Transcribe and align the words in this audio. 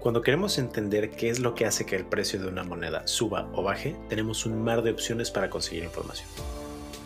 Cuando 0.00 0.22
queremos 0.22 0.58
entender 0.58 1.10
qué 1.10 1.28
es 1.28 1.40
lo 1.40 1.56
que 1.56 1.66
hace 1.66 1.84
que 1.84 1.96
el 1.96 2.04
precio 2.04 2.40
de 2.40 2.46
una 2.46 2.62
moneda 2.62 3.04
suba 3.08 3.50
o 3.52 3.64
baje, 3.64 3.96
tenemos 4.08 4.46
un 4.46 4.62
mar 4.62 4.82
de 4.82 4.92
opciones 4.92 5.32
para 5.32 5.50
conseguir 5.50 5.82
información. 5.82 6.28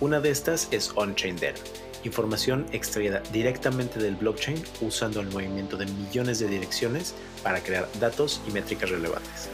Una 0.01 0.21
de 0.21 0.31
estas 0.31 0.69
es 0.73 0.93
on-chain 0.95 1.37
data, 1.37 1.61
información 2.05 2.67
extraída 2.73 3.23
directamente 3.33 3.99
del 3.99 4.17
blockchain 4.17 4.63
usando 4.83 5.21
el 5.21 5.31
movimiento 5.31 5.79
de 5.79 5.87
millones 5.87 6.39
de 6.39 6.49
direcciones 6.49 7.15
para 7.43 7.63
crear 7.63 7.89
datos 7.99 8.43
y 8.47 8.51
métricas 8.51 8.91
relevantes. 8.91 9.49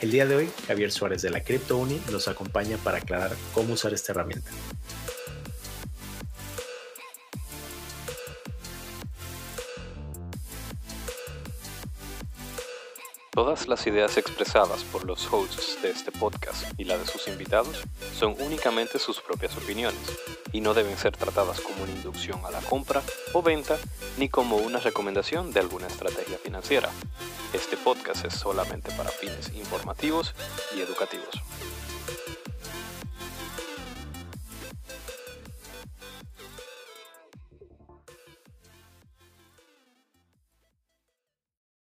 El 0.00 0.12
día 0.12 0.26
de 0.26 0.36
hoy, 0.36 0.50
Javier 0.68 0.92
Suárez 0.92 1.22
de 1.22 1.30
la 1.30 1.40
CryptoUni 1.40 2.00
nos 2.12 2.28
acompaña 2.28 2.76
para 2.76 2.98
aclarar 2.98 3.32
cómo 3.54 3.74
usar 3.74 3.92
esta 3.92 4.12
herramienta. 4.12 4.50
Todas 13.34 13.66
las 13.66 13.84
ideas 13.88 14.16
expresadas 14.16 14.84
por 14.84 15.04
los 15.04 15.26
hosts 15.32 15.82
de 15.82 15.90
este 15.90 16.12
podcast 16.12 16.66
y 16.78 16.84
la 16.84 16.96
de 16.96 17.04
sus 17.04 17.26
invitados 17.26 17.82
son 18.16 18.36
únicamente 18.38 19.00
sus 19.00 19.20
propias 19.20 19.56
opiniones 19.56 20.00
y 20.52 20.60
no 20.60 20.72
deben 20.72 20.96
ser 20.96 21.16
tratadas 21.16 21.60
como 21.60 21.82
una 21.82 21.90
inducción 21.90 22.40
a 22.46 22.52
la 22.52 22.60
compra 22.60 23.02
o 23.32 23.42
venta 23.42 23.76
ni 24.18 24.28
como 24.28 24.58
una 24.58 24.78
recomendación 24.78 25.52
de 25.52 25.58
alguna 25.58 25.88
estrategia 25.88 26.38
financiera. 26.38 26.90
Este 27.52 27.76
podcast 27.76 28.24
es 28.24 28.34
solamente 28.34 28.92
para 28.92 29.10
fines 29.10 29.52
informativos 29.56 30.32
y 30.76 30.80
educativos. 30.80 31.42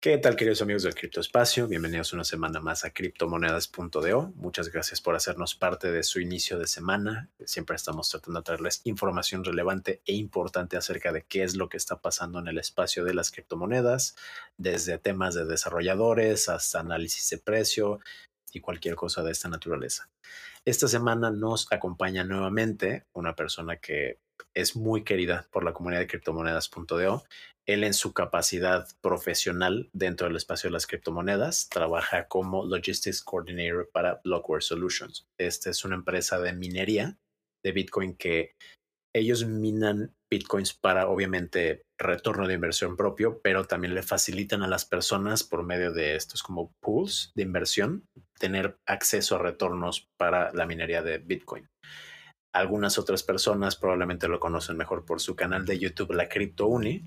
¿Qué 0.03 0.17
tal 0.17 0.35
queridos 0.35 0.63
amigos 0.63 0.85
del 0.85 0.95
criptoespacio? 0.95 1.69
Bienvenidos 1.69 2.15
una 2.15 2.25
semana 2.25 2.59
más 2.59 2.87
a 2.87 2.91
criptomonedas.do. 2.91 4.33
Muchas 4.35 4.73
gracias 4.73 5.03
por 5.03 5.15
hacernos 5.15 5.55
parte 5.55 5.93
de 5.93 6.03
su 6.05 6.21
inicio 6.21 6.59
de 6.59 6.67
semana. 6.69 7.29
Siempre 7.45 7.77
estamos 7.77 8.09
tratando 8.09 8.41
de 8.41 8.45
traerles 8.45 8.81
información 8.85 9.45
relevante 9.45 10.01
e 10.07 10.15
importante 10.15 10.79
acerca 10.79 11.13
de 11.13 11.25
qué 11.25 11.43
es 11.43 11.55
lo 11.55 11.69
que 11.69 11.77
está 11.77 12.01
pasando 12.01 12.39
en 12.39 12.49
el 12.49 12.57
espacio 12.57 13.05
de 13.05 13.13
las 13.13 13.31
criptomonedas, 13.31 14.17
desde 14.57 14.97
temas 14.97 15.35
de 15.35 15.45
desarrolladores 15.45 16.49
hasta 16.49 16.81
análisis 16.81 17.29
de 17.29 17.37
precio 17.37 18.01
y 18.55 18.61
cualquier 18.61 18.95
cosa 18.95 19.23
de 19.23 19.33
esta 19.33 19.51
naturaleza. 19.51 20.09
Esta 20.65 20.89
semana 20.89 21.31
nos 21.31 21.71
acompaña 21.71 22.25
nuevamente 22.25 23.05
una 23.13 23.37
persona 23.37 23.77
que 23.77 24.17
es 24.55 24.77
muy 24.77 25.05
querida 25.05 25.49
por 25.51 25.65
la 25.65 25.73
comunidad 25.73 26.01
de 26.01 26.07
criptomonedas.do 26.07 27.25
él 27.71 27.85
en 27.85 27.95
su 27.95 28.13
capacidad 28.13 28.89
profesional 29.01 29.91
dentro 29.93 30.27
del 30.27 30.37
espacio 30.37 30.69
de 30.69 30.73
las 30.73 30.89
criptomonedas 30.89 31.69
trabaja 31.69 32.27
como 32.27 32.65
Logistics 32.65 33.23
Coordinator 33.23 33.89
para 33.93 34.21
Blockware 34.25 34.63
Solutions. 34.63 35.29
Esta 35.39 35.71
es 35.71 35.85
una 35.85 35.95
empresa 35.95 36.41
de 36.41 36.53
minería 36.53 37.17
de 37.65 37.73
Bitcoin 37.73 38.17
que 38.17 38.55
ellos 39.15 39.45
minan 39.45 40.15
Bitcoins 40.33 40.75
para 40.75 41.09
obviamente 41.09 41.83
retorno 41.99 42.49
de 42.49 42.55
inversión 42.55 42.97
propio, 42.97 43.41
pero 43.43 43.65
también 43.65 43.95
le 43.95 44.03
facilitan 44.03 44.63
a 44.63 44.69
las 44.69 44.85
personas 44.85 45.45
por 45.45 45.65
medio 45.65 45.93
de 45.93 46.17
estos 46.17 46.43
como 46.43 46.73
pools 46.81 47.31
de 47.37 47.43
inversión 47.43 48.05
tener 48.39 48.79
acceso 48.87 49.37
a 49.37 49.43
retornos 49.43 50.09
para 50.19 50.53
la 50.55 50.67
minería 50.67 51.03
de 51.03 51.19
Bitcoin. 51.19 51.69
Algunas 52.53 52.99
otras 52.99 53.23
personas 53.23 53.77
probablemente 53.77 54.29
lo 54.29 54.41
conocen 54.41 54.77
mejor 54.77 55.05
por 55.05 55.21
su 55.21 55.37
canal 55.37 55.65
de 55.65 55.79
YouTube, 55.79 56.13
la 56.13 56.29
Crypto 56.29 56.67
Uni, 56.67 57.05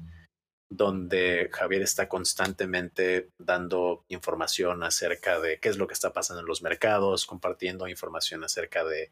donde 0.70 1.50
Javier 1.52 1.82
está 1.82 2.08
constantemente 2.08 3.30
dando 3.38 4.06
información 4.08 4.84
acerca 4.84 5.40
de 5.40 5.60
qué 5.60 5.70
es 5.70 5.78
lo 5.78 5.88
que 5.88 5.94
está 5.94 6.14
pasando 6.14 6.42
en 6.42 6.48
los 6.48 6.62
mercados, 6.62 7.26
compartiendo 7.26 7.88
información 7.88 8.44
acerca 8.44 8.84
de 8.84 9.12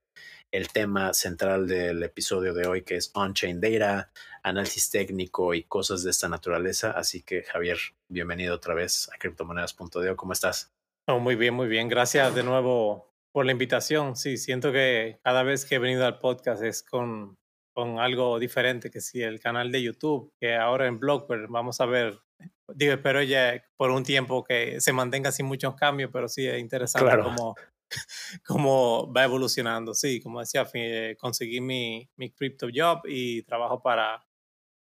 el 0.52 0.70
tema 0.70 1.14
central 1.14 1.68
del 1.68 2.02
episodio 2.03 2.53
de 2.53 2.68
hoy, 2.68 2.84
que 2.84 2.96
es 2.96 3.12
on-chain 3.14 3.62
data, 3.62 4.12
análisis 4.44 4.90
técnico 4.90 5.53
y 5.53 5.64
cosas 5.64 6.03
de 6.03 6.12
esta 6.12 6.30
naturaleza. 6.30 6.91
Así 6.91 7.24
que 7.24 7.44
Javier, 7.44 7.78
bienvenido 8.09 8.56
otra 8.56 8.74
vez 8.74 9.09
a 9.14 9.18
criptomonedas.de. 9.18 10.16
¿Cómo 10.16 10.34
estás? 10.34 10.72
Oh, 11.08 11.20
muy 11.20 11.36
bien, 11.36 11.53
muy 11.53 11.68
bien. 11.68 11.90
Gracias 11.90 12.34
de 12.34 12.44
nuevo 12.44 13.10
por 13.31 13.46
la 13.46 13.52
invitación. 13.52 14.16
Sí, 14.16 14.38
siento 14.38 14.72
que 14.72 15.19
cada 15.24 15.44
vez 15.44 15.66
que 15.66 15.75
he 15.75 15.80
venido 15.80 16.06
al 16.06 16.19
podcast 16.19 16.64
es 16.64 16.84
con 16.84 17.38
con 17.74 18.00
algo 18.00 18.40
diferente 18.40 18.92
que 18.92 19.02
si 19.02 19.22
el 19.22 19.40
canal 19.40 19.72
de 19.72 19.81
YouTube, 19.81 20.34
que 20.40 20.56
ahora 20.56 20.88
en 20.88 21.00
Blogger 21.00 21.47
vamos 21.47 21.80
a 21.80 21.86
ver, 21.86 22.20
digo, 22.74 22.94
espero 22.94 23.22
ya 23.24 23.64
por 23.78 23.91
un 23.91 24.03
tiempo 24.03 24.44
que 24.44 24.81
se 24.81 24.94
mantenga 24.94 25.31
sin 25.31 25.46
muchos 25.46 25.75
cambios, 25.75 26.09
pero 26.12 26.28
sí 26.28 26.46
es 26.46 26.59
interesante 26.59 27.18
cómo, 27.24 27.56
cómo 28.46 29.12
va 29.14 29.24
evolucionando. 29.24 29.94
Sí, 29.94 30.22
como 30.22 30.41
decía, 30.41 30.68
conseguí 31.18 31.62
mi, 31.62 32.09
mi 32.18 32.31
crypto 32.31 32.68
job 32.74 33.02
y 33.06 33.44
trabajo 33.44 33.81
para, 33.81 34.25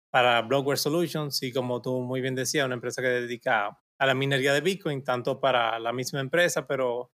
para 0.10 0.42
Blogger 0.42 0.78
Solutions 0.78 1.42
y 1.44 1.54
como 1.54 1.82
tú 1.82 2.02
muy 2.02 2.22
bien 2.22 2.36
decías, 2.36 2.66
una 2.66 2.76
empresa 2.76 3.02
que 3.02 3.08
dedica 3.08 3.80
a 3.98 4.06
la 4.06 4.14
minería 4.14 4.54
de 4.54 4.62
Bitcoin, 4.62 5.04
tanto 5.04 5.40
para 5.40 5.80
la 5.80 5.94
misma 5.94 6.20
empresa, 6.20 6.68
pero 6.68 7.12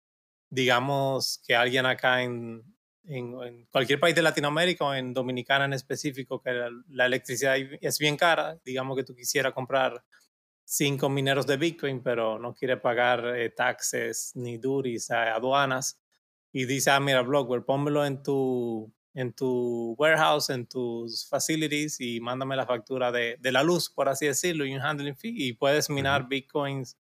digamos 0.50 1.42
que 1.46 1.54
alguien 1.54 1.86
acá 1.86 2.22
en, 2.22 2.62
en, 3.04 3.66
cualquier 3.70 4.00
país 4.00 4.14
de 4.14 4.22
Latinoamérica 4.22 4.84
o 4.84 4.94
en 4.94 5.12
Dominicana 5.12 5.64
en 5.64 5.72
específico, 5.72 6.40
que 6.40 6.52
la, 6.88 7.06
electricidad 7.06 7.56
es 7.80 7.98
bien 7.98 8.16
cara, 8.16 8.58
digamos 8.64 8.96
que 8.96 9.04
tú 9.04 9.14
quisieras 9.14 9.52
comprar 9.52 10.02
cinco 10.64 11.08
mineros 11.08 11.46
de 11.46 11.56
Bitcoin, 11.56 12.02
pero 12.02 12.38
no 12.38 12.54
quiere 12.54 12.76
pagar 12.76 13.36
eh, 13.36 13.50
taxes 13.50 14.32
ni 14.34 14.58
duties, 14.58 15.10
aduanas, 15.10 16.00
y 16.52 16.64
dice, 16.64 16.90
ah, 16.90 17.00
mira, 17.00 17.22
Blockware, 17.22 17.64
pónmelo 17.64 18.04
en 18.04 18.22
tu, 18.22 18.92
en 19.14 19.32
tu 19.32 19.94
warehouse, 19.98 20.50
en 20.50 20.66
tus 20.66 21.28
facilities 21.28 22.00
y 22.00 22.20
mándame 22.20 22.56
la 22.56 22.66
factura 22.66 23.12
de, 23.12 23.36
de 23.38 23.52
la 23.52 23.62
luz, 23.62 23.90
por 23.90 24.08
así 24.08 24.26
decirlo, 24.26 24.64
y 24.64 24.74
un 24.74 24.80
handling 24.80 25.16
fee, 25.16 25.34
y 25.36 25.52
puedes 25.52 25.90
minar 25.90 26.28
Bitcoins 26.28 26.96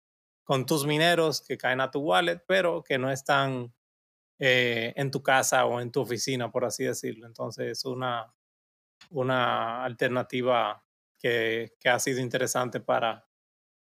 con 0.44 0.66
tus 0.66 0.86
mineros 0.86 1.40
que 1.40 1.58
caen 1.58 1.80
a 1.80 1.90
tu 1.90 2.00
wallet, 2.00 2.40
pero 2.46 2.84
que 2.84 2.98
no 2.98 3.10
están 3.10 3.74
eh, 4.38 4.92
en 4.96 5.10
tu 5.10 5.22
casa 5.22 5.64
o 5.64 5.80
en 5.80 5.90
tu 5.90 6.00
oficina, 6.00 6.50
por 6.52 6.64
así 6.64 6.84
decirlo. 6.84 7.26
Entonces 7.26 7.78
es 7.78 7.84
una, 7.84 8.32
una 9.10 9.84
alternativa 9.84 10.84
que, 11.18 11.72
que 11.80 11.88
ha 11.88 11.98
sido 11.98 12.20
interesante 12.20 12.80
para, 12.80 13.26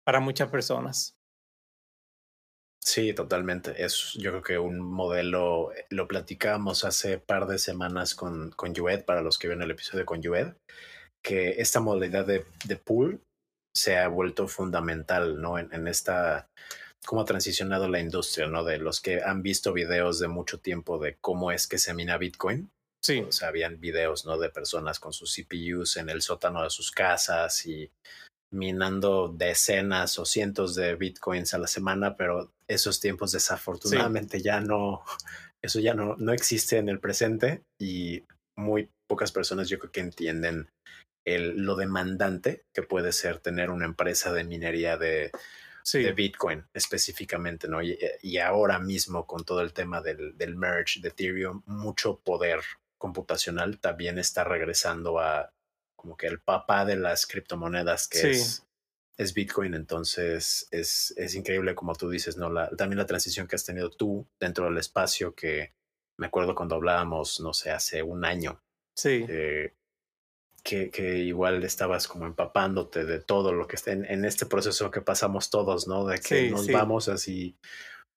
para 0.04 0.20
muchas 0.20 0.50
personas. 0.50 1.18
Sí, 2.80 3.14
totalmente. 3.14 3.84
Es 3.84 4.14
yo 4.14 4.32
creo 4.32 4.42
que 4.44 4.60
un 4.60 4.80
modelo, 4.80 5.74
eh, 5.74 5.86
lo 5.90 6.08
platicamos 6.08 6.84
hace 6.84 7.18
par 7.18 7.48
de 7.48 7.58
semanas 7.58 8.14
con, 8.14 8.52
con 8.52 8.74
para 9.06 9.22
los 9.22 9.40
que 9.40 9.48
ven 9.48 9.62
el 9.62 9.72
episodio 9.72 10.06
con 10.06 10.22
Yued, 10.22 10.54
que 11.24 11.62
esta 11.62 11.80
modalidad 11.80 12.28
de, 12.28 12.46
de 12.66 12.76
pool 12.76 13.24
se 13.76 13.98
ha 13.98 14.08
vuelto 14.08 14.48
fundamental, 14.48 15.42
¿no? 15.42 15.58
En, 15.58 15.74
en 15.74 15.88
esta 15.88 16.48
cómo 17.06 17.22
ha 17.22 17.26
transicionado 17.26 17.90
la 17.90 18.00
industria, 18.00 18.48
¿no? 18.48 18.64
De 18.64 18.78
los 18.78 19.02
que 19.02 19.22
han 19.22 19.42
visto 19.42 19.74
videos 19.74 20.20
de 20.20 20.28
mucho 20.28 20.60
tiempo 20.60 21.00
de 21.00 21.18
cómo 21.20 21.52
es 21.52 21.68
que 21.68 21.78
se 21.78 21.94
mina 21.94 22.18
Bitcoin. 22.18 22.70
Sí. 23.02 23.20
O 23.20 23.32
sea, 23.32 23.50
habían 23.50 23.80
videos, 23.80 24.26
¿no? 24.26 24.38
De 24.38 24.50
personas 24.50 25.00
con 25.00 25.12
sus 25.12 25.36
CPUs 25.36 25.98
en 25.98 26.10
el 26.10 26.22
sótano 26.22 26.64
de 26.64 26.70
sus 26.70 26.92
casas 26.92 27.66
y 27.66 27.92
minando 28.54 29.28
decenas 29.28 30.20
o 30.20 30.26
cientos 30.26 30.76
de 30.76 30.96
Bitcoins 30.96 31.54
a 31.54 31.58
la 31.58 31.68
semana, 31.68 32.16
pero 32.16 32.52
esos 32.68 33.00
tiempos 33.02 33.32
desafortunadamente 33.32 34.42
ya 34.42 34.62
no, 34.62 35.04
eso 35.64 35.80
ya 35.80 35.94
no, 35.94 36.16
no 36.18 36.32
existe 36.32 36.78
en 36.78 36.88
el 36.88 37.00
presente 37.00 37.64
y 37.82 38.24
muy 38.56 38.90
pocas 39.10 39.32
personas 39.32 39.68
yo 39.68 39.80
creo 39.80 39.92
que 39.92 40.02
entienden 40.02 40.70
el, 41.26 41.62
lo 41.62 41.76
demandante 41.76 42.66
que 42.74 42.84
puede 42.84 43.12
ser 43.12 43.40
tener 43.40 43.70
una 43.70 43.86
empresa 43.86 44.34
de 44.34 44.44
minería 44.44 44.98
de 44.98 45.32
de 45.92 46.14
Bitcoin 46.14 46.66
específicamente, 46.74 47.68
¿no? 47.68 47.82
Y, 47.82 48.38
ahora 48.38 48.80
mismo 48.80 49.28
con 49.28 49.44
todo 49.44 49.62
el 49.62 49.74
tema 49.74 50.02
del, 50.02 50.38
del 50.38 50.56
merge 50.56 51.02
de 51.02 51.10
Ethereum, 51.10 51.62
mucho 51.66 52.20
poder 52.20 52.62
computacional 52.98 53.80
también 53.80 54.18
está 54.18 54.44
regresando 54.46 55.20
a 55.20 55.52
como 55.96 56.16
que 56.16 56.28
el 56.28 56.40
papá 56.40 56.86
de 56.86 56.96
las 56.96 57.26
criptomonedas 57.26 58.08
que 58.08 58.32
es, 58.32 58.66
es 59.18 59.34
Bitcoin. 59.34 59.74
Entonces 59.74 60.68
es, 60.72 61.14
es 61.18 61.36
increíble 61.36 61.76
como 61.76 61.96
tú 61.96 62.10
dices, 62.10 62.38
¿no? 62.38 62.50
La, 62.50 62.70
también 62.70 62.98
la 62.98 63.06
transición 63.06 63.48
que 63.48 63.56
has 63.56 63.66
tenido 63.66 63.90
tú 63.90 64.26
dentro 64.40 64.66
del 64.66 64.78
espacio 64.78 65.36
que 65.36 65.74
me 66.18 66.28
acuerdo 66.28 66.56
cuando 66.56 66.76
hablábamos, 66.76 67.40
no 67.42 67.54
sé, 67.54 67.72
hace 67.72 68.04
un 68.04 68.24
año. 68.24 68.62
Sí. 68.96 69.26
Eh, 69.28 69.74
que, 70.64 70.90
que, 70.90 71.18
igual 71.18 71.64
estabas 71.64 72.08
como 72.08 72.26
empapándote 72.26 73.06
de 73.06 73.20
todo 73.20 73.54
lo 73.54 73.68
que 73.68 73.76
está 73.76 73.92
en, 73.92 74.06
en, 74.06 74.26
este 74.26 74.46
proceso 74.46 74.90
que 74.90 75.02
pasamos 75.02 75.50
todos, 75.50 75.88
¿no? 75.88 76.06
De 76.06 76.20
que 76.20 76.50
nos 76.50 76.68
vamos 76.70 77.10
así 77.10 77.56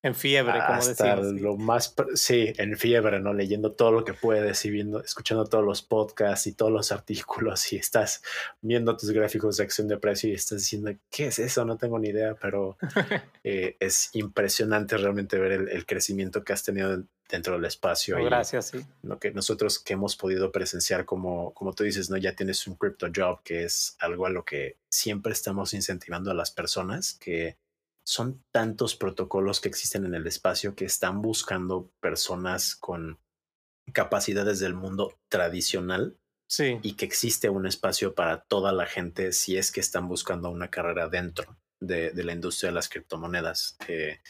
en 0.07 0.15
fiebre, 0.15 0.59
como 0.67 0.79
hasta 0.79 1.17
lo 1.17 1.57
más, 1.57 1.95
sí, 2.15 2.53
en 2.57 2.77
fiebre, 2.77 3.21
¿no? 3.21 3.35
Leyendo 3.35 3.73
todo 3.73 3.93
lo 3.93 4.05
que 4.05 4.15
puedes 4.15 4.65
y 4.65 4.71
viendo, 4.71 5.03
escuchando 5.03 5.45
todos 5.47 5.65
los 5.65 5.83
podcasts 5.83 6.47
y 6.47 6.53
todos 6.53 6.73
los 6.73 6.93
artículos 6.93 7.73
y 7.73 7.77
estás 7.77 8.23
viendo 8.61 8.97
tus 8.97 9.11
gráficos 9.11 9.57
de 9.57 9.65
acción 9.65 9.89
de 9.89 9.99
precio 9.99 10.31
y 10.31 10.35
estás 10.35 10.59
diciendo, 10.59 10.93
¿qué 11.11 11.27
es 11.27 11.39
eso? 11.39 11.65
No 11.65 11.77
tengo 11.77 11.99
ni 11.99 12.09
idea, 12.09 12.35
pero 12.35 12.79
eh, 13.45 13.77
es 13.81 14.11
impresionante 14.15 14.97
realmente 14.97 15.39
ver 15.39 15.53
el, 15.53 15.87
crecimiento 15.87 16.43
que 16.43 16.53
has 16.53 16.65
tenido 16.65 17.05
dentro 17.29 17.55
del 17.55 17.65
espacio. 17.65 18.17
gracias, 18.25 18.67
sí. 18.67 18.79
Lo 19.03 19.19
que 19.19 19.31
nosotros 19.33 19.79
que 19.79 19.95
hemos 19.95 20.17
podido 20.17 20.51
presenciar, 20.53 21.05
como, 21.05 21.53
como 21.55 21.73
tú 21.73 21.85
dices, 21.85 22.11
¿no? 22.11 22.17
Ya 22.17 22.35
tienes 22.35 22.67
un 22.67 22.75
crypto 22.75 23.09
job, 23.15 23.43
que 23.43 23.65
es 23.65 23.97
algo 24.01 24.27
a 24.27 24.31
lo 24.31 24.45
que 24.45 24.77
siempre 24.89 25.33
estamos 25.33 25.75
incentivando 25.75 26.31
a 26.31 26.35
las 26.35 26.51
personas 26.51 27.15
que 27.15 27.57
son 28.07 28.45
tantos 28.53 28.95
protocolos 28.95 29.61
que 29.61 29.69
existen 29.69 30.07
en 30.07 30.15
el 30.15 30.27
espacio 30.27 30.77
que 30.77 30.85
están 30.85 31.23
buscando 31.23 31.91
personas 32.01 32.77
con 32.77 33.19
capacidades 33.93 34.61
del 34.61 34.75
mundo 34.75 35.19
tradicional 35.29 36.17
sí. 36.49 36.79
y 36.83 36.95
que 36.95 37.05
existe 37.05 37.51
un 37.51 37.67
espacio 37.67 38.15
para 38.15 38.43
toda 38.43 38.73
la 38.73 38.87
gente 38.87 39.33
si 39.33 39.57
es 39.57 39.73
que 39.73 39.81
están 39.81 40.09
buscando 40.09 40.51
una 40.51 40.71
carrera 40.71 41.09
dentro 41.09 41.57
de, 41.81 42.13
la 42.15 42.33
industria 42.33 42.71
de 42.71 42.75
las 42.75 42.89
criptomonedas. 42.89 43.77
Eh, 43.89 44.21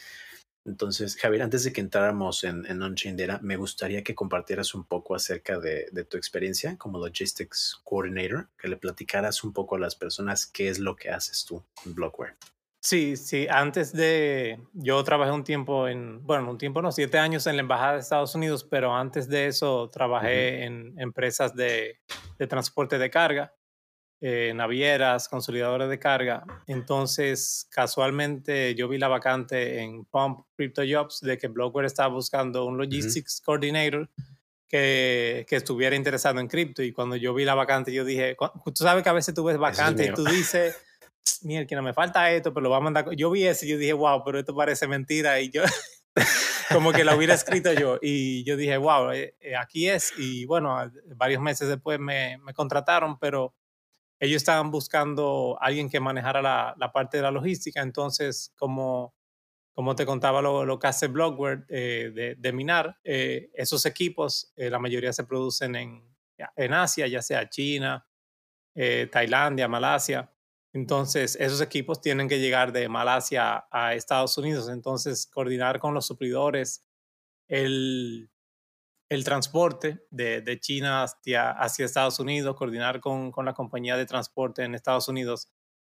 entonces, 0.65 1.15
Javier, 1.15 1.43
antes 1.43 1.63
de 1.63 1.71
que 1.71 1.79
entráramos 1.79 2.43
en, 2.43 2.65
en 2.65 2.81
OnChain 2.81 3.15
me 3.41 3.55
gustaría 3.55 4.03
que 4.03 4.15
compartieras 4.15 4.73
un 4.73 4.85
poco 4.85 5.15
acerca 5.15 5.59
de, 5.59 5.87
de, 5.91 6.03
tu 6.03 6.17
experiencia 6.17 6.77
como 6.77 6.99
Logistics 6.99 7.79
Coordinator, 7.85 8.49
que 8.57 8.67
le 8.67 8.75
platicaras 8.75 9.43
un 9.43 9.53
poco 9.53 9.75
a 9.75 9.79
las 9.79 9.95
personas 9.95 10.45
qué 10.45 10.67
es 10.67 10.79
lo 10.79 10.95
que 10.95 11.09
haces 11.09 11.45
tú 11.45 11.63
con 11.81 11.95
Blockware. 11.95 12.35
Sí, 12.79 13.17
sí, 13.17 13.47
antes 13.49 13.91
de, 13.91 14.59
yo 14.73 15.03
trabajé 15.03 15.31
un 15.31 15.43
tiempo 15.43 15.87
en, 15.87 16.25
bueno, 16.25 16.51
un 16.51 16.57
tiempo 16.57 16.81
no, 16.81 16.91
siete 16.91 17.17
años 17.17 17.47
en 17.47 17.55
la 17.55 17.61
Embajada 17.61 17.93
de 17.93 17.99
Estados 17.99 18.35
Unidos, 18.35 18.63
pero 18.63 18.95
antes 18.95 19.27
de 19.27 19.47
eso 19.47 19.89
trabajé 19.89 20.63
en 20.63 20.93
empresas 20.99 21.55
de, 21.55 21.99
de, 22.37 22.47
transporte 22.47 22.97
de 22.97 23.09
carga, 23.09 23.53
eh, 24.21 24.53
navieras, 24.55 25.27
consolidadores 25.27 25.89
de 25.89 25.99
carga. 25.99 26.43
Entonces, 26.67 27.67
casualmente 27.71 28.73
yo 28.75 28.87
vi 28.87 28.97
la 28.99 29.07
vacante 29.07 29.79
en 29.79 30.05
Pump 30.05 30.45
Crypto 30.55 30.83
Jobs 30.87 31.19
de 31.21 31.37
que 31.37 31.47
Blockware 31.47 31.87
estaba 31.87 32.13
buscando 32.13 32.65
un 32.65 32.77
Logistics 32.77 33.41
Coordinator 33.41 34.09
que, 34.69 35.45
que, 35.49 35.55
estuviera 35.55 35.95
interesado 35.95 36.39
en 36.39 36.47
cripto. 36.47 36.83
Y 36.83 36.93
cuando 36.93 37.15
yo 37.15 37.33
vi 37.33 37.43
la 37.43 37.55
vacante, 37.55 37.91
yo 37.91 38.05
dije, 38.05 38.37
tú 38.65 38.83
sabes 38.83 39.03
que 39.03 39.09
a 39.09 39.13
veces 39.13 39.33
tú 39.33 39.43
ves 39.43 39.57
vacante 39.57 40.05
y 40.05 40.13
tú 40.13 40.23
dices 40.23 40.77
mira, 41.43 41.65
que 41.65 41.75
no 41.75 41.81
me 41.81 41.93
falta 41.93 42.31
esto, 42.31 42.53
pero 42.53 42.63
lo 42.63 42.69
va 42.69 42.77
a 42.77 42.81
mandar. 42.81 43.09
Yo 43.15 43.31
vi 43.31 43.45
eso 43.45 43.65
y 43.65 43.69
yo 43.69 43.77
dije, 43.77 43.93
wow, 43.93 44.23
pero 44.23 44.39
esto 44.39 44.55
parece 44.55 44.87
mentira. 44.87 45.39
Y 45.39 45.49
yo, 45.49 45.63
como 46.73 46.91
que 46.91 47.03
lo 47.03 47.15
hubiera 47.15 47.33
escrito 47.33 47.73
yo. 47.73 47.99
Y 48.01 48.43
yo 48.43 48.57
dije, 48.57 48.77
wow, 48.77 49.11
eh, 49.11 49.35
eh, 49.39 49.55
aquí 49.55 49.87
es. 49.87 50.13
Y 50.17 50.45
bueno, 50.45 50.77
varios 51.15 51.41
meses 51.41 51.67
después 51.67 51.99
me, 51.99 52.37
me, 52.39 52.53
contrataron, 52.53 53.17
pero 53.19 53.55
ellos 54.19 54.37
estaban 54.37 54.71
buscando 54.71 55.57
alguien 55.61 55.89
que 55.89 55.99
manejara 55.99 56.41
la, 56.41 56.75
la, 56.77 56.91
parte 56.91 57.17
de 57.17 57.23
la 57.23 57.31
logística. 57.31 57.81
Entonces, 57.81 58.53
como, 58.57 59.15
como 59.73 59.95
te 59.95 60.05
contaba 60.05 60.41
lo, 60.41 60.65
lo 60.65 60.79
que 60.79 60.87
hace 60.87 61.07
Blockware 61.07 61.65
eh, 61.69 62.11
de, 62.13 62.35
de, 62.35 62.53
minar, 62.53 62.99
esos 63.03 63.85
equipos, 63.85 64.53
la 64.55 64.79
mayoría 64.79 65.13
se 65.13 65.23
producen 65.23 65.75
en, 65.75 66.17
en 66.55 66.73
Asia, 66.73 67.07
ya 67.07 67.21
sea 67.21 67.49
China, 67.49 68.07
Tailandia, 69.11 69.67
Malasia. 69.67 70.31
Entonces, 70.77 71.35
esos 71.39 71.59
equipos 71.59 72.01
tienen 72.01 72.29
que 72.29 72.37
llegar 72.37 72.71
de 72.71 72.87
Malasia 72.87 73.65
a 73.71 73.95
Estados 73.95 74.37
Unidos. 74.37 74.69
Entonces, 74.69 75.25
coordinar 75.25 75.79
con 75.79 75.95
los 75.95 76.05
suplidores 76.05 76.85
el, 77.47 78.29
transporte 79.25 80.05
de, 80.11 80.59
China 80.59 81.01
hacia, 81.03 81.57
Estados 81.79 82.19
Unidos, 82.19 82.55
coordinar 82.55 82.99
con, 82.99 83.31
con, 83.31 83.45
la 83.45 83.55
compañía 83.55 83.97
de 83.97 84.05
transporte 84.05 84.63
en 84.63 84.75
Estados 84.75 85.07
Unidos, 85.07 85.49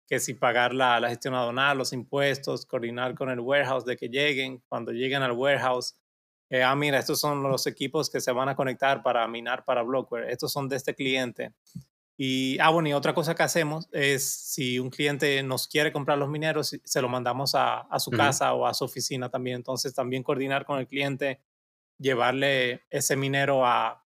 que 0.08 0.20
si 0.20 0.34
pagar 0.34 0.74
la, 0.74 1.00
la 1.00 1.10
gestión 1.10 1.36
aduanal, 1.36 1.78
los 1.78 1.94
impuestos, 1.94 2.66
coordinar 2.66 3.14
con 3.14 3.30
el 3.30 3.40
warehouse 3.40 3.86
de 3.86 3.96
que 3.96 4.10
lleguen, 4.10 4.64
cuando 4.68 4.92
lleguen 4.92 5.22
al 5.22 5.34
warehouse, 5.34 5.96
eh, 6.50 6.64
ah, 6.64 6.76
mira, 6.76 6.98
estos 6.98 7.20
son 7.20 7.44
los 7.44 7.68
equipos 7.68 8.10
que 8.10 8.20
se 8.20 8.32
van 8.32 8.50
a 8.50 8.56
conectar 8.56 9.04
para 9.04 9.28
minar 9.28 9.64
para 9.64 9.84
Blockware, 9.84 10.32
estos 10.32 10.52
son 10.52 10.68
de 10.68 10.78
este 10.78 10.96
cliente. 10.96 11.54
Y, 12.24 12.60
ah, 12.60 12.70
bueno, 12.70 12.88
y 12.88 12.94
otra 12.94 13.16
cosa 13.16 13.34
que 13.34 13.42
hacemos 13.42 13.90
es 13.92 14.24
si 14.24 14.78
un 14.78 14.92
cliente 14.92 15.42
nos 15.42 15.68
quiere 15.68 15.92
comprar 15.92 16.20
los 16.20 16.30
mineros, 16.30 16.78
se 16.84 17.02
lo 17.02 17.10
mandamos 17.10 17.56
a, 17.56 17.80
a 17.80 18.00
su 18.00 18.12
casa 18.12 18.54
o 18.54 18.68
a 18.68 18.76
su 18.76 18.84
oficina 18.86 19.30
también. 19.30 19.56
Entonces, 19.56 19.96
también 19.96 20.22
coordinar 20.22 20.64
con 20.64 20.78
el 20.78 20.86
cliente, 20.86 21.42
llevarle 21.98 22.84
ese 22.92 23.16
minero 23.16 23.66
a, 23.66 24.06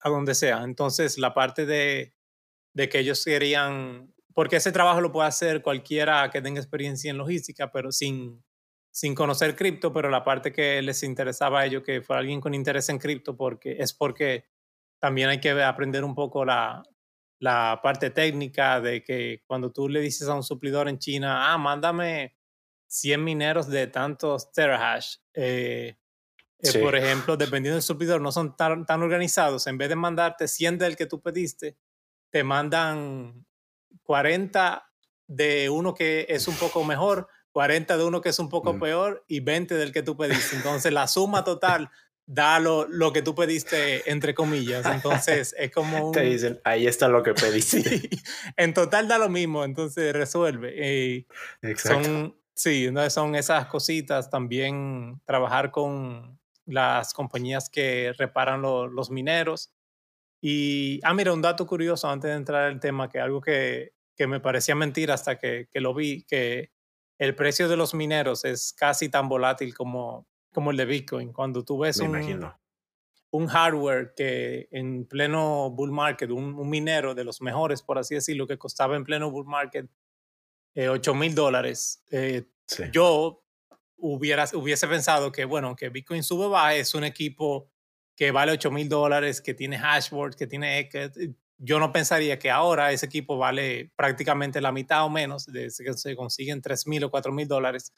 a 0.00 0.08
donde 0.10 0.34
sea. 0.34 0.64
Entonces, 0.64 1.16
la 1.16 1.32
parte 1.32 1.64
de, 1.64 2.14
de 2.74 2.90
que 2.90 2.98
ellos 2.98 3.24
querían, 3.24 4.12
porque 4.34 4.56
ese 4.56 4.70
trabajo 4.70 5.00
lo 5.00 5.10
puede 5.10 5.28
hacer 5.28 5.62
cualquiera 5.62 6.28
que 6.28 6.42
tenga 6.42 6.60
experiencia 6.60 7.10
en 7.10 7.16
logística, 7.16 7.72
pero 7.72 7.90
sin, 7.90 8.44
sin 8.90 9.14
conocer 9.14 9.56
cripto, 9.56 9.94
pero 9.94 10.10
la 10.10 10.24
parte 10.24 10.52
que 10.52 10.82
les 10.82 11.02
interesaba 11.02 11.60
a 11.60 11.64
ellos, 11.64 11.84
que 11.84 12.02
fuera 12.02 12.20
alguien 12.20 12.42
con 12.42 12.52
interés 12.52 12.90
en 12.90 12.98
cripto, 12.98 13.34
porque 13.34 13.76
es 13.78 13.94
porque 13.94 14.44
también 14.98 15.30
hay 15.30 15.40
que 15.40 15.52
aprender 15.52 16.04
un 16.04 16.14
poco 16.14 16.44
la, 16.44 16.82
la 17.40 17.80
parte 17.82 18.10
técnica 18.10 18.80
de 18.80 19.02
que 19.02 19.42
cuando 19.46 19.72
tú 19.72 19.88
le 19.88 20.00
dices 20.00 20.28
a 20.28 20.34
un 20.34 20.42
suplidor 20.42 20.88
en 20.88 20.98
China, 20.98 21.52
ah, 21.52 21.58
mándame 21.58 22.36
100 22.86 23.24
mineros 23.24 23.66
de 23.68 23.86
tantos 23.86 24.52
terahash, 24.52 25.16
eh, 25.32 25.96
eh, 26.58 26.78
por 26.78 26.94
ejemplo, 26.94 27.38
dependiendo 27.38 27.76
del 27.76 27.82
suplidor, 27.82 28.20
no 28.20 28.30
son 28.30 28.56
tan, 28.56 28.84
tan, 28.84 29.02
organizados. 29.02 29.66
En 29.66 29.78
vez 29.78 29.88
de 29.88 29.96
mandarte 29.96 30.46
100 30.46 30.76
del 30.78 30.96
que 30.96 31.06
tú 31.06 31.22
pediste, 31.22 31.78
te 32.30 32.44
mandan 32.44 33.46
40 34.02 34.86
de 35.26 35.70
uno 35.70 35.94
que 35.94 36.26
es 36.28 36.46
un 36.46 36.56
poco 36.56 36.84
mejor, 36.84 37.28
40 37.52 37.96
de 37.96 38.04
uno 38.04 38.20
que 38.20 38.28
es 38.28 38.38
un 38.38 38.50
poco 38.50 38.74
mm. 38.74 38.80
peor 38.80 39.24
y 39.28 39.40
20 39.40 39.76
del 39.76 39.92
que 39.92 40.02
tú 40.02 40.14
pediste. 40.14 40.56
Entonces, 40.56 40.92
la 40.92 41.08
suma 41.08 41.42
total 41.44 41.90
da 42.32 42.60
lo, 42.60 42.86
lo, 42.86 43.12
que 43.12 43.22
tú 43.22 43.34
pediste, 43.34 44.08
entre 44.08 44.34
comillas. 44.34 44.86
Entonces, 44.86 45.52
es 45.58 45.72
como 45.72 46.08
un... 46.08 46.12
Te 46.12 46.22
dicen, 46.22 46.60
ahí 46.62 46.86
está 46.86 47.08
lo 47.08 47.24
que 47.24 47.34
pediste. 47.34 47.82
sí, 47.82 48.08
en 48.56 48.72
total 48.72 49.08
da 49.08 49.18
lo 49.18 49.28
mismo, 49.28 49.64
entonces 49.64 50.12
resuelve. 50.12 50.72
Eh, 50.76 51.26
Exacto. 51.62 52.04
Son, 52.04 52.36
sí, 52.54 52.88
son 53.08 53.34
esas 53.34 53.66
cositas. 53.66 54.30
También 54.30 55.20
trabajar 55.24 55.72
con 55.72 56.38
las 56.66 57.12
compañías 57.14 57.68
que 57.68 58.12
reparan 58.16 58.62
los 58.62 59.10
mineros. 59.10 59.74
Y, 60.40 61.00
ah, 61.02 61.12
mira, 61.12 61.32
un 61.32 61.42
dato 61.42 61.66
curioso 61.66 62.08
antes 62.08 62.30
de 62.30 62.36
entrar 62.36 62.62
al 62.62 62.78
tema, 62.78 63.08
que 63.08 63.18
algo 63.18 63.40
que, 63.40 63.92
que 64.16 64.28
me 64.28 64.38
parecía 64.38 64.76
mentira 64.76 65.14
hasta 65.14 65.36
que, 65.36 65.68
que 65.68 65.80
lo 65.80 65.94
vi, 65.94 66.22
que 66.22 66.70
el 67.18 67.34
precio 67.34 67.68
de 67.68 67.76
los 67.76 67.92
mineros 67.92 68.44
es 68.44 68.72
casi 68.72 69.08
tan 69.08 69.28
volátil 69.28 69.74
como 69.74 70.28
como 70.52 70.70
el 70.70 70.76
de 70.76 70.84
Bitcoin. 70.84 71.32
Cuando 71.32 71.64
tú 71.64 71.78
ves 71.78 71.98
un, 71.98 72.52
un, 73.30 73.46
hardware 73.46 74.12
que 74.16 74.68
en 74.70 75.06
pleno 75.06 75.70
bull 75.70 75.92
market, 75.92 76.30
un, 76.30 76.68
minero 76.68 77.14
de 77.14 77.24
los 77.24 77.40
mejores, 77.40 77.82
por 77.82 77.98
así 77.98 78.14
decirlo, 78.14 78.46
que 78.46 78.58
costaba 78.58 78.96
en 78.96 79.04
pleno 79.04 79.30
bull 79.30 79.46
market 79.46 79.88
eh, 80.74 80.88
8 80.88 81.14
mil 81.14 81.34
dólares, 81.34 82.04
eh, 82.10 82.44
yo 82.92 83.42
hubiera, 83.96 84.44
hubiese 84.54 84.86
pensado 84.88 85.32
que, 85.32 85.44
bueno, 85.44 85.76
que 85.76 85.88
Bitcoin 85.88 86.22
sube 86.22 86.48
baja 86.48 86.74
es 86.74 86.94
un 86.94 87.04
equipo 87.04 87.70
que 88.16 88.32
vale 88.32 88.52
8 88.52 88.70
mil 88.70 88.88
dólares, 88.88 89.40
que 89.40 89.54
tiene 89.54 89.78
hashboard, 89.78 90.34
que 90.34 90.46
tiene... 90.46 90.88
yo 91.58 91.78
no 91.78 91.92
pensaría 91.92 92.38
que 92.38 92.50
ahora 92.50 92.92
ese 92.92 93.06
equipo 93.06 93.38
vale 93.38 93.92
prácticamente 93.96 94.60
la 94.60 94.72
mitad 94.72 95.04
o 95.04 95.10
menos, 95.10 95.46
de 95.46 95.70
que 95.76 95.94
se 95.94 96.16
consiguen 96.16 96.60
3 96.60 96.86
mil 96.86 97.04
o 97.04 97.10
4 97.10 97.32
mil 97.32 97.48
dólares 97.48 97.92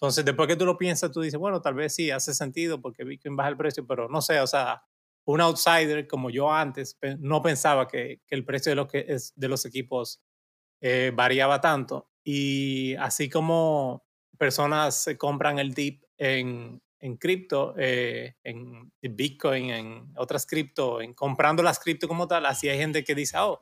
entonces, 0.00 0.24
después 0.24 0.46
que 0.46 0.54
tú 0.54 0.64
lo 0.64 0.78
piensas, 0.78 1.10
tú 1.10 1.22
dices, 1.22 1.40
bueno, 1.40 1.60
tal 1.60 1.74
vez 1.74 1.92
sí, 1.92 2.12
hace 2.12 2.32
sentido 2.32 2.80
porque 2.80 3.02
Bitcoin 3.02 3.34
baja 3.34 3.48
el 3.48 3.56
precio, 3.56 3.84
pero 3.84 4.08
no 4.08 4.22
sé, 4.22 4.38
o 4.38 4.46
sea, 4.46 4.84
un 5.24 5.40
outsider 5.40 6.06
como 6.06 6.30
yo 6.30 6.52
antes 6.52 6.96
no 7.18 7.42
pensaba 7.42 7.88
que, 7.88 8.20
que 8.24 8.36
el 8.36 8.44
precio 8.44 8.70
de, 8.70 8.76
lo 8.76 8.86
que 8.86 9.06
es, 9.08 9.32
de 9.34 9.48
los 9.48 9.66
equipos 9.66 10.22
eh, 10.80 11.10
variaba 11.12 11.60
tanto. 11.60 12.12
Y 12.22 12.94
así 12.94 13.28
como 13.28 14.06
personas 14.38 15.04
compran 15.18 15.58
el 15.58 15.74
dip 15.74 16.04
en, 16.16 16.80
en 17.00 17.16
cripto, 17.16 17.74
eh, 17.76 18.36
en 18.44 18.92
Bitcoin, 19.02 19.70
en 19.70 20.12
otras 20.16 20.46
cripto, 20.46 21.00
en 21.00 21.12
comprando 21.12 21.60
las 21.60 21.80
cripto 21.80 22.06
como 22.06 22.28
tal, 22.28 22.46
así 22.46 22.68
hay 22.68 22.78
gente 22.78 23.02
que 23.02 23.16
dice, 23.16 23.36
oh, 23.38 23.60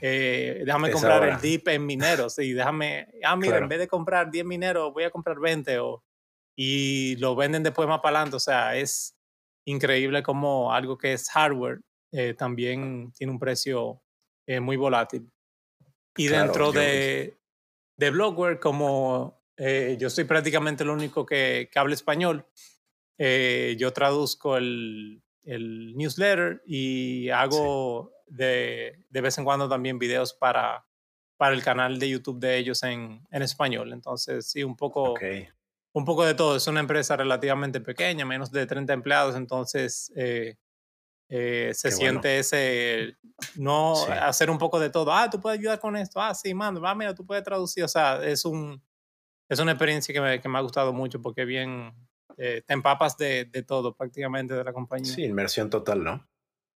eh, 0.00 0.62
déjame 0.64 0.90
comprar 0.90 1.28
el 1.28 1.40
dip 1.40 1.68
en 1.68 1.86
mineros 1.86 2.38
y 2.38 2.52
déjame, 2.52 3.08
ah, 3.22 3.36
mira, 3.36 3.58
en 3.58 3.68
vez 3.68 3.78
de 3.78 3.88
comprar 3.88 4.30
10 4.30 4.44
mineros, 4.44 4.92
voy 4.92 5.04
a 5.04 5.10
comprar 5.10 5.38
20 5.38 5.78
o, 5.78 6.04
y 6.56 7.16
lo 7.16 7.34
venden 7.34 7.62
después 7.62 7.88
más 7.88 8.00
para 8.00 8.18
adelante. 8.18 8.36
O 8.36 8.40
sea, 8.40 8.76
es 8.76 9.16
increíble 9.64 10.22
como 10.22 10.72
algo 10.72 10.98
que 10.98 11.14
es 11.14 11.30
hardware 11.30 11.80
eh, 12.12 12.34
también 12.34 13.12
tiene 13.16 13.32
un 13.32 13.40
precio 13.40 14.00
eh, 14.46 14.60
muy 14.60 14.76
volátil. 14.76 15.28
Y 16.16 16.28
dentro 16.28 16.70
de, 16.70 17.36
de 17.96 18.10
Blockware, 18.10 18.60
como 18.60 19.42
eh, 19.56 19.96
yo 19.98 20.10
soy 20.10 20.24
prácticamente 20.24 20.84
el 20.84 20.90
único 20.90 21.26
que, 21.26 21.68
que 21.72 21.78
habla 21.78 21.94
español. 21.94 22.46
Eh, 23.18 23.74
yo 23.78 23.92
traduzco 23.92 24.56
el, 24.56 25.22
el, 25.42 25.96
newsletter 25.96 26.62
y 26.66 27.30
hago 27.30 28.12
de, 28.26 29.04
de, 29.08 29.20
vez 29.20 29.38
en 29.38 29.44
cuando 29.44 29.68
también 29.68 29.98
videos 29.98 30.34
para, 30.34 30.86
para 31.36 31.54
el 31.54 31.62
canal 31.62 31.98
de 31.98 32.08
YouTube 32.08 32.40
de 32.40 32.56
ellos 32.56 32.82
en, 32.82 33.26
en 33.30 33.42
español. 33.42 33.92
Entonces, 33.92 34.46
sí, 34.46 34.62
un 34.62 34.76
poco, 34.76 35.14
un 35.92 36.04
poco 36.04 36.24
de 36.24 36.34
todo. 36.34 36.56
Es 36.56 36.66
una 36.66 36.80
empresa 36.80 37.16
relativamente 37.16 37.80
pequeña, 37.80 38.24
menos 38.24 38.50
de 38.50 38.66
30 38.66 38.92
empleados, 38.92 39.36
entonces 39.36 40.12
eh, 40.16 40.56
eh, 41.28 41.72
se 41.74 41.90
siente 41.90 42.38
ese, 42.38 43.16
no 43.56 43.94
hacer 44.06 44.50
un 44.50 44.58
poco 44.58 44.78
de 44.78 44.90
todo. 44.90 45.12
Ah, 45.12 45.28
tú 45.30 45.40
puedes 45.40 45.58
ayudar 45.58 45.80
con 45.80 45.96
esto. 45.96 46.20
Ah, 46.20 46.34
sí, 46.34 46.54
mando. 46.54 46.86
Ah, 46.86 46.94
mira, 46.94 47.14
tú 47.14 47.24
puedes 47.24 47.42
traducir. 47.42 47.84
O 47.84 47.88
sea, 47.88 48.24
es, 48.24 48.44
un, 48.44 48.82
es 49.48 49.58
una 49.58 49.72
experiencia 49.72 50.12
que 50.12 50.20
me, 50.20 50.40
que 50.40 50.48
me 50.48 50.58
ha 50.58 50.62
gustado 50.62 50.92
mucho 50.92 51.20
porque 51.20 51.44
bien, 51.44 51.92
eh, 52.36 52.62
te 52.66 52.74
empapas 52.74 53.16
de, 53.16 53.46
de 53.46 53.62
todo 53.62 53.96
prácticamente 53.96 54.54
de 54.54 54.64
la 54.64 54.72
compañía. 54.72 55.12
Sí, 55.12 55.24
inmersión 55.24 55.70
total, 55.70 56.04
¿no? 56.04 56.28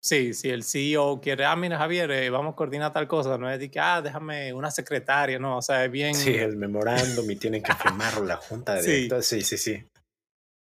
Sí, 0.06 0.34
si 0.34 0.50
el 0.50 0.62
CEO 0.62 1.20
quiere, 1.20 1.44
ah, 1.44 1.56
mira, 1.56 1.78
Javier, 1.78 2.08
eh, 2.12 2.30
vamos 2.30 2.52
a 2.52 2.54
coordinar 2.54 2.92
tal 2.92 3.08
cosa, 3.08 3.36
no 3.38 3.50
es 3.50 3.58
de 3.58 3.68
que, 3.68 3.80
ah, 3.80 4.00
déjame 4.00 4.52
una 4.52 4.70
secretaria, 4.70 5.36
no, 5.36 5.58
o 5.58 5.62
sea, 5.62 5.84
es 5.84 5.90
bien. 5.90 6.14
Sí, 6.14 6.32
el 6.32 6.56
memorándum 6.56 7.28
y 7.28 7.34
tienen 7.34 7.60
que 7.60 7.75
firmarlo 7.75 8.25
la 8.25 8.36
junta 8.36 8.76
de 8.76 8.82
sí. 8.84 9.08
sí, 9.22 9.42
sí, 9.42 9.58
sí. 9.58 9.84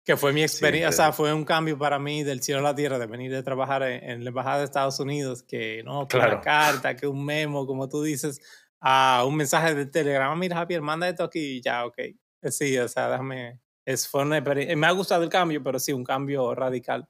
Que 0.02 0.16
fue 0.16 0.32
mi 0.32 0.42
experiencia, 0.42 0.88
o 0.88 0.92
sea, 0.92 1.12
fue 1.12 1.34
un 1.34 1.44
cambio 1.44 1.76
para 1.76 1.98
mí 1.98 2.24
del 2.24 2.42
cielo 2.42 2.60
a 2.60 2.62
la 2.62 2.74
tierra, 2.74 2.98
de 2.98 3.04
venir 3.04 3.30
de 3.30 3.42
trabajar 3.42 3.82
en, 3.82 4.24
la 4.24 4.30
Embajada 4.30 4.60
de 4.60 4.64
Estados 4.64 4.98
Unidos, 5.00 5.42
que 5.42 5.82
no, 5.84 6.08
que 6.08 6.16
una 6.16 6.40
carta, 6.40 6.96
que 6.96 7.06
un 7.06 7.22
memo, 7.22 7.66
como 7.66 7.90
tú 7.90 8.02
dices, 8.02 8.40
a 8.80 9.22
un 9.28 9.36
mensaje 9.36 9.74
de 9.74 9.84
Telegram, 9.84 10.32
ah, 10.32 10.36
mira, 10.36 10.56
Javier, 10.56 10.80
manda 10.80 11.10
esto 11.10 11.24
aquí 11.24 11.58
y 11.58 11.60
ya, 11.60 11.84
ok. 11.84 11.98
Sí, 12.44 12.78
o 12.78 12.88
sea, 12.88 13.10
déjame. 13.10 13.60
Es, 13.84 14.08
fue 14.08 14.22
una 14.22 14.40
Me 14.40 14.86
ha 14.86 14.92
gustado 14.92 15.22
el 15.24 15.28
cambio, 15.28 15.62
pero 15.62 15.78
sí, 15.78 15.92
un 15.92 16.04
cambio 16.04 16.54
radical. 16.54 17.06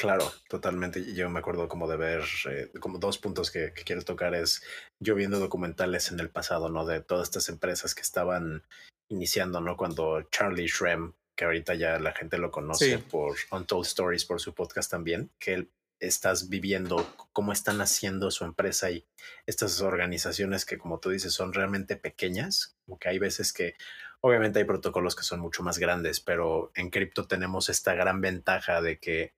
Claro, 0.00 0.32
totalmente. 0.48 1.14
Yo 1.14 1.28
me 1.28 1.40
acuerdo 1.40 1.68
como 1.68 1.86
de 1.86 1.98
ver, 1.98 2.24
eh, 2.48 2.70
como 2.80 2.98
dos 2.98 3.18
puntos 3.18 3.50
que, 3.50 3.74
que, 3.74 3.84
quiero 3.84 4.02
tocar 4.02 4.34
es 4.34 4.62
yo 4.98 5.14
viendo 5.14 5.38
documentales 5.38 6.10
en 6.10 6.20
el 6.20 6.30
pasado, 6.30 6.70
¿no? 6.70 6.86
De 6.86 7.02
todas 7.02 7.28
estas 7.28 7.50
empresas 7.50 7.94
que 7.94 8.00
estaban 8.00 8.62
iniciando, 9.10 9.60
¿no? 9.60 9.76
Cuando 9.76 10.22
Charlie 10.30 10.68
Shrem, 10.68 11.12
que 11.36 11.44
ahorita 11.44 11.74
ya 11.74 11.98
la 11.98 12.12
gente 12.12 12.38
lo 12.38 12.50
conoce 12.50 12.96
sí. 12.96 13.04
por 13.10 13.36
Untold 13.50 13.84
Stories, 13.84 14.24
por 14.24 14.40
su 14.40 14.54
podcast 14.54 14.90
también, 14.90 15.30
que 15.38 15.52
él 15.52 15.70
estás 15.98 16.48
viviendo 16.48 17.06
cómo 17.34 17.52
están 17.52 17.82
haciendo 17.82 18.30
su 18.30 18.44
empresa 18.44 18.90
y 18.90 19.06
estas 19.44 19.82
organizaciones 19.82 20.64
que 20.64 20.78
como 20.78 20.98
tú 20.98 21.10
dices 21.10 21.34
son 21.34 21.52
realmente 21.52 21.96
pequeñas, 21.96 22.78
como 22.86 22.98
que 22.98 23.10
hay 23.10 23.18
veces 23.18 23.52
que 23.52 23.74
obviamente 24.22 24.60
hay 24.60 24.64
protocolos 24.64 25.14
que 25.14 25.24
son 25.24 25.40
mucho 25.40 25.62
más 25.62 25.78
grandes, 25.78 26.20
pero 26.20 26.72
en 26.74 26.88
cripto 26.88 27.26
tenemos 27.26 27.68
esta 27.68 27.94
gran 27.94 28.22
ventaja 28.22 28.80
de 28.80 28.98
que 28.98 29.34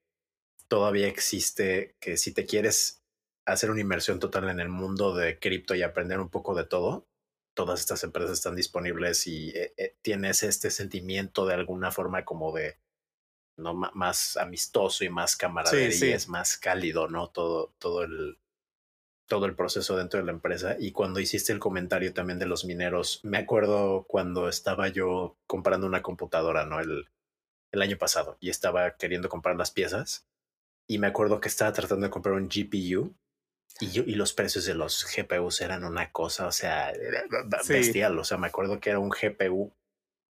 todavía 0.73 1.07
existe 1.07 1.97
que 2.01 2.17
si 2.17 2.33
te 2.33 2.47
quieres 2.47 3.03
hacer 3.45 3.71
una 3.71 3.83
inmersión 3.83 4.19
total 4.19 4.49
en 4.49 4.59
el 4.59 4.71
mundo 4.71 5.15
de 5.15 5.39
cripto 5.39 5.75
y 5.75 5.83
aprender 5.83 6.19
un 6.19 6.31
poco 6.31 6.55
de 6.55 6.65
todo, 6.65 7.07
todas 7.53 7.79
estas 7.79 8.03
empresas 8.05 8.31
están 8.31 8.57
disponibles 8.57 9.27
y 9.27 9.51
eh, 9.51 9.75
eh, 9.77 9.97
tienes 10.01 10.43
este 10.43 10.71
sentimiento 10.71 11.45
de 11.45 11.53
alguna 11.53 11.91
forma 11.91 12.25
como 12.25 12.57
de 12.57 12.79
no 13.59 13.75
más 13.75 14.39
amistoso 14.39 15.05
y 15.05 15.11
más 15.11 15.37
camaradería, 15.37 15.93
sí, 15.93 15.99
sí. 15.99 16.11
es 16.11 16.31
más 16.31 16.57
cálido, 16.57 17.07
¿no? 17.07 17.29
Todo, 17.29 17.75
todo 17.79 18.03
el 18.03 18.39
todo 19.29 19.45
el 19.45 19.55
proceso 19.55 19.99
dentro 19.99 20.21
de 20.21 20.25
la 20.25 20.33
empresa. 20.33 20.77
Y 20.79 20.93
cuando 20.93 21.21
hiciste 21.21 21.53
el 21.53 21.59
comentario 21.59 22.15
también 22.15 22.39
de 22.39 22.47
los 22.47 22.65
mineros, 22.65 23.21
me 23.25 23.37
acuerdo 23.37 24.07
cuando 24.09 24.49
estaba 24.49 24.89
yo 24.89 25.37
comprando 25.47 25.87
una 25.87 26.01
computadora, 26.01 26.65
¿no? 26.65 26.81
El, 26.81 27.11
el 27.73 27.83
año 27.83 27.99
pasado 27.99 28.39
y 28.41 28.49
estaba 28.49 28.97
queriendo 28.97 29.29
comprar 29.29 29.57
las 29.57 29.71
piezas 29.71 30.27
y 30.93 30.99
me 30.99 31.07
acuerdo 31.07 31.41
que 31.41 31.49
estaba 31.49 31.73
tratando 31.73 32.05
de 32.05 32.11
comprar 32.11 32.35
un 32.35 32.51
GPU 32.51 33.15
y, 33.81 33.91
yo, 33.93 34.03
y 34.03 34.15
los 34.15 34.35
precios 34.35 34.67
de 34.67 34.75
los 34.75 35.07
GPUs 35.07 35.63
eran 35.63 35.85
una 35.85 36.13
cosa, 36.13 36.47
o 36.47 36.53
sea, 36.53 36.93
bestial. 37.67 38.13
Sí. 38.13 38.19
O 38.19 38.25
sea, 38.25 38.37
me 38.37 38.49
acuerdo 38.49 38.79
que 38.79 38.91
era 38.91 38.99
un 38.99 39.09
GPU 39.09 39.73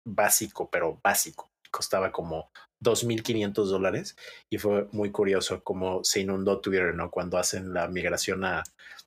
básico, 0.07 0.69
pero 0.71 1.01
básico. 1.03 1.51
Costaba 1.71 2.13
como 2.13 2.51
2.500 2.85 3.53
dólares 3.71 4.17
y 4.51 4.59
fue 4.59 4.87
muy 4.93 5.11
curioso 5.11 5.65
cómo 5.65 6.05
se 6.05 6.21
inundó 6.21 6.61
Twitter, 6.61 6.95
¿no? 6.95 7.11
Cuando 7.11 7.39
hacen 7.39 7.73
la 7.73 7.89
migración 7.89 8.45
a, 8.45 8.63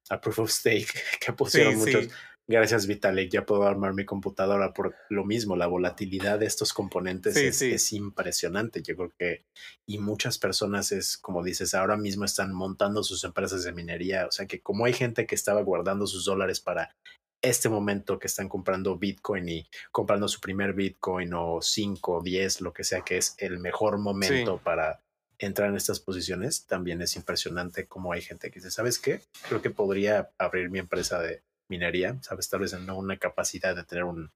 a 0.10 0.22
Proof 0.22 0.40
of 0.40 0.50
Stake, 0.50 0.88
que 1.24 1.34
pusieron 1.34 1.74
sí, 1.74 1.78
muchos. 1.78 2.06
Sí. 2.06 2.12
Gracias, 2.46 2.88
Vitalik. 2.88 3.32
Ya 3.32 3.46
puedo 3.46 3.64
armar 3.64 3.94
mi 3.94 4.04
computadora 4.04 4.74
por 4.74 4.96
lo 5.10 5.24
mismo. 5.24 5.56
La 5.56 5.68
volatilidad 5.68 6.40
de 6.40 6.46
estos 6.46 6.74
componentes 6.74 7.36
sí, 7.36 7.46
es, 7.46 7.58
sí. 7.58 7.72
es, 7.72 7.94
impresionante. 7.94 8.82
Yo 8.84 8.96
creo 8.98 9.14
que, 9.18 9.46
y 9.86 10.00
muchas 10.00 10.38
personas 10.38 10.92
es, 10.92 11.18
como 11.18 11.42
dices, 11.42 11.74
ahora 11.74 11.96
mismo 11.96 12.26
están 12.26 12.54
montando 12.54 13.02
sus 13.04 13.24
empresas 13.24 13.64
de 13.64 13.72
minería. 13.72 14.28
O 14.28 14.32
sea 14.32 14.46
que 14.46 14.62
como 14.62 14.86
hay 14.86 14.94
gente 14.94 15.26
que 15.26 15.36
estaba 15.36 15.62
guardando 15.62 16.06
sus 16.06 16.26
dólares 16.26 16.60
para 16.60 16.94
este 17.42 17.70
momento 17.70 18.20
que 18.20 18.28
están 18.28 18.50
comprando 18.50 18.98
Bitcoin 18.98 19.48
y 19.50 19.68
comprando 19.92 20.28
su 20.28 20.40
primer 20.40 20.74
Bitcoin 20.74 21.34
o 21.34 21.62
5, 21.62 22.22
10, 22.24 22.62
lo 22.62 22.74
que 22.74 22.84
sea 22.84 23.02
que 23.02 23.18
es 23.18 23.36
el 23.38 23.60
mejor 23.60 23.98
momento 23.98 24.56
sí. 24.56 24.62
para 24.64 25.02
entrar 25.38 25.70
en 25.70 25.76
estas 25.76 26.00
posiciones, 26.00 26.66
también 26.66 27.02
es 27.02 27.16
impresionante 27.18 27.86
como 27.86 28.14
hay 28.14 28.22
gente 28.22 28.50
que 28.50 28.60
dice, 28.60 28.72
¿sabes 28.72 28.98
qué? 28.98 29.22
Creo 29.48 29.62
que 29.62 29.70
podría 29.70 30.32
abrir 30.38 30.70
mi 30.70 30.80
empresa 30.80 31.22
de 31.22 31.44
minería, 31.70 32.18
¿sabes? 32.22 32.50
Tal 32.50 32.62
vez 32.62 32.74
no 32.80 32.98
una 32.98 33.18
capacidad 33.18 33.76
de 33.76 33.84
tener 33.84 34.04
un 34.04 34.32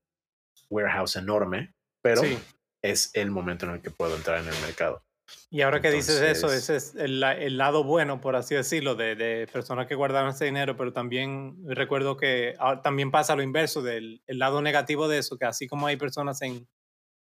warehouse 0.69 1.15
enorme, 1.15 1.73
pero 2.01 2.21
sí. 2.21 2.37
es 2.81 3.11
el 3.13 3.31
momento 3.31 3.65
en 3.65 3.73
el 3.73 3.81
que 3.81 3.91
puedo 3.91 4.15
entrar 4.15 4.39
en 4.39 4.47
el 4.47 4.59
mercado. 4.61 5.03
Y 5.49 5.61
ahora 5.61 5.81
que 5.81 5.91
dices 5.91 6.21
eso, 6.21 6.51
ese 6.51 6.77
es 6.77 6.95
el, 6.95 7.21
el, 7.21 7.57
lado 7.57 7.83
bueno, 7.83 8.21
por 8.21 8.35
así 8.37 8.55
decirlo, 8.55 8.95
de, 8.95 9.15
de, 9.15 9.47
personas 9.47 9.87
que 9.87 9.95
guardaron 9.95 10.29
ese 10.29 10.45
dinero, 10.45 10.77
pero 10.77 10.93
también 10.93 11.57
recuerdo 11.65 12.15
que 12.15 12.55
también 12.81 13.11
pasa 13.11 13.35
lo 13.35 13.43
inverso, 13.43 13.81
del 13.81 14.21
el 14.25 14.39
lado 14.39 14.61
negativo 14.61 15.07
de 15.09 15.17
eso, 15.17 15.37
que 15.37 15.45
así 15.45 15.67
como 15.67 15.87
hay 15.87 15.97
personas 15.97 16.41
en, 16.41 16.65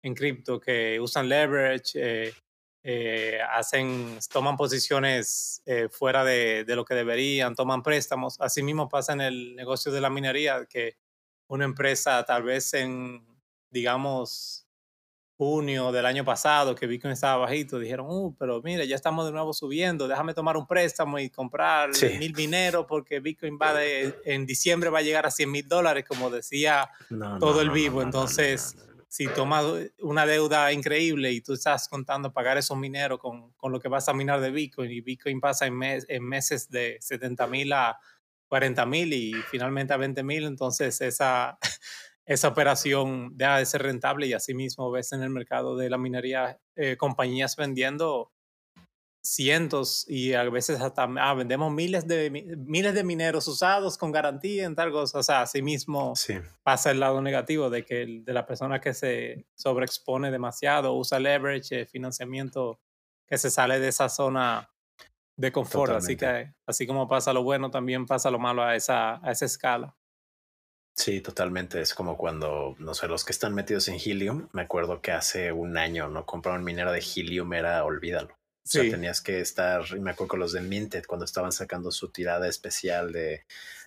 en 0.01 0.15
cripto 0.15 0.59
que 0.59 0.99
usan 0.99 1.29
leverage, 1.29 1.91
eh, 1.95 2.33
eh, 2.83 3.39
hacen, 3.53 4.17
toman 4.31 4.57
posiciones 4.57 5.61
eh, 5.65 5.87
fuera 5.89 6.23
de, 6.23 6.63
de, 6.65 6.75
lo 6.75 6.83
que 6.83 6.95
deberían, 6.95 7.55
toman 7.55 7.83
préstamos. 7.83 8.39
Así 8.39 8.63
mismo 8.63 8.89
pasa 8.89 9.13
en 9.13 9.21
el 9.21 9.55
negocio 9.55 9.91
de 9.91 10.01
la 10.01 10.09
minería, 10.09 10.65
que 10.65 10.97
una 11.47 11.65
empresa 11.65 12.23
tal 12.25 12.43
vez 12.43 12.73
en, 12.73 13.25
digamos, 13.69 14.61
junio 15.41 15.91
del 15.91 16.05
año 16.05 16.23
pasado, 16.23 16.75
que 16.75 16.85
Bitcoin 16.85 17.13
estaba 17.13 17.37
bajito, 17.37 17.79
dijeron, 17.79 18.05
uh, 18.07 18.35
pero 18.37 18.61
mire, 18.61 18.87
ya 18.87 18.95
estamos 18.95 19.25
de 19.25 19.31
nuevo 19.31 19.53
subiendo, 19.53 20.07
déjame 20.07 20.35
tomar 20.35 20.55
un 20.55 20.67
préstamo 20.67 21.17
y 21.17 21.31
comprar 21.31 21.95
sí. 21.95 22.09
mil 22.19 22.35
mineros 22.35 22.85
porque 22.87 23.19
Bitcoin 23.19 23.57
va 23.59 23.73
de, 23.73 24.15
en 24.25 24.45
diciembre 24.45 24.91
va 24.91 24.99
a 24.99 25.01
llegar 25.01 25.25
a 25.25 25.31
100 25.31 25.49
mil 25.49 25.67
dólares, 25.67 26.05
como 26.07 26.29
decía 26.29 26.91
no, 27.09 27.39
todo 27.39 27.55
no, 27.55 27.61
el 27.61 27.71
vivo. 27.71 28.01
No, 28.01 28.05
Entonces, 28.05 28.77
si 29.11 29.27
tomas 29.27 29.65
una 29.99 30.25
deuda 30.25 30.71
increíble 30.71 31.33
y 31.33 31.41
tú 31.41 31.51
estás 31.51 31.89
contando 31.89 32.31
pagar 32.31 32.57
esos 32.57 32.77
mineros 32.77 33.19
con, 33.19 33.51
con 33.57 33.73
lo 33.73 33.77
que 33.77 33.89
vas 33.89 34.07
a 34.07 34.13
minar 34.13 34.39
de 34.39 34.51
Bitcoin 34.51 34.89
y 34.89 35.01
Bitcoin 35.01 35.41
pasa 35.41 35.65
en, 35.65 35.77
mes, 35.77 36.05
en 36.07 36.23
meses 36.23 36.69
de 36.69 36.97
70 37.01 37.45
mil 37.47 37.73
a 37.73 37.99
40 38.47 38.85
mil 38.85 39.11
y 39.11 39.33
finalmente 39.49 39.91
a 39.91 39.97
20 39.97 40.23
mil, 40.23 40.45
entonces 40.45 41.01
esa 41.01 41.59
esa 42.25 42.47
operación 42.47 43.35
deja 43.35 43.57
de 43.57 43.65
ser 43.65 43.83
rentable 43.83 44.27
y 44.27 44.33
asimismo 44.33 44.89
ves 44.91 45.11
en 45.11 45.23
el 45.23 45.29
mercado 45.29 45.75
de 45.75 45.89
la 45.89 45.97
minería 45.97 46.61
eh, 46.77 46.95
compañías 46.95 47.57
vendiendo 47.57 48.31
cientos 49.21 50.03
y 50.07 50.33
a 50.33 50.43
veces 50.49 50.81
hasta 50.81 51.03
ah, 51.03 51.33
vendemos 51.35 51.71
miles 51.71 52.07
de 52.07 52.31
miles 52.57 52.93
de 52.95 53.03
mineros 53.03 53.47
usados 53.47 53.97
con 53.97 54.11
garantía 54.11 54.65
en 54.65 54.75
tal 54.75 54.91
cosa, 54.91 55.19
o 55.19 55.23
sea, 55.23 55.41
asimismo 55.41 56.15
sí. 56.15 56.35
pasa 56.63 56.91
el 56.91 56.99
lado 56.99 57.21
negativo 57.21 57.69
de 57.69 57.85
que 57.85 58.01
el, 58.01 58.25
de 58.25 58.33
la 58.33 58.47
persona 58.47 58.81
que 58.81 58.93
se 58.93 59.45
sobreexpone 59.55 60.31
demasiado, 60.31 60.95
usa 60.95 61.19
leverage, 61.19 61.81
eh, 61.81 61.85
financiamiento 61.85 62.79
que 63.27 63.37
se 63.37 63.51
sale 63.51 63.79
de 63.79 63.89
esa 63.89 64.09
zona 64.09 64.69
de 65.37 65.51
confort, 65.51 65.91
Totalmente. 65.91 66.25
así 66.25 66.45
que 66.45 66.55
así 66.65 66.87
como 66.87 67.07
pasa 67.07 67.31
lo 67.31 67.43
bueno, 67.43 67.69
también 67.69 68.05
pasa 68.05 68.31
lo 68.31 68.39
malo 68.39 68.63
a 68.63 68.75
esa 68.75 69.25
a 69.25 69.31
esa 69.31 69.45
escala. 69.45 69.95
Sí, 70.95 71.21
totalmente. 71.21 71.79
Es 71.79 71.93
como 71.95 72.17
cuando, 72.17 72.75
no 72.77 72.93
sé, 72.93 73.07
los 73.07 73.23
que 73.23 73.31
están 73.31 73.55
metidos 73.55 73.87
en 73.87 73.95
Helium, 73.95 74.49
me 74.51 74.63
acuerdo 74.63 75.01
que 75.01 75.11
hace 75.11 75.51
un 75.51 75.77
año, 75.77 76.09
¿no? 76.09 76.25
Comprar 76.25 76.57
un 76.57 76.65
minero 76.65 76.91
de 76.91 76.99
Helium 76.99 77.53
era 77.53 77.85
olvídalo. 77.85 78.40
Sí. 78.63 78.79
O 78.79 78.81
sea, 78.83 78.91
tenías 78.91 79.21
que 79.21 79.41
estar, 79.41 79.83
y 79.89 79.99
me 79.99 80.11
acuerdo 80.11 80.29
con 80.29 80.39
los 80.39 80.53
de 80.53 80.61
Minted, 80.61 81.05
cuando 81.05 81.25
estaban 81.25 81.51
sacando 81.51 81.91
su 81.91 82.09
tirada 82.09 82.47
especial 82.47 83.11
de, 83.11 83.45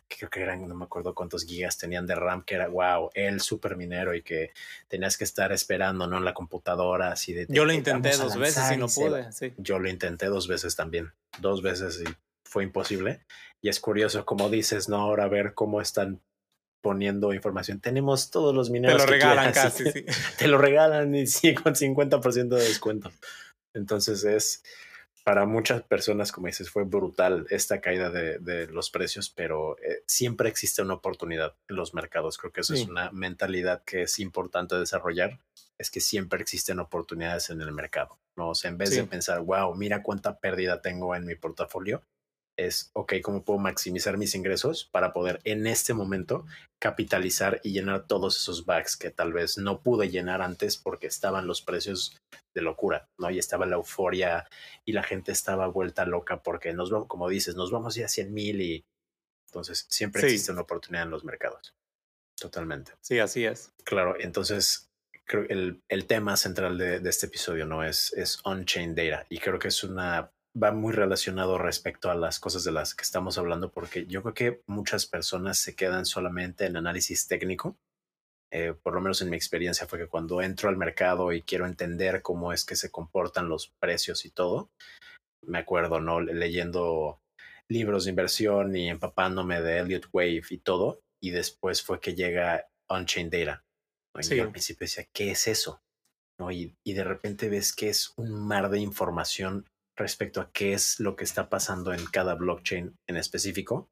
que 0.08 0.16
creo 0.16 0.30
que 0.30 0.42
eran, 0.42 0.66
no 0.66 0.74
me 0.74 0.84
acuerdo 0.84 1.14
cuántos 1.14 1.44
gigas 1.44 1.78
tenían 1.78 2.06
de 2.06 2.14
RAM, 2.14 2.44
que 2.44 2.56
era, 2.56 2.68
wow, 2.68 3.10
el 3.14 3.40
super 3.40 3.76
minero 3.76 4.14
y 4.14 4.22
que 4.22 4.52
tenías 4.88 5.16
que 5.16 5.24
estar 5.24 5.52
esperando, 5.52 6.06
¿no? 6.06 6.18
En 6.18 6.24
la 6.24 6.34
computadora, 6.34 7.12
así 7.12 7.32
de... 7.32 7.46
Yo 7.48 7.64
lo 7.64 7.72
intenté 7.72 8.16
dos 8.16 8.36
veces 8.36 8.70
y 8.72 8.76
no 8.76 8.88
pude, 8.88 9.32
sí. 9.32 9.52
Yo 9.56 9.78
lo 9.78 9.88
intenté 9.88 10.26
dos 10.26 10.48
veces 10.48 10.76
también, 10.76 11.12
dos 11.38 11.62
veces 11.62 12.02
y 12.02 12.14
fue 12.44 12.64
imposible. 12.64 13.20
Y 13.60 13.68
es 13.68 13.80
curioso, 13.80 14.24
como 14.26 14.50
dices, 14.50 14.88
¿no? 14.88 14.96
Ahora 14.96 15.26
ver 15.26 15.54
cómo 15.54 15.80
están 15.80 16.20
poniendo 16.82 17.32
información. 17.32 17.80
Tenemos 17.80 18.30
todos 18.30 18.54
los 18.54 18.68
mineros. 18.68 18.98
Te 18.98 19.06
lo 19.06 19.10
regalan 19.10 19.52
casi, 19.54 19.90
sí. 19.90 20.04
Te 20.36 20.48
lo 20.48 20.58
regalan 20.58 21.14
y 21.14 21.26
sí, 21.26 21.54
con 21.54 21.74
50% 21.74 22.48
de 22.48 22.62
descuento. 22.62 23.10
Entonces 23.74 24.24
es, 24.24 24.62
para 25.24 25.46
muchas 25.46 25.82
personas, 25.82 26.32
como 26.32 26.46
dices, 26.46 26.70
fue 26.70 26.84
brutal 26.84 27.46
esta 27.50 27.80
caída 27.80 28.10
de, 28.10 28.66
los 28.68 28.90
precios, 28.90 29.30
pero 29.30 29.76
eh, 29.78 30.02
siempre 30.06 30.48
existe 30.48 30.82
una 30.82 30.94
oportunidad 30.94 31.54
en 31.68 31.76
los 31.76 31.94
mercados. 31.94 32.38
Creo 32.38 32.52
que 32.52 32.60
eso 32.60 32.74
es 32.74 32.86
una 32.86 33.10
mentalidad 33.10 33.82
que 33.84 34.02
es 34.02 34.18
importante 34.18 34.76
desarrollar, 34.76 35.40
es 35.78 35.90
que 35.90 36.00
siempre 36.00 36.40
existen 36.40 36.78
oportunidades 36.78 37.50
en 37.50 37.60
el 37.60 37.72
mercado. 37.72 38.18
¿no? 38.36 38.50
O 38.50 38.54
sea, 38.54 38.70
en 38.70 38.78
vez 38.78 38.90
de 38.90 39.04
pensar, 39.04 39.40
wow, 39.40 39.74
mira 39.74 40.02
cuánta 40.02 40.38
pérdida 40.38 40.80
tengo 40.80 41.14
en 41.14 41.24
mi 41.24 41.34
portafolio, 41.34 42.02
es, 42.56 42.90
ok, 42.94 43.14
¿cómo 43.22 43.44
puedo 43.44 43.58
maximizar 43.58 44.16
mis 44.16 44.34
ingresos 44.34 44.88
para 44.92 45.12
poder 45.12 45.40
en 45.44 45.66
este 45.66 45.94
momento 45.94 46.46
capitalizar 46.80 47.60
y 47.62 47.72
llenar 47.72 48.06
todos 48.06 48.36
esos 48.36 48.66
bags 48.66 48.96
que 48.96 49.10
tal 49.10 49.32
vez 49.32 49.58
no 49.58 49.82
pude 49.82 50.10
llenar 50.10 50.42
antes 50.42 50.76
porque 50.76 51.06
estaban 51.06 51.46
los 51.46 51.62
precios 51.62 52.16
de 52.54 52.62
locura, 52.62 53.08
¿no? 53.18 53.30
Y 53.30 53.38
estaba 53.38 53.66
la 53.66 53.76
euforia 53.76 54.46
y 54.84 54.92
la 54.92 55.02
gente 55.02 55.32
estaba 55.32 55.66
vuelta 55.66 56.04
loca 56.04 56.42
porque 56.42 56.72
nos 56.72 56.90
vamos, 56.90 57.08
como 57.08 57.28
dices, 57.28 57.56
nos 57.56 57.70
vamos 57.70 57.98
a 57.98 58.08
100 58.08 58.32
mil 58.32 58.60
y 58.60 58.84
entonces 59.48 59.86
siempre 59.88 60.22
existe 60.22 60.52
una 60.52 60.62
oportunidad 60.62 61.04
en 61.04 61.10
los 61.10 61.24
mercados. 61.24 61.74
Totalmente. 62.38 62.92
Sí, 63.00 63.18
así 63.18 63.44
es. 63.44 63.72
Claro, 63.84 64.16
entonces 64.18 64.90
creo 65.24 65.46
que 65.46 65.52
el, 65.54 65.82
el 65.88 66.06
tema 66.06 66.36
central 66.36 66.76
de, 66.76 67.00
de, 67.00 67.10
este 67.10 67.26
episodio 67.26 67.64
no 67.64 67.82
es, 67.82 68.12
es 68.12 68.40
on-chain 68.44 68.94
data 68.94 69.24
y 69.30 69.38
creo 69.38 69.58
que 69.58 69.68
es 69.68 69.84
una 69.84 70.33
va 70.60 70.72
muy 70.72 70.92
relacionado 70.92 71.58
respecto 71.58 72.10
a 72.10 72.14
las 72.14 72.38
cosas 72.38 72.64
de 72.64 72.72
las 72.72 72.94
que 72.94 73.02
estamos 73.02 73.38
hablando, 73.38 73.72
porque 73.72 74.06
yo 74.06 74.22
creo 74.22 74.34
que 74.34 74.62
muchas 74.66 75.06
personas 75.06 75.58
se 75.58 75.74
quedan 75.74 76.06
solamente 76.06 76.66
en 76.66 76.76
análisis 76.76 77.26
técnico. 77.26 77.76
Eh, 78.52 78.72
por 78.72 78.94
lo 78.94 79.00
menos 79.00 79.20
en 79.20 79.30
mi 79.30 79.36
experiencia 79.36 79.86
fue 79.86 79.98
que 79.98 80.06
cuando 80.06 80.40
entro 80.40 80.68
al 80.68 80.76
mercado 80.76 81.32
y 81.32 81.42
quiero 81.42 81.66
entender 81.66 82.22
cómo 82.22 82.52
es 82.52 82.64
que 82.64 82.76
se 82.76 82.90
comportan 82.90 83.48
los 83.48 83.72
precios 83.80 84.24
y 84.24 84.30
todo, 84.30 84.70
me 85.44 85.58
acuerdo, 85.58 86.00
¿no? 86.00 86.20
Leyendo 86.20 87.20
libros 87.68 88.04
de 88.04 88.10
inversión 88.10 88.76
y 88.76 88.88
empapándome 88.88 89.60
de 89.60 89.78
Elliott 89.78 90.06
Wave 90.12 90.44
y 90.50 90.58
todo, 90.58 91.00
y 91.20 91.30
después 91.30 91.82
fue 91.82 91.98
que 91.98 92.14
llega 92.14 92.68
On-Chain 92.88 93.30
Data. 93.30 93.64
Y 94.30 94.38
al 94.38 94.52
principio 94.52 94.84
decía, 94.84 95.08
¿qué 95.12 95.32
es 95.32 95.48
eso? 95.48 95.82
¿No? 96.38 96.52
Y, 96.52 96.76
y 96.84 96.92
de 96.92 97.02
repente 97.02 97.48
ves 97.48 97.74
que 97.74 97.88
es 97.88 98.12
un 98.16 98.46
mar 98.46 98.70
de 98.70 98.78
información 98.78 99.66
respecto 99.96 100.40
a 100.40 100.50
qué 100.52 100.72
es 100.72 101.00
lo 101.00 101.16
que 101.16 101.24
está 101.24 101.48
pasando 101.48 101.92
en 101.92 102.04
cada 102.06 102.34
blockchain 102.34 102.96
en 103.08 103.16
específico. 103.16 103.90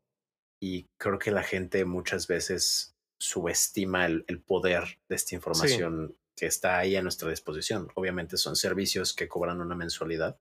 Y 0.61 0.87
creo 0.99 1.19
que 1.19 1.31
la 1.31 1.43
gente 1.43 1.85
muchas 1.85 2.27
veces 2.27 2.95
subestima 3.21 4.07
el, 4.07 4.43
poder 4.45 4.99
de 5.09 5.17
esta 5.17 5.35
información 5.35 6.17
que 6.37 6.47
está 6.47 6.79
ahí 6.79 6.97
a 6.97 7.03
nuestra 7.03 7.31
disposición. 7.31 7.89
Obviamente 7.95 8.37
son 8.37 8.57
servicios 8.57 9.15
que 9.15 9.29
cobran 9.29 9.61
una 9.61 9.75
mensualidad, 9.75 10.39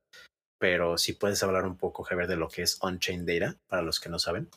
pero 0.60 0.98
si 0.98 1.14
puedes 1.14 1.42
hablar 1.44 1.66
un 1.66 1.78
poco, 1.78 2.04
Javier, 2.04 2.28
de 2.28 2.38
lo 2.38 2.50
que 2.50 2.64
es 2.64 2.78
on-chain 2.82 3.26
data 3.26 3.58
para 3.68 3.82
los 3.82 4.00
que 4.00 4.10
no 4.10 4.20
saben. 4.20 4.50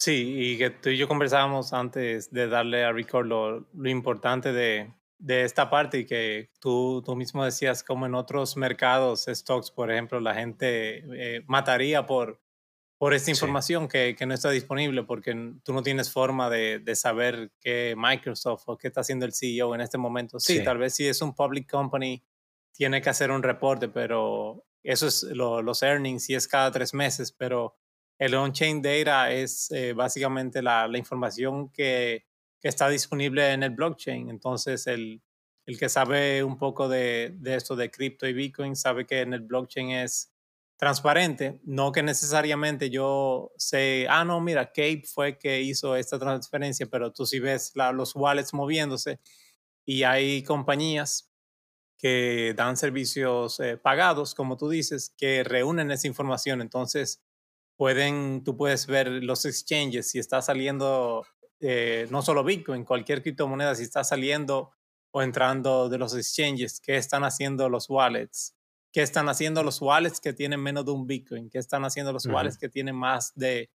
Sí, 0.00 0.34
y 0.38 0.58
que 0.58 0.70
tú 0.70 0.90
y 0.90 0.96
yo 0.96 1.08
conversábamos 1.08 1.72
antes 1.72 2.30
de 2.30 2.48
darle 2.48 2.84
a 2.84 2.92
Record 2.92 3.26
lo 3.26 3.88
importante 3.88 4.52
de, 4.52 4.92
de 5.18 5.44
esta 5.44 5.68
parte 5.68 5.98
y 5.98 6.06
que 6.06 6.50
tú, 6.60 7.02
tú 7.04 7.16
mismo 7.16 7.44
decías 7.44 7.82
como 7.82 8.06
en 8.06 8.14
otros 8.14 8.56
mercados, 8.56 9.26
stocks, 9.28 9.70
por 9.70 9.90
ejemplo, 9.90 10.20
la 10.20 10.34
gente 10.34 11.04
eh, 11.12 11.42
mataría 11.46 12.06
por, 12.06 12.40
por 12.98 13.14
esta 13.14 13.30
información 13.30 13.88
que, 13.88 14.14
que, 14.16 14.26
no 14.26 14.34
está 14.34 14.50
disponible 14.50 15.02
porque 15.02 15.34
tú 15.64 15.72
no 15.72 15.82
tienes 15.82 16.12
forma 16.12 16.48
de, 16.48 16.78
de, 16.78 16.94
saber 16.94 17.50
qué 17.60 17.94
Microsoft 17.96 18.64
o 18.66 18.78
qué 18.78 18.88
está 18.88 19.00
haciendo 19.00 19.26
el 19.26 19.34
CEO 19.34 19.74
en 19.74 19.80
este 19.80 19.98
momento. 19.98 20.38
Sí, 20.38 20.62
tal 20.62 20.78
vez 20.78 20.94
si 20.94 21.06
es 21.06 21.20
un 21.20 21.34
public 21.34 21.68
company, 21.68 22.24
tiene 22.72 23.02
que 23.02 23.10
hacer 23.10 23.32
un 23.32 23.42
reporte, 23.42 23.88
pero 23.88 24.64
eso 24.84 25.08
es 25.08 25.24
los 25.24 25.82
earnings 25.82 26.30
y 26.30 26.34
es 26.36 26.46
cada 26.46 26.70
tres 26.70 26.94
meses, 26.94 27.32
pero 27.32 27.76
el 28.18 28.34
on-chain 28.34 28.80
data 28.82 29.32
es 29.32 29.70
eh, 29.72 29.92
básicamente 29.92 30.62
la, 30.62 30.86
la 30.86 30.98
información 30.98 31.70
que 31.70 32.24
que 32.60 32.68
está 32.68 32.88
disponible 32.88 33.52
en 33.52 33.62
el 33.62 33.70
blockchain. 33.70 34.30
Entonces, 34.30 34.86
el, 34.86 35.22
el 35.66 35.78
que 35.78 35.88
sabe 35.88 36.42
un 36.42 36.58
poco 36.58 36.88
de, 36.88 37.34
de 37.38 37.54
esto 37.54 37.76
de 37.76 37.90
cripto 37.90 38.26
y 38.26 38.32
Bitcoin 38.32 38.74
sabe 38.76 39.06
que 39.06 39.20
en 39.20 39.34
el 39.34 39.40
blockchain 39.40 39.90
es 39.90 40.32
transparente, 40.78 41.60
no 41.64 41.90
que 41.90 42.04
necesariamente 42.04 42.88
yo 42.88 43.52
sé, 43.56 44.06
ah, 44.08 44.24
no, 44.24 44.40
mira, 44.40 44.66
Cape 44.66 45.02
fue 45.12 45.36
que 45.36 45.60
hizo 45.60 45.96
esta 45.96 46.20
transferencia, 46.20 46.86
pero 46.86 47.12
tú 47.12 47.26
sí 47.26 47.40
ves 47.40 47.72
los 47.92 48.14
wallets 48.14 48.54
moviéndose 48.54 49.18
y 49.84 50.04
hay 50.04 50.44
compañías 50.44 51.32
que 51.98 52.54
dan 52.56 52.76
servicios 52.76 53.58
eh, 53.58 53.76
pagados, 53.76 54.36
como 54.36 54.56
tú 54.56 54.68
dices, 54.68 55.12
que 55.18 55.42
reúnen 55.42 55.90
esa 55.90 56.06
información. 56.06 56.62
Entonces, 56.62 57.20
pueden, 57.76 58.44
tú 58.44 58.56
puedes 58.56 58.86
ver 58.86 59.08
los 59.08 59.44
exchanges, 59.44 60.10
si 60.10 60.20
está 60.20 60.40
saliendo 60.42 61.26
eh, 61.60 62.06
no 62.10 62.22
solo 62.22 62.44
Bitcoin, 62.44 62.84
cualquier 62.84 63.22
criptomoneda, 63.22 63.74
si 63.74 63.82
está 63.82 64.04
saliendo 64.04 64.72
o 65.10 65.22
entrando 65.22 65.88
de 65.88 65.98
los 65.98 66.14
exchanges, 66.14 66.80
qué 66.80 66.96
están 66.96 67.24
haciendo 67.24 67.68
los 67.68 67.88
wallets, 67.88 68.54
qué 68.92 69.02
están 69.02 69.28
haciendo 69.28 69.62
los 69.62 69.80
wallets 69.80 70.20
que 70.20 70.32
tienen 70.32 70.60
menos 70.60 70.84
de 70.84 70.92
un 70.92 71.06
Bitcoin, 71.06 71.50
qué 71.50 71.58
están 71.58 71.84
haciendo 71.84 72.12
los 72.12 72.26
wallets 72.26 72.58
que 72.58 72.68
tienen 72.68 72.94
más 72.94 73.32
de, 73.34 73.70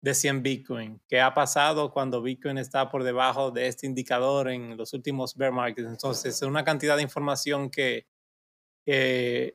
de 0.00 0.14
100 0.14 0.42
Bitcoin, 0.42 1.00
qué 1.08 1.20
ha 1.20 1.34
pasado 1.34 1.92
cuando 1.92 2.22
Bitcoin 2.22 2.58
está 2.58 2.88
por 2.90 3.04
debajo 3.04 3.50
de 3.50 3.66
este 3.66 3.86
indicador 3.86 4.48
en 4.48 4.76
los 4.76 4.92
últimos 4.92 5.34
bear 5.36 5.52
markets. 5.52 5.88
Entonces, 5.88 6.36
es 6.36 6.42
una 6.42 6.64
cantidad 6.64 6.96
de 6.96 7.02
información 7.02 7.70
que 7.70 8.06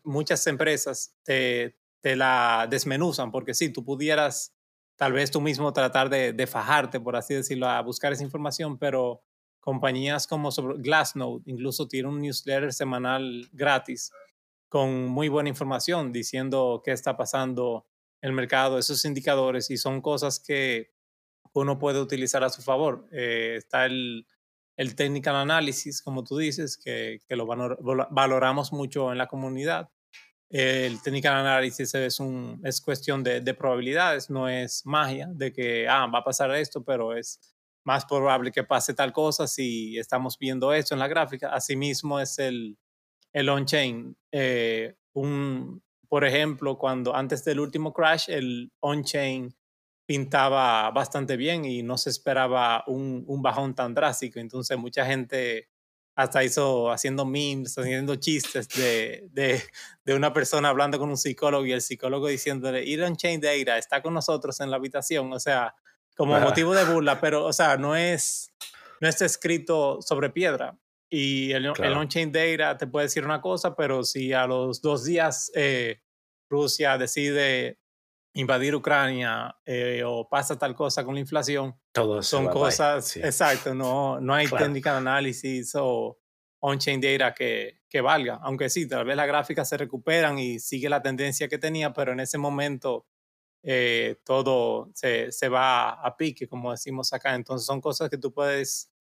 muchas 0.03 0.45
empresas 0.47 1.15
te, 1.23 1.77
te 1.99 2.15
la 2.15 2.67
desmenuzan, 2.69 3.31
porque 3.31 3.53
si 3.53 3.69
tú 3.69 3.83
pudieras 3.83 4.54
tal 4.95 5.13
vez 5.13 5.31
tú 5.31 5.41
mismo 5.41 5.73
tratar 5.73 6.09
de, 6.09 6.47
fajarte, 6.47 6.99
por 6.99 7.15
así 7.15 7.33
decirlo, 7.33 7.67
a 7.67 7.81
buscar 7.81 8.13
esa 8.13 8.23
información, 8.23 8.77
pero 8.77 9.21
compañías 9.59 10.27
como 10.27 10.49
Glassnode 10.77 11.41
incluso 11.45 11.87
tiene 11.87 12.09
un 12.09 12.21
newsletter 12.21 12.71
semanal 12.71 13.49
gratis 13.51 14.11
con 14.69 15.07
muy 15.07 15.27
buena 15.27 15.49
información 15.49 16.11
diciendo 16.11 16.81
qué 16.83 16.91
está 16.91 17.17
pasando 17.17 17.87
el 18.21 18.31
mercado, 18.33 18.77
esos 18.77 19.05
indicadores, 19.05 19.69
y 19.69 19.77
son 19.77 20.01
cosas 20.01 20.39
que 20.39 20.91
uno 21.53 21.77
puede 21.77 22.01
utilizar 22.01 22.43
a 22.43 22.49
su 22.49 22.61
favor. 22.61 23.07
Eh, 23.11 23.55
está 23.57 23.85
el, 23.85 24.25
technical 24.95 25.35
analysis, 25.35 26.01
como 26.01 26.23
tú 26.23 26.37
dices, 26.37 26.77
que 26.77 27.21
lo 27.29 27.45
valoramos 27.45 28.73
mucho 28.73 29.11
en 29.11 29.17
la 29.17 29.27
comunidad 29.27 29.89
el 30.49 31.01
technical 31.01 31.33
análisis 31.35 31.93
es, 31.95 32.19
un, 32.19 32.61
es 32.63 32.79
cuestión 32.81 33.23
de, 33.23 33.41
de, 33.41 33.53
probabilidades, 33.53 34.29
no 34.29 34.47
es 34.47 34.85
magia 34.85 35.27
de 35.31 35.51
que 35.51 35.87
ah, 35.87 36.05
va 36.07 36.19
a 36.19 36.23
pasar 36.23 36.53
esto, 36.55 36.83
pero 36.83 37.15
es 37.15 37.39
más 37.83 38.05
probable 38.05 38.51
que 38.51 38.63
pase 38.63 38.93
tal 38.93 39.11
cosa 39.13 39.47
si 39.47 39.97
estamos 39.97 40.37
viendo 40.37 40.73
esto 40.73 40.93
en 40.95 40.99
la 40.99 41.07
gráfica. 41.07 41.49
Asimismo 41.49 42.19
es 42.19 42.39
el, 42.39 42.77
el 43.33 43.49
on-chain. 43.49 44.15
Eh, 44.31 44.95
por 46.09 46.25
ejemplo, 46.25 46.77
cuando 46.77 47.15
antes 47.15 47.43
del 47.43 47.59
último 47.59 47.93
crash, 47.93 48.29
el 48.29 48.71
on-chain 48.79 49.55
pintaba 50.07 50.91
bastante 50.91 51.37
bien 51.37 51.65
y 51.65 51.81
no 51.81 51.97
se 51.97 52.09
esperaba 52.11 52.83
un 52.87 53.41
bajón 53.41 53.73
tan 53.73 53.93
drástico. 53.93 54.39
Entonces 54.39 54.77
mucha 54.77 55.05
gente 55.05 55.69
hasta 56.15 56.43
hizo 56.43 56.91
haciendo 56.91 57.25
memes, 57.25 57.77
haciendo 57.77 58.15
chistes 58.15 58.69
de, 58.69 59.27
de, 59.31 59.61
de, 60.05 60.15
una 60.15 60.31
persona 60.31 60.69
hablando 60.69 60.97
con 60.97 61.09
un 61.09 61.17
psicólogo 61.17 61.65
y 61.65 61.73
el 61.73 61.81
psicólogo 61.81 62.27
diciéndole, 62.27 62.83
ir 62.83 63.03
on 63.03 63.15
chain 63.17 63.41
data, 63.41 63.77
está 63.77 64.01
con 64.01 64.13
nosotros 64.13 64.59
en 64.61 64.71
la 64.71 64.77
habitación, 64.77 65.31
o 65.33 65.39
sea, 65.39 65.75
como 66.15 66.39
motivo 66.39 66.73
de 66.73 66.85
burla, 66.85 67.19
pero, 67.19 67.45
o 67.45 67.53
sea, 67.53 67.77
no 67.77 67.95
es, 67.95 68.51
no 69.01 69.07
está 69.07 69.25
escrito 69.25 70.01
sobre 70.01 70.29
piedra. 70.29 70.77
Y 71.09 71.51
el, 71.51 71.65
el 71.65 71.93
on-chain 71.93 72.31
data 72.31 72.77
te 72.77 72.87
puede 72.87 73.05
decir 73.05 73.23
una 73.23 73.39
cosa, 73.39 73.75
pero 73.75 74.03
si 74.03 74.33
a 74.33 74.47
los 74.47 74.81
dos 74.81 75.05
días 75.05 75.51
eh, 75.53 76.01
Rusia 76.49 76.97
decide 76.97 77.79
invadir 78.33 78.75
Ucrania 78.75 79.55
eh, 79.65 80.03
o 80.05 80.27
pasa 80.27 80.57
tal 80.57 80.75
cosa 80.75 81.05
con 81.05 81.13
la 81.13 81.21
inflación, 81.21 81.75
son 82.21 82.47
cosas, 82.47 83.17
exacto, 83.17 83.73
no, 83.73 84.19
no 84.19 84.33
hay 84.33 84.47
técnica 84.47 84.91
de 84.91 84.97
análisis 84.97 85.73
o 85.75 86.17
on-chain 86.59 86.99
data 86.99 87.33
que, 87.33 87.81
que 87.87 88.01
valga, 88.01 88.39
aunque 88.43 88.69
sí, 88.69 88.87
tal 88.87 89.05
vez 89.05 89.15
las 89.15 89.27
gráficas 89.27 89.69
se 89.69 89.77
recuperan 89.77 90.37
y 90.37 90.59
sigue 90.59 90.89
la 90.89 91.01
tendencia 91.01 91.47
que 91.47 91.57
tenía, 91.57 91.93
pero 91.93 92.11
en 92.11 92.19
ese 92.19 92.37
momento 92.37 93.07
eh, 93.63 94.17
todo 94.25 94.91
se, 94.93 95.31
se, 95.31 95.47
va 95.49 95.91
a 95.91 96.17
pique, 96.17 96.47
como 96.47 96.71
decimos 96.71 97.13
acá, 97.13 97.33
entonces 97.33 97.65
son 97.65 97.81
cosas 97.81 98.09
que 98.09 98.17
tú 98.17 98.33
puedes 98.33 98.91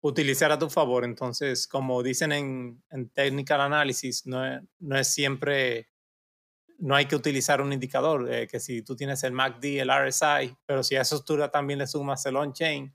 utilizar 0.00 0.50
a 0.50 0.58
tu 0.58 0.70
favor, 0.70 1.04
entonces 1.04 1.68
como 1.68 2.02
dicen 2.02 2.32
en, 2.32 2.82
en 2.90 3.10
technical 3.10 3.60
analysis, 3.60 4.24
no, 4.26 4.40
no 4.78 4.98
es 4.98 5.08
siempre 5.08 5.89
no 6.80 6.96
hay 6.96 7.06
que 7.06 7.16
utilizar 7.16 7.60
un 7.60 7.72
indicador, 7.72 8.32
eh, 8.32 8.46
que 8.48 8.60
si 8.60 8.82
tú 8.82 8.96
tienes 8.96 9.22
el 9.24 9.32
MACD, 9.32 9.80
el 9.80 9.90
RSI, 9.90 10.56
pero 10.66 10.82
si 10.82 10.96
a 10.96 11.02
eso 11.02 11.22
tú 11.22 11.38
también 11.50 11.78
le 11.78 11.86
sumas 11.86 12.24
el 12.26 12.36
on-chain, 12.36 12.94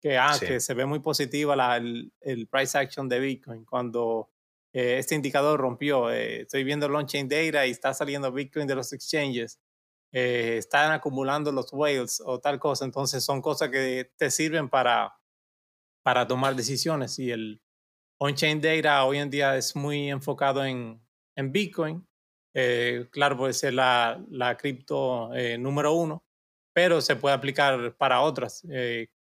que, 0.00 0.18
ah, 0.18 0.36
que 0.38 0.60
se 0.60 0.74
ve 0.74 0.86
muy 0.86 1.00
positiva 1.00 1.56
la, 1.56 1.76
el, 1.76 2.12
el, 2.20 2.46
price 2.48 2.76
action 2.76 3.08
de 3.08 3.18
Bitcoin 3.18 3.64
cuando 3.64 4.30
eh, 4.72 4.98
este 4.98 5.14
indicador 5.14 5.58
rompió. 5.58 6.10
Eh, 6.10 6.42
estoy 6.42 6.62
viendo 6.62 6.84
el 6.84 6.94
on-chain 6.94 7.26
data 7.26 7.66
y 7.66 7.70
está 7.70 7.94
saliendo 7.94 8.30
Bitcoin 8.30 8.66
de 8.66 8.74
los 8.74 8.92
exchanges. 8.92 9.58
Eh, 10.12 10.56
están 10.58 10.92
acumulando 10.92 11.50
los 11.50 11.72
whales 11.72 12.22
o 12.24 12.40
tal 12.40 12.58
cosa. 12.58 12.84
Entonces 12.84 13.24
son 13.24 13.40
cosas 13.40 13.70
que 13.70 14.12
te 14.18 14.30
sirven 14.30 14.68
para, 14.68 15.18
para 16.02 16.26
tomar 16.26 16.54
decisiones. 16.54 17.18
Y 17.18 17.30
el 17.30 17.62
on-chain 18.18 18.60
data 18.60 19.02
hoy 19.06 19.16
en 19.16 19.30
día 19.30 19.56
es 19.56 19.74
muy 19.74 20.10
enfocado 20.10 20.62
en, 20.62 21.02
en 21.36 21.52
Bitcoin. 21.52 22.06
Claro, 23.10 23.36
puede 23.36 23.52
ser 23.52 23.74
la, 23.74 24.56
cripto 24.58 25.30
número 25.58 25.92
uno, 25.92 26.24
pero 26.72 27.00
se 27.00 27.16
puede 27.16 27.34
aplicar 27.34 27.96
para 27.96 28.20
otras. 28.20 28.62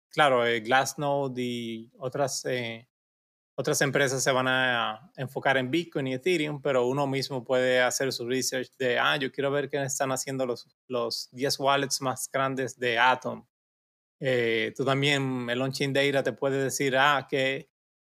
claro, 0.10 0.44
Glassnode 0.62 1.42
y 1.42 1.92
otras 1.98 2.46
otras 3.60 3.82
empresas 3.82 4.24
se 4.24 4.32
van 4.32 4.48
a 4.48 5.12
enfocar 5.18 5.58
en 5.58 5.70
Bitcoin 5.70 6.08
y 6.08 6.14
Ethereum, 6.14 6.62
pero 6.62 6.88
uno 6.88 7.06
mismo 7.06 7.44
puede 7.44 7.82
hacer 7.82 8.14
su 8.14 8.26
research 8.26 8.70
de, 8.78 8.98
ah, 8.98 9.18
yo 9.18 9.34
quiero 9.34 9.52
ver 9.52 9.70
qué 9.70 9.84
están 9.84 10.14
haciendo 10.14 10.46
los, 10.46 10.66
los 10.88 11.28
10 11.34 11.60
wallets 11.60 12.00
más 12.00 12.30
grandes 12.32 12.80
de 12.80 12.98
Atom. 12.98 13.46
Eh, 14.22 14.72
tú 14.78 14.86
también, 14.86 15.50
el 15.50 15.62
on-chain 15.62 15.92
data 15.92 16.24
te 16.24 16.32
puede 16.32 16.64
decir, 16.64 16.96
ah, 16.96 17.28
que 17.30 17.70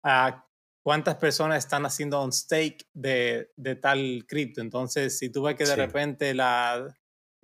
ah, 0.04 0.48
cuántas 0.82 1.16
personas 1.16 1.64
están 1.64 1.86
haciendo 1.86 2.22
un 2.22 2.32
stake 2.32 2.86
de, 2.92 3.50
de 3.56 3.76
tal 3.76 4.24
cripto. 4.26 4.60
Entonces, 4.60 5.18
si 5.18 5.30
tú 5.30 5.42
ves 5.42 5.54
que 5.54 5.64
de 5.64 5.76
repente 5.76 6.34
la, 6.34 6.94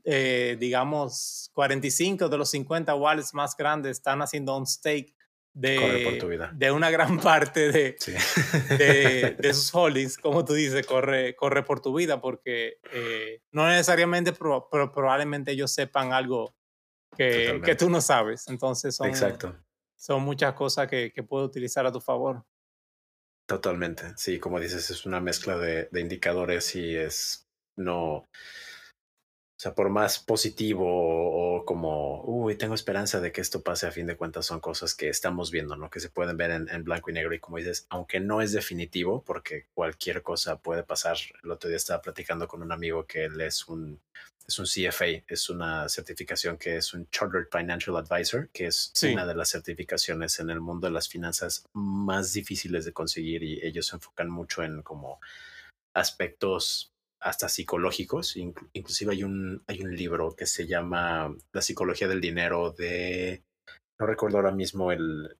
eh, 0.04 0.56
digamos, 0.58 1.50
45 1.54 2.28
de 2.28 2.38
los 2.38 2.50
50 2.50 2.94
wallets 2.94 3.34
más 3.34 3.56
grandes 3.56 3.98
están 3.98 4.20
haciendo 4.22 4.56
un 4.56 4.66
stake 4.66 5.14
de, 5.54 6.48
de 6.54 6.70
una 6.70 6.90
gran 6.90 7.18
parte 7.20 7.72
de, 7.72 7.96
de, 8.76 9.36
de, 9.38 9.54
sus 9.54 9.74
holdings, 9.74 10.16
como 10.18 10.44
tú 10.44 10.54
dices, 10.54 10.86
corre, 10.86 11.34
corre 11.34 11.64
por 11.64 11.80
tu 11.80 11.94
vida, 11.94 12.20
porque 12.20 12.78
eh, 12.92 13.42
no 13.50 13.66
necesariamente, 13.66 14.32
pero, 14.32 14.68
probablemente 14.70 15.52
ellos 15.52 15.72
sepan 15.72 16.12
algo 16.12 16.54
que, 17.16 17.60
que, 17.64 17.74
tú 17.74 17.90
no 17.90 18.00
sabes. 18.00 18.46
Entonces 18.48 18.94
son, 18.94 19.08
Exacto. 19.08 19.56
son 19.96 20.22
muchas 20.22 20.54
cosas 20.54 20.86
que, 20.86 21.12
que 21.12 21.22
puedes 21.22 21.48
utilizar 21.48 21.86
a 21.86 21.92
tu 21.92 22.00
favor. 22.00 22.44
Totalmente, 23.48 24.12
sí, 24.16 24.38
como 24.38 24.60
dices, 24.60 24.90
es 24.90 25.06
una 25.06 25.20
mezcla 25.20 25.56
de, 25.56 25.88
de 25.90 26.00
indicadores 26.00 26.76
y 26.76 26.94
es 26.94 27.48
no 27.76 28.26
o 29.58 29.60
sea, 29.60 29.74
por 29.74 29.90
más 29.90 30.20
positivo 30.20 30.86
o, 30.86 31.64
como, 31.64 32.22
uy, 32.22 32.54
tengo 32.54 32.76
esperanza 32.76 33.20
de 33.20 33.32
que 33.32 33.40
esto 33.40 33.60
pase, 33.60 33.88
a 33.88 33.90
fin 33.90 34.06
de 34.06 34.16
cuentas 34.16 34.46
son 34.46 34.60
cosas 34.60 34.94
que 34.94 35.08
estamos 35.08 35.50
viendo, 35.50 35.74
¿no? 35.74 35.90
Que 35.90 35.98
se 35.98 36.10
pueden 36.10 36.36
ver 36.36 36.52
en, 36.52 36.84
blanco 36.84 37.10
y 37.10 37.14
negro 37.14 37.34
y 37.34 37.40
como 37.40 37.56
dices, 37.56 37.84
aunque 37.90 38.20
no 38.20 38.40
es 38.40 38.52
definitivo, 38.52 39.24
porque 39.26 39.66
cualquier 39.74 40.22
cosa 40.22 40.60
puede 40.60 40.84
pasar. 40.84 41.16
El 41.42 41.50
otro 41.50 41.68
día 41.68 41.76
estaba 41.76 42.00
platicando 42.00 42.46
con 42.46 42.62
un 42.62 42.70
amigo 42.70 43.04
que 43.04 43.24
él 43.24 43.40
es 43.40 43.66
un, 43.66 44.00
es 44.48 44.58
un 44.58 44.64
CFA, 44.64 45.24
es 45.28 45.50
una 45.50 45.88
certificación 45.88 46.56
que 46.56 46.76
es 46.76 46.94
un 46.94 47.08
Chartered 47.10 47.48
Financial 47.52 47.96
Advisor, 47.96 48.48
que 48.48 48.66
es 48.66 48.92
una 49.02 49.26
de 49.26 49.34
las 49.34 49.50
certificaciones 49.50 50.40
en 50.40 50.48
el 50.48 50.60
mundo 50.60 50.86
de 50.86 50.92
las 50.94 51.08
finanzas 51.08 51.66
más 51.74 52.32
difíciles 52.32 52.86
de 52.86 52.92
conseguir 52.92 53.42
y 53.42 53.60
ellos 53.62 53.88
se 53.88 53.96
enfocan 53.96 54.30
mucho 54.30 54.62
en 54.62 54.82
como 54.82 55.20
aspectos 55.94 56.92
hasta 57.20 57.48
psicológicos. 57.48 58.36
inclusive 58.36 59.12
hay 59.12 59.24
un, 59.24 59.62
hay 59.66 59.82
un 59.82 59.94
libro 59.94 60.34
que 60.34 60.46
se 60.46 60.66
llama 60.66 61.34
La 61.52 61.60
psicología 61.60 62.08
del 62.08 62.20
dinero 62.20 62.70
de, 62.70 63.42
no 64.00 64.06
recuerdo 64.06 64.38
ahora 64.38 64.52
mismo 64.52 64.92
el, 64.92 65.36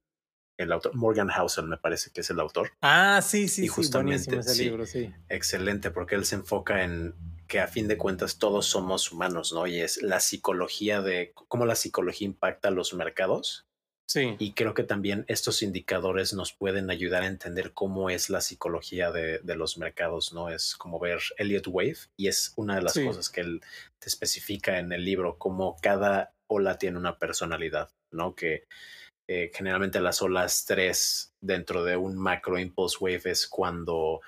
el 0.59 0.73
autor, 0.73 0.95
Morgan 0.97 1.29
Housel 1.29 1.67
me 1.67 1.79
parece 1.79 2.11
que 2.11 2.21
es 2.21 2.31
el 2.31 2.41
autor. 2.41 2.73
Ah, 2.83 3.23
sí, 3.23 3.49
sí, 3.49 3.65
y 3.65 3.69
justamente, 3.69 4.37
ese 4.37 4.65
libro, 4.65 4.85
sí. 4.85 5.15
Excelente, 5.29 5.91
porque 5.91 6.17
él 6.17 6.27
se 6.27 6.35
enfoca 6.35 6.83
en 6.83 7.15
que 7.49 7.61
a 7.61 7.67
fin 7.67 7.89
de 7.89 7.97
cuentas 7.97 8.39
todos 8.39 8.67
somos 8.67 9.11
humanos, 9.11 9.53
¿no? 9.53 9.67
Y 9.67 9.81
es 9.81 10.03
la 10.03 10.21
psicología 10.21 11.01
de 11.01 11.33
cómo 11.35 11.67
la 11.67 11.75
psicología 11.75 12.27
impacta 12.27 12.71
los 12.71 12.95
mercados 12.95 13.69
Sí. 14.11 14.37
Y 14.39 14.55
creo 14.55 14.73
que 14.73 14.85
también 14.85 15.27
estos 15.29 15.63
indicadores 15.63 16.33
nos 16.33 16.55
pueden 16.55 16.89
ayudar 16.89 17.25
a 17.25 17.27
entender 17.27 17.75
cómo 17.75 18.09
es 18.09 18.31
la 18.31 18.41
psicología 18.41 19.13
de, 19.13 19.39
de 19.41 19.55
los 19.55 19.77
mercados, 19.77 20.33
¿no? 20.33 20.49
Es 20.49 20.77
como 20.77 20.99
ver 20.99 21.21
Elliot 21.37 21.67
Wave 21.67 21.99
y 22.17 22.29
es 22.29 22.55
una 22.57 22.77
de 22.77 22.83
las 22.83 22.95
cosas 22.95 23.29
que 23.29 23.43
él 23.43 23.61
te 23.99 24.09
especifica 24.09 24.79
en 24.79 24.93
el 24.93 25.05
libro, 25.05 25.37
cómo 25.37 25.77
cada 25.83 26.33
ola 26.47 26.79
tiene 26.79 26.97
una 26.97 27.19
personalidad, 27.19 27.91
¿no? 28.11 28.35
Que 28.35 28.65
eh, 29.29 29.51
generalmente 29.55 30.01
las 30.01 30.23
olas 30.23 30.65
tres 30.65 31.35
dentro 31.43 31.85
de 31.85 31.99
un 31.99 32.17
macro 32.17 32.59
impulse 32.59 32.97
wave 32.99 33.21
es 33.27 33.47
cuando 33.47 34.23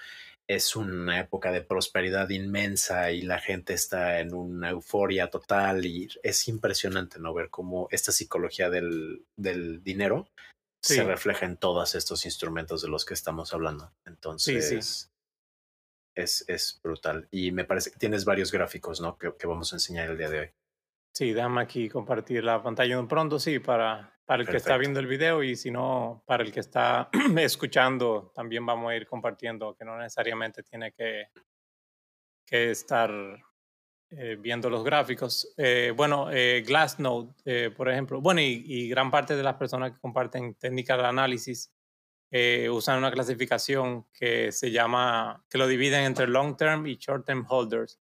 es 0.50 0.74
una 0.74 1.20
época 1.20 1.52
de 1.52 1.62
prosperidad 1.62 2.28
inmensa 2.30 3.12
y 3.12 3.22
la 3.22 3.38
gente 3.38 3.72
está 3.72 4.18
en 4.18 4.34
una 4.34 4.70
euforia 4.70 5.30
total 5.30 5.86
y 5.86 6.08
es 6.24 6.48
impresionante 6.48 7.20
no 7.20 7.32
ver 7.32 7.50
cómo 7.50 7.86
esta 7.92 8.10
psicología 8.10 8.68
del, 8.68 9.24
del 9.36 9.84
dinero 9.84 10.28
se 10.82 11.04
refleja 11.04 11.46
en 11.46 11.56
todos 11.56 11.94
estos 11.94 12.24
instrumentos 12.24 12.82
de 12.82 12.88
los 12.88 13.04
que 13.04 13.14
estamos 13.14 13.54
hablando. 13.54 13.92
Entonces, 14.04 15.08
Es, 16.16 16.44
es 16.48 16.80
brutal. 16.82 17.28
Y 17.30 17.52
me 17.52 17.64
parece 17.64 17.92
que 17.92 17.98
tienes 17.98 18.24
varios 18.24 18.50
gráficos, 18.50 19.00
¿no? 19.00 19.16
Que, 19.18 19.32
que 19.38 19.46
vamos 19.46 19.72
a 19.72 19.76
enseñar 19.76 20.10
el 20.10 20.18
día 20.18 20.30
de 20.30 20.40
hoy. 20.40 20.50
Sí, 21.12 21.32
déjame 21.32 21.62
aquí 21.62 21.88
compartir 21.88 22.44
la 22.44 22.62
pantalla 22.62 22.98
un 22.98 23.08
pronto, 23.08 23.38
sí, 23.38 23.58
para, 23.58 24.16
para 24.24 24.42
el 24.42 24.48
que 24.48 24.58
está 24.58 24.76
viendo 24.76 25.00
el 25.00 25.08
video 25.08 25.42
y 25.42 25.56
si 25.56 25.70
no, 25.70 26.22
para 26.24 26.44
el 26.44 26.52
que 26.52 26.60
está 26.60 27.10
escuchando, 27.36 28.30
también 28.34 28.64
vamos 28.64 28.90
a 28.90 28.96
ir 28.96 29.06
compartiendo, 29.06 29.74
que 29.74 29.84
no 29.84 29.98
necesariamente 29.98 30.62
tiene 30.62 30.92
que, 30.92 31.26
que 32.46 32.70
estar 32.70 33.10
eh, 34.12 34.36
viendo 34.40 34.70
los 34.70 34.84
gráficos. 34.84 35.52
Eh, 35.56 35.92
bueno, 35.96 36.30
eh, 36.32 36.62
Glassnode, 36.66 37.32
eh, 37.44 37.70
por 37.76 37.88
ejemplo, 37.88 38.20
bueno, 38.20 38.40
y, 38.40 38.64
y, 38.66 38.88
gran 38.88 39.10
parte 39.10 39.36
de 39.36 39.42
las 39.42 39.54
personas 39.54 39.92
que 39.92 39.98
comparten 39.98 40.54
técnicas 40.54 40.98
de 40.98 41.06
análisis 41.06 41.72
usan 42.70 42.98
una 42.98 43.10
clasificación 43.10 44.06
que 44.12 44.52
se 44.52 44.70
llama, 44.70 45.44
que 45.50 45.58
lo 45.58 45.66
dividen 45.66 46.04
entre 46.04 46.28
long 46.28 46.56
term 46.56 46.86
y 46.86 46.94
short 46.94 47.26
term 47.26 47.44
holders 47.48 47.98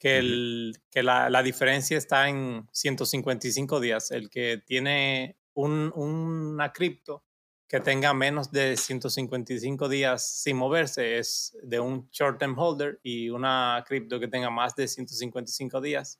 que, 0.00 0.18
el, 0.18 0.82
que 0.90 1.02
la, 1.02 1.28
la, 1.28 1.42
diferencia 1.42 1.98
está 1.98 2.28
en 2.28 2.66
155 2.72 3.78
días. 3.80 4.10
El 4.10 4.30
que 4.30 4.60
tiene 4.66 5.38
un, 5.54 5.92
una 5.94 6.72
cripto 6.72 7.22
que 7.68 7.80
tenga 7.80 8.14
menos 8.14 8.50
de 8.50 8.76
155 8.76 9.88
días 9.88 10.42
sin 10.42 10.56
moverse 10.56 11.18
es 11.18 11.56
de 11.62 11.78
un 11.78 12.08
short-term 12.10 12.58
holder 12.58 12.98
y 13.02 13.28
una 13.28 13.84
cripto 13.86 14.18
que 14.18 14.26
tenga 14.26 14.50
más 14.50 14.74
de 14.74 14.88
155 14.88 15.80
días 15.80 16.18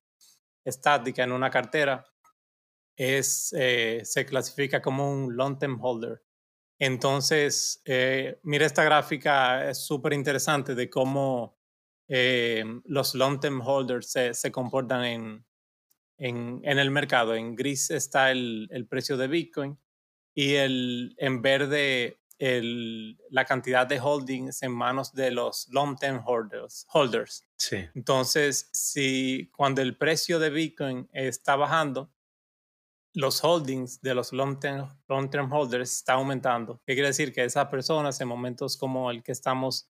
estática 0.65 1.25
en 1.25 1.33
una 1.33 1.51
cartera 1.51 2.07
es, 2.97 3.55
eh, 3.57 4.03
se 4.05 4.27
clasifica 4.27 4.83
como 4.83 5.11
un 5.11 5.35
long-term 5.35 5.83
holder. 5.83 6.23
Entonces, 6.79 7.81
eh, 7.87 8.39
mira 8.43 8.67
esta 8.67 8.85
gráfica, 8.85 9.71
es 9.71 9.79
súper 9.79 10.13
interesante 10.13 10.75
de 10.75 10.91
cómo 10.91 11.60
eh, 12.13 12.65
los 12.87 13.15
long-term 13.15 13.61
holders 13.65 14.11
se, 14.11 14.35
se 14.35 14.51
comportan 14.51 15.05
en, 15.05 15.47
en, 16.19 16.61
en, 16.65 16.79
el 16.81 16.91
mercado. 16.91 17.37
En 17.37 17.55
gris 17.55 17.89
está 17.91 18.33
el, 18.33 18.67
el, 18.73 18.89
precio 18.89 19.17
de 19.17 19.29
Bitcoin 19.29 19.79
y 20.35 20.55
el, 20.55 21.15
en 21.19 21.41
verde 21.41 22.21
el, 22.41 23.17
la 23.31 23.45
cantidad 23.45 23.87
de 23.87 24.01
holdings 24.01 24.61
en 24.65 24.73
manos 24.73 25.13
de 25.13 25.31
los 25.31 25.69
long-term 25.71 26.25
holders. 26.27 26.85
holders. 26.93 27.47
Sí. 27.57 27.77
Entonces, 27.95 28.69
si 28.73 29.49
cuando 29.57 29.81
el 29.81 29.97
precio 29.97 30.41
de 30.41 30.51
Bitcoin 30.51 31.09
está 31.13 31.55
bajando, 31.55 32.13
los 33.15 33.45
holdings 33.45 34.01
de 34.01 34.15
los 34.15 34.33
long-term 34.33 34.89
long 35.07 35.31
-term 35.31 35.49
holders 35.53 35.93
está 35.93 36.15
aumentando. 36.15 36.83
¿Qué 36.85 36.95
quiere 36.95 37.09
decir? 37.09 37.33
Que 37.33 37.45
esas 37.45 37.67
personas 37.67 38.21
en 38.21 38.27
momentos 38.27 38.77
como 38.77 39.13
el 39.13 39.23
que 39.23 39.33
estamos 39.33 39.89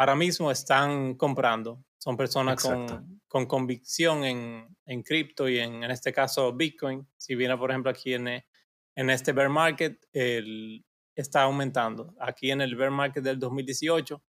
ahora 0.00 0.16
mismo 0.16 0.50
están 0.50 1.14
comprando. 1.14 1.84
Son 1.98 2.16
personas 2.16 2.62
con, 2.62 3.20
con, 3.28 3.44
convicción 3.44 4.24
en, 4.24 4.74
en 4.86 5.02
cripto 5.02 5.46
y 5.46 5.58
en, 5.58 5.84
en, 5.84 5.90
este 5.90 6.10
caso 6.10 6.54
Bitcoin. 6.54 7.06
Si 7.18 7.34
viene, 7.34 7.54
por 7.58 7.70
ejemplo, 7.70 7.90
aquí 7.90 8.14
en, 8.14 8.26
en 8.26 9.10
este 9.10 9.32
bear 9.32 9.50
market, 9.50 10.02
el, 10.14 10.86
está 11.14 11.42
aumentando. 11.42 12.14
Aquí 12.18 12.50
en 12.50 12.62
el 12.62 12.76
bear 12.76 12.90
market 12.90 13.22
del 13.22 13.38
2018, 13.38 14.22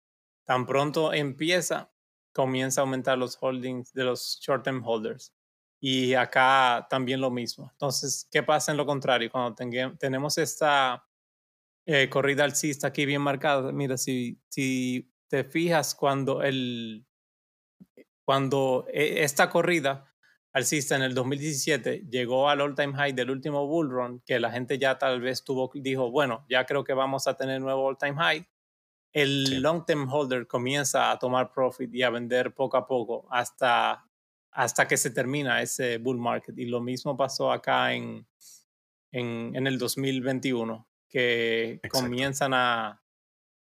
tan 0.43 0.65
pronto 0.65 1.13
empieza, 1.13 1.89
comienza 2.33 2.81
a 2.81 2.83
aumentar 2.83 3.17
los 3.17 3.37
holdings 3.39 3.93
de 3.93 4.03
los 4.03 4.39
short-term 4.41 4.85
holders. 4.85 5.33
Y 5.79 6.15
acá 6.15 6.85
también 6.89 7.21
lo 7.21 7.31
mismo. 7.31 7.69
Entonces, 7.71 8.27
¿qué 8.29 8.43
pasa 8.43 8.71
en 8.71 8.77
lo 8.77 8.85
contrario? 8.85 9.31
Cuando 9.31 9.55
tenemos 9.97 10.37
esta 10.37 11.07
eh, 11.85 12.09
corrida 12.09 12.43
alcista 12.43 12.87
aquí 12.87 13.05
bien 13.05 13.21
marcada, 13.21 13.71
mira, 13.71 13.97
si, 13.97 14.37
si 14.49 15.10
te 15.31 15.45
fijas 15.45 15.95
cuando, 15.95 16.43
el, 16.43 17.07
cuando 18.25 18.85
e, 18.91 19.23
esta 19.23 19.49
corrida 19.49 20.13
alcista 20.51 20.97
en 20.97 21.03
el 21.03 21.13
2017 21.13 22.05
llegó 22.09 22.49
al 22.49 22.59
all-time 22.59 22.93
high 22.95 23.13
del 23.13 23.31
último 23.31 23.65
bull 23.65 23.89
run, 23.89 24.19
que 24.25 24.41
la 24.41 24.51
gente 24.51 24.77
ya 24.77 24.97
tal 24.97 25.21
vez 25.21 25.45
tuvo, 25.45 25.71
dijo, 25.73 26.11
bueno, 26.11 26.45
ya 26.49 26.65
creo 26.65 26.83
que 26.83 26.93
vamos 26.93 27.27
a 27.27 27.37
tener 27.37 27.61
nuevo 27.61 27.87
all-time 27.87 28.15
high, 28.15 28.45
el 29.13 29.61
long-term 29.61 30.11
holder 30.11 30.47
comienza 30.47 31.11
a 31.11 31.17
tomar 31.17 31.53
profit 31.53 31.95
y 31.95 32.03
a 32.03 32.09
vender 32.09 32.53
poco 32.53 32.75
a 32.75 32.85
poco 32.85 33.25
hasta, 33.31 34.05
hasta 34.51 34.85
que 34.85 34.97
se 34.97 35.11
termina 35.11 35.61
ese 35.61 35.97
bull 35.97 36.17
market. 36.17 36.57
Y 36.59 36.65
lo 36.65 36.81
mismo 36.81 37.15
pasó 37.15 37.53
acá 37.53 37.93
en, 37.93 38.27
en, 39.13 39.55
en 39.55 39.65
el 39.65 39.77
2021, 39.77 40.89
que 41.07 41.79
comienzan 41.89 42.53
a, 42.53 43.01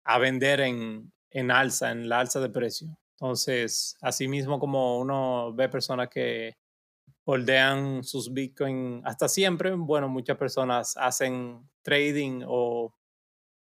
a 0.05 0.19
vender 0.19 0.61
en, 0.61 1.14
en 1.35 1.51
alza, 1.51 1.91
en 1.91 2.09
la 2.09 2.21
alza 2.21 2.41
de 2.41 2.49
precio. 2.49 2.97
Entonces, 3.19 3.97
así 4.01 4.29
mismo 4.29 4.59
como 4.59 4.99
uno 4.99 5.53
ve 5.53 5.69
personas 5.69 6.09
que 6.09 6.57
holdean 7.25 8.05
sus 8.05 8.33
Bitcoin 8.33 9.03
hasta 9.05 9.29
siempre. 9.29 9.73
Bueno, 9.75 10.09
muchas 10.09 10.37
personas 10.39 10.97
hacen 10.97 11.69
trading 11.83 12.43
o 12.47 12.95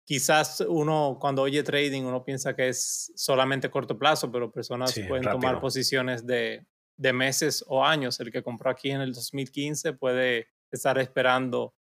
quizás 0.03 0.61
uno 0.67 1.17
cuando 1.19 1.43
oye 1.43 1.63
trading 1.63 2.03
uno 2.03 2.23
piensa 2.23 2.55
que 2.55 2.69
es 2.69 3.11
solamente 3.15 3.69
corto 3.69 3.97
plazo, 3.97 4.31
pero 4.31 4.51
personas 4.51 4.93
pueden 5.07 5.23
tomar 5.23 5.59
posiciones 5.61 6.25
de, 6.25 6.65
de, 6.97 7.13
meses 7.13 7.63
o 7.67 7.83
años. 7.83 8.19
El 8.19 8.31
que 8.31 8.43
compró 8.43 8.69
aquí 8.69 8.91
en 8.91 9.01
el 9.01 9.13
2015 9.13 9.93
puede 9.93 10.47
estar 10.71 10.97
esperando 10.97 11.73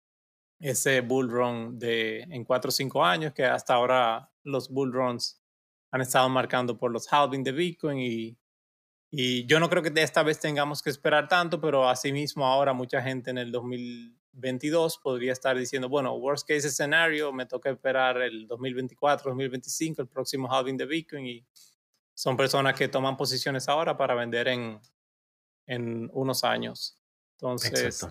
ese 0.60 1.02
bull 1.02 1.30
run 1.30 1.80
de 1.80 2.22
en 2.22 2.44
cuatro 2.44 2.70
o 2.70 2.72
cinco 2.72 3.04
años, 3.04 3.34
que 3.34 3.44
hasta 3.46 3.74
ahora 3.74 4.32
los 4.44 4.70
bull 4.70 4.94
runs 4.94 5.43
han 5.94 6.02
estado 6.02 6.28
marcando 6.28 6.78
por 6.78 6.92
los 6.92 7.08
halving 7.12 7.44
de 7.44 7.52
Bitcoin 7.52 8.00
y 8.00 8.38
y 9.16 9.46
yo 9.46 9.60
no 9.60 9.70
creo 9.70 9.84
que 9.84 9.92
de 9.92 10.02
esta 10.02 10.24
vez 10.24 10.40
tengamos 10.40 10.82
que 10.82 10.90
esperar 10.90 11.28
tanto, 11.28 11.62
pero 11.62 11.88
asimismo 11.88 12.48
ahora 12.48 12.74
mucha 12.74 13.00
gente 13.00 13.30
en 13.30 13.38
el 13.38 13.52
2022 13.52 14.98
podría 14.98 15.32
estar 15.34 15.56
diciendo, 15.56 15.88
bueno, 15.88 16.16
worst 16.16 16.48
case 16.48 16.72
scenario, 16.72 17.32
me 17.32 17.46
toca 17.46 17.70
esperar 17.70 18.20
el 18.24 18.48
2024, 18.48 19.30
2025, 19.30 20.02
el 20.02 20.08
próximo 20.08 20.52
halving 20.52 20.78
de 20.78 20.88
Bitcoin 20.88 21.28
y 21.28 21.46
son 22.16 22.36
personas 22.36 22.74
que 22.74 22.88
toman 22.88 23.16
posiciones 23.16 23.70
ahora 23.70 23.96
para 23.96 24.16
vender 24.16 24.48
en, 24.48 24.80
en 25.68 26.10
unos 26.12 26.44
años. 26.44 27.00
Entonces, 27.38 28.08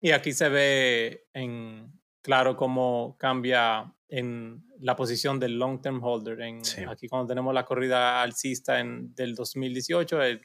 y 0.00 0.12
aquí 0.12 0.32
se 0.32 0.48
ve 0.48 1.26
en 1.32 1.92
claro 2.22 2.56
cómo 2.56 3.16
cambia 3.18 3.92
en 4.08 4.64
la 4.78 4.94
posición 4.96 5.38
del 5.40 5.58
long 5.58 5.80
term 5.80 6.02
holder. 6.02 6.40
En, 6.40 6.62
Aquí 6.88 7.08
cuando 7.08 7.28
tenemos 7.28 7.54
la 7.54 7.64
corrida 7.64 8.22
alcista 8.22 8.80
en, 8.80 9.14
del 9.14 9.34
2018, 9.34 10.22
el, 10.22 10.42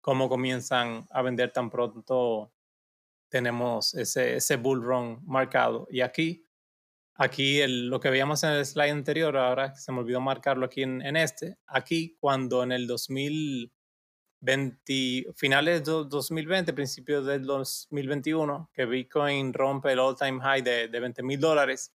cómo 0.00 0.28
comienzan 0.28 1.06
a 1.10 1.22
vender 1.22 1.50
tan 1.50 1.70
pronto 1.70 2.52
tenemos 3.30 3.94
ese, 3.94 4.36
ese 4.36 4.56
bull 4.56 4.82
run 4.82 5.20
marcado. 5.24 5.86
Y 5.90 6.02
aquí, 6.02 6.46
aquí 7.14 7.60
el, 7.60 7.88
lo 7.88 8.00
que 8.00 8.10
veíamos 8.10 8.42
en 8.44 8.50
el 8.50 8.66
slide 8.66 8.92
anterior, 8.92 9.36
ahora 9.36 9.74
se 9.74 9.90
me 9.92 10.00
olvidó 10.00 10.20
marcarlo 10.20 10.66
aquí 10.66 10.82
en, 10.82 11.02
en 11.02 11.16
este, 11.16 11.56
aquí 11.66 12.16
cuando 12.20 12.62
en 12.62 12.72
el 12.72 12.86
2020, 12.86 13.72
finales 15.34 15.84
de 15.84 15.90
2020, 15.90 16.72
principios 16.74 17.24
del 17.26 17.44
2021, 17.44 18.70
que 18.72 18.86
Bitcoin 18.86 19.52
rompe 19.52 19.92
el 19.92 19.98
all 20.00 20.16
time 20.16 20.40
high 20.40 20.62
de, 20.62 20.88
de 20.88 21.00
20 21.00 21.22
mil 21.22 21.40
dólares, 21.40 21.92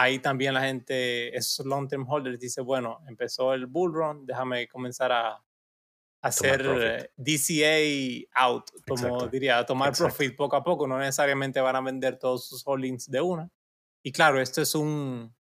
ahí 0.00 0.18
también 0.18 0.54
la 0.54 0.62
gente, 0.62 1.36
esos 1.36 1.66
long 1.66 1.88
term 1.88 2.06
holders, 2.08 2.38
dice, 2.38 2.60
bueno, 2.60 3.00
empezó 3.08 3.52
el 3.52 3.66
bull 3.66 3.92
run, 3.92 4.26
déjame 4.26 4.68
comenzar 4.68 5.12
a, 5.12 5.42
hacer 6.20 6.66
eh, 6.66 7.10
DCA 7.16 8.44
out, 8.44 8.70
como 8.86 9.28
diría, 9.28 9.58
a 9.58 9.66
tomar 9.66 9.92
profit 9.96 10.36
poco 10.36 10.56
a 10.56 10.64
poco, 10.64 10.86
no 10.86 10.98
necesariamente 10.98 11.60
van 11.60 11.76
a 11.76 11.80
vender 11.80 12.18
todos 12.18 12.48
sus 12.48 12.62
holdings 12.66 13.08
de 13.08 13.20
una. 13.20 13.48
Y 14.02 14.10
claro, 14.10 14.40
esto 14.40 14.60
es 14.60 14.74
un, 14.74 15.34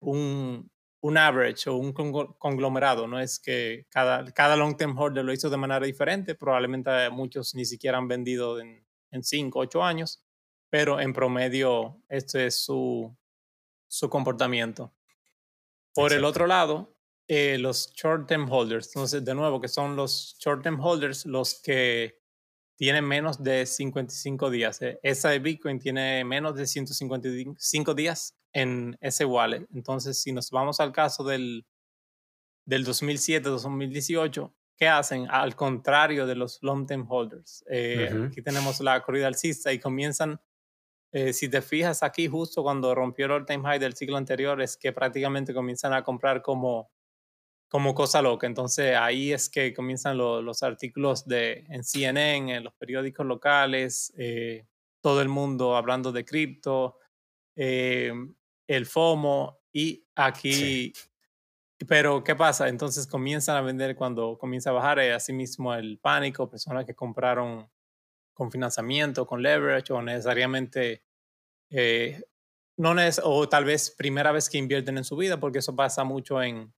un, 0.00 0.70
un 1.00 1.18
average 1.18 1.70
o 1.70 1.76
un 1.76 1.92
conglomerado, 1.92 3.06
no 3.06 3.20
es 3.20 3.38
que 3.38 3.86
cada, 3.90 4.24
cada 4.32 4.56
long 4.56 4.76
term 4.76 4.96
holder 4.98 5.24
lo 5.24 5.32
hizo 5.32 5.50
de 5.50 5.56
manera 5.56 5.84
diferente, 5.84 6.34
probablemente 6.34 7.10
muchos 7.10 7.54
ni 7.54 7.64
siquiera 7.64 7.98
han 7.98 8.08
vendido 8.08 8.60
en, 8.60 8.84
en 9.10 9.22
5, 9.22 9.58
8 9.58 9.82
años, 9.84 10.22
pero 10.70 11.00
en 11.00 11.12
promedio 11.12 12.02
este 12.08 12.46
es 12.46 12.56
su, 12.56 13.16
su 13.88 14.08
comportamiento. 14.08 14.94
Por 15.94 16.12
el 16.12 16.24
otro 16.24 16.46
lado, 16.46 16.96
eh, 17.26 17.58
los 17.58 17.92
short-term 17.94 18.50
holders, 18.50 18.88
entonces 18.88 19.24
de 19.24 19.34
nuevo, 19.34 19.60
que 19.60 19.68
son 19.68 19.96
los 19.96 20.36
short-term 20.38 20.80
holders 20.80 21.26
los 21.26 21.60
que 21.60 22.20
tienen 22.76 23.04
menos 23.04 23.42
de 23.42 23.66
55 23.66 24.50
días. 24.50 24.80
Eh, 24.82 25.00
esa 25.02 25.30
de 25.30 25.40
Bitcoin 25.40 25.80
tiene 25.80 26.24
menos 26.24 26.54
de 26.54 26.66
155 26.66 27.94
días 27.94 28.38
en 28.52 28.96
ese 29.00 29.24
wallet. 29.24 29.66
Entonces, 29.74 30.22
si 30.22 30.32
nos 30.32 30.50
vamos 30.50 30.78
al 30.78 30.92
caso 30.92 31.24
del, 31.24 31.66
del 32.64 32.86
2007-2018, 32.86 34.54
¿qué 34.76 34.88
hacen? 34.88 35.26
Al 35.28 35.56
contrario 35.56 36.26
de 36.26 36.36
los 36.36 36.62
long-term 36.62 37.04
holders. 37.10 37.64
Eh, 37.68 38.28
aquí 38.30 38.42
tenemos 38.42 38.80
la 38.80 39.02
corrida 39.02 39.26
alcista 39.26 39.72
y 39.72 39.80
comienzan 39.80 40.40
eh, 41.10 41.32
si 41.32 41.48
te 41.48 41.62
fijas 41.62 42.02
aquí, 42.02 42.28
justo 42.28 42.62
cuando 42.62 42.94
rompió 42.94 43.26
el 43.26 43.32
all-time 43.32 43.64
high 43.64 43.78
del 43.78 43.94
ciclo 43.94 44.16
anterior, 44.16 44.60
es 44.60 44.76
que 44.76 44.92
prácticamente 44.92 45.54
comienzan 45.54 45.94
a 45.94 46.02
comprar 46.04 46.42
como, 46.42 46.90
como 47.68 47.94
cosa 47.94 48.20
loca. 48.20 48.46
Entonces 48.46 48.96
ahí 48.96 49.32
es 49.32 49.48
que 49.48 49.72
comienzan 49.72 50.18
los 50.18 50.62
artículos 50.62 51.26
de, 51.26 51.64
en 51.68 51.82
CNN, 51.82 52.56
en 52.56 52.64
los 52.64 52.74
periódicos 52.74 53.26
locales, 53.26 54.12
eh, 54.18 54.66
todo 55.00 55.22
el 55.22 55.28
mundo 55.28 55.76
hablando 55.76 56.12
de 56.12 56.24
cripto, 56.24 56.98
eh, 57.56 58.12
el 58.66 58.86
FOMO 58.86 59.60
y 59.72 60.04
aquí... 60.14 60.92
Pero, 61.86 62.24
¿qué 62.24 62.34
pasa? 62.34 62.68
Entonces 62.68 63.06
comienzan 63.06 63.56
a 63.56 63.60
vender 63.60 63.94
cuando 63.94 64.36
comienza 64.36 64.70
a 64.70 64.72
bajar, 64.72 64.98
así 64.98 65.32
mismo 65.32 65.72
el 65.72 65.98
pánico, 65.98 66.50
personas 66.50 66.84
que 66.84 66.96
compraron 66.96 67.70
con 68.38 68.52
financiamiento, 68.52 69.26
con 69.26 69.42
leverage 69.42 69.92
o 69.92 70.00
necesariamente, 70.00 71.02
eh, 71.70 72.22
no 72.76 72.94
o 73.24 73.48
tal 73.48 73.64
vez 73.64 73.90
primera 73.90 74.30
vez 74.30 74.48
que 74.48 74.58
invierten 74.58 74.96
en 74.96 75.02
su 75.02 75.16
vida, 75.16 75.40
porque 75.40 75.58
eso 75.58 75.74
pasa 75.74 76.04
mucho 76.04 76.40
en, 76.40 76.72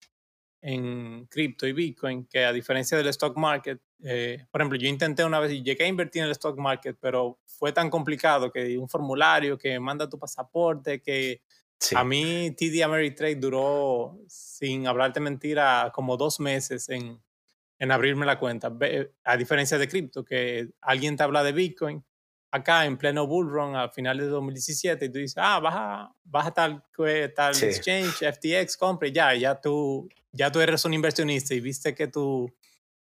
en 0.62 1.26
cripto 1.26 1.66
y 1.66 1.74
Bitcoin, 1.74 2.24
que 2.24 2.46
a 2.46 2.54
diferencia 2.54 2.96
del 2.96 3.08
stock 3.08 3.36
market, 3.36 3.78
eh, 4.02 4.46
por 4.50 4.62
ejemplo, 4.62 4.78
yo 4.78 4.88
intenté 4.88 5.22
una 5.22 5.38
vez 5.38 5.52
y 5.52 5.62
llegué 5.62 5.84
a 5.84 5.88
invertir 5.88 6.22
en 6.22 6.28
el 6.28 6.32
stock 6.32 6.56
market, 6.56 6.96
pero 6.98 7.38
fue 7.44 7.72
tan 7.72 7.90
complicado 7.90 8.50
que 8.50 8.78
un 8.78 8.88
formulario 8.88 9.58
que 9.58 9.78
manda 9.78 10.08
tu 10.08 10.18
pasaporte, 10.18 11.02
que 11.02 11.42
a 11.94 12.02
mí 12.04 12.52
TD 12.56 12.82
Ameritrade 12.82 13.36
duró, 13.36 14.18
sin 14.28 14.86
hablarte 14.86 15.20
mentira, 15.20 15.92
como 15.94 16.16
dos 16.16 16.40
meses 16.40 16.88
en, 16.88 17.20
en 17.80 17.90
abrirme 17.90 18.26
la 18.26 18.38
cuenta. 18.38 18.72
A 19.24 19.36
diferencia 19.36 19.78
de 19.78 19.88
cripto, 19.88 20.24
que 20.24 20.68
alguien 20.82 21.16
te 21.16 21.24
habla 21.24 21.42
de 21.42 21.52
Bitcoin, 21.52 22.04
acá 22.52 22.84
en 22.84 22.98
pleno 22.98 23.26
bull 23.26 23.48
run 23.48 23.74
a 23.74 23.88
finales 23.88 24.26
de 24.26 24.32
2017 24.32 25.06
y 25.06 25.08
tú 25.08 25.18
dices, 25.18 25.38
ah, 25.38 25.58
baja, 25.60 26.14
baja 26.22 26.50
tal, 26.52 26.84
tal 27.34 27.62
exchange, 27.62 28.22
FTX, 28.22 28.76
compre, 28.76 29.10
ya, 29.10 29.34
ya 29.34 29.58
tú, 29.58 30.08
ya 30.30 30.52
tú 30.52 30.60
eres 30.60 30.84
un 30.84 30.92
inversionista 30.92 31.54
y 31.54 31.60
viste 31.60 31.94
que 31.94 32.06
tu 32.06 32.52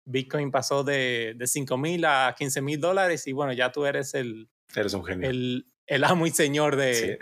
Bitcoin 0.04 0.50
pasó 0.50 0.84
de, 0.84 1.34
de 1.36 1.46
5 1.46 1.76
mil 1.78 2.04
a 2.04 2.34
15 2.36 2.60
mil 2.60 2.78
dólares 2.78 3.26
y 3.26 3.32
bueno, 3.32 3.52
ya 3.54 3.72
tú 3.72 3.86
eres 3.86 4.14
el... 4.14 4.48
Eres 4.74 4.92
un 4.92 5.04
genio. 5.04 5.30
El, 5.30 5.66
el 5.86 6.04
amo 6.04 6.26
y 6.26 6.30
señor 6.30 6.76
de, 6.76 7.18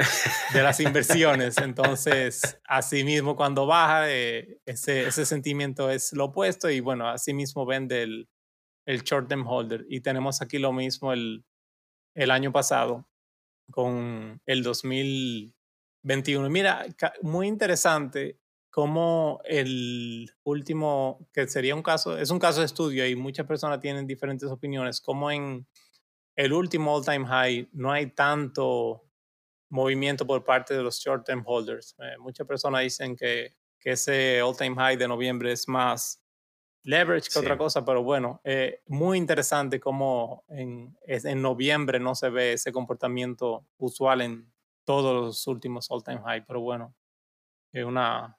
de 0.52 0.62
las 0.62 0.80
inversiones. 0.80 1.56
Entonces, 1.62 2.58
así 2.66 3.04
mismo 3.04 3.36
cuando 3.36 3.66
baja, 3.66 4.10
eh, 4.10 4.60
ese, 4.66 5.06
ese 5.06 5.26
sentimiento 5.26 5.90
es 5.90 6.12
lo 6.12 6.26
opuesto 6.26 6.70
y 6.70 6.80
bueno, 6.80 7.08
así 7.08 7.34
mismo 7.34 7.66
vende 7.66 8.02
el, 8.02 8.28
el 8.86 9.02
short 9.02 9.28
term 9.28 9.46
holder. 9.46 9.84
Y 9.88 10.00
tenemos 10.00 10.40
aquí 10.42 10.58
lo 10.58 10.72
mismo 10.72 11.12
el, 11.12 11.44
el 12.14 12.30
año 12.30 12.52
pasado 12.52 13.06
con 13.70 14.40
el 14.46 14.62
2021. 14.62 16.48
Mira, 16.50 16.86
muy 17.22 17.48
interesante 17.48 18.38
cómo 18.70 19.40
el 19.44 20.30
último, 20.42 21.28
que 21.32 21.46
sería 21.46 21.74
un 21.74 21.82
caso, 21.82 22.18
es 22.18 22.30
un 22.30 22.38
caso 22.38 22.60
de 22.60 22.66
estudio 22.66 23.06
y 23.06 23.14
muchas 23.14 23.46
personas 23.46 23.78
tienen 23.78 24.06
diferentes 24.06 24.48
opiniones, 24.50 25.00
como 25.00 25.30
en 25.30 25.66
el 26.36 26.52
último 26.52 26.96
all-time 26.96 27.26
high 27.26 27.68
no 27.72 27.92
hay 27.92 28.10
tanto 28.10 29.04
movimiento 29.70 30.26
por 30.26 30.44
parte 30.44 30.74
de 30.74 30.82
los 30.82 30.98
short-term 30.98 31.42
holders. 31.46 31.96
Eh, 31.98 32.16
muchas 32.18 32.46
personas 32.46 32.82
dicen 32.82 33.16
que, 33.16 33.56
que 33.78 33.92
ese 33.92 34.40
all-time 34.40 34.76
high 34.76 34.96
de 34.96 35.08
noviembre 35.08 35.52
es 35.52 35.68
más 35.68 36.24
leverage 36.84 37.30
que 37.32 37.38
otra 37.38 37.56
cosa, 37.56 37.84
pero 37.84 38.02
bueno, 38.02 38.40
eh, 38.44 38.82
muy 38.86 39.16
interesante 39.16 39.80
cómo 39.80 40.44
en, 40.48 40.96
en 41.06 41.42
noviembre 41.42 41.98
no 41.98 42.14
se 42.14 42.28
ve 42.28 42.52
ese 42.52 42.72
comportamiento 42.72 43.66
usual 43.78 44.20
en 44.20 44.52
todos 44.84 45.14
los 45.14 45.46
últimos 45.46 45.90
all-time 45.90 46.20
high, 46.24 46.44
pero 46.46 46.60
bueno, 46.60 46.94
es 47.72 47.84
una, 47.84 48.38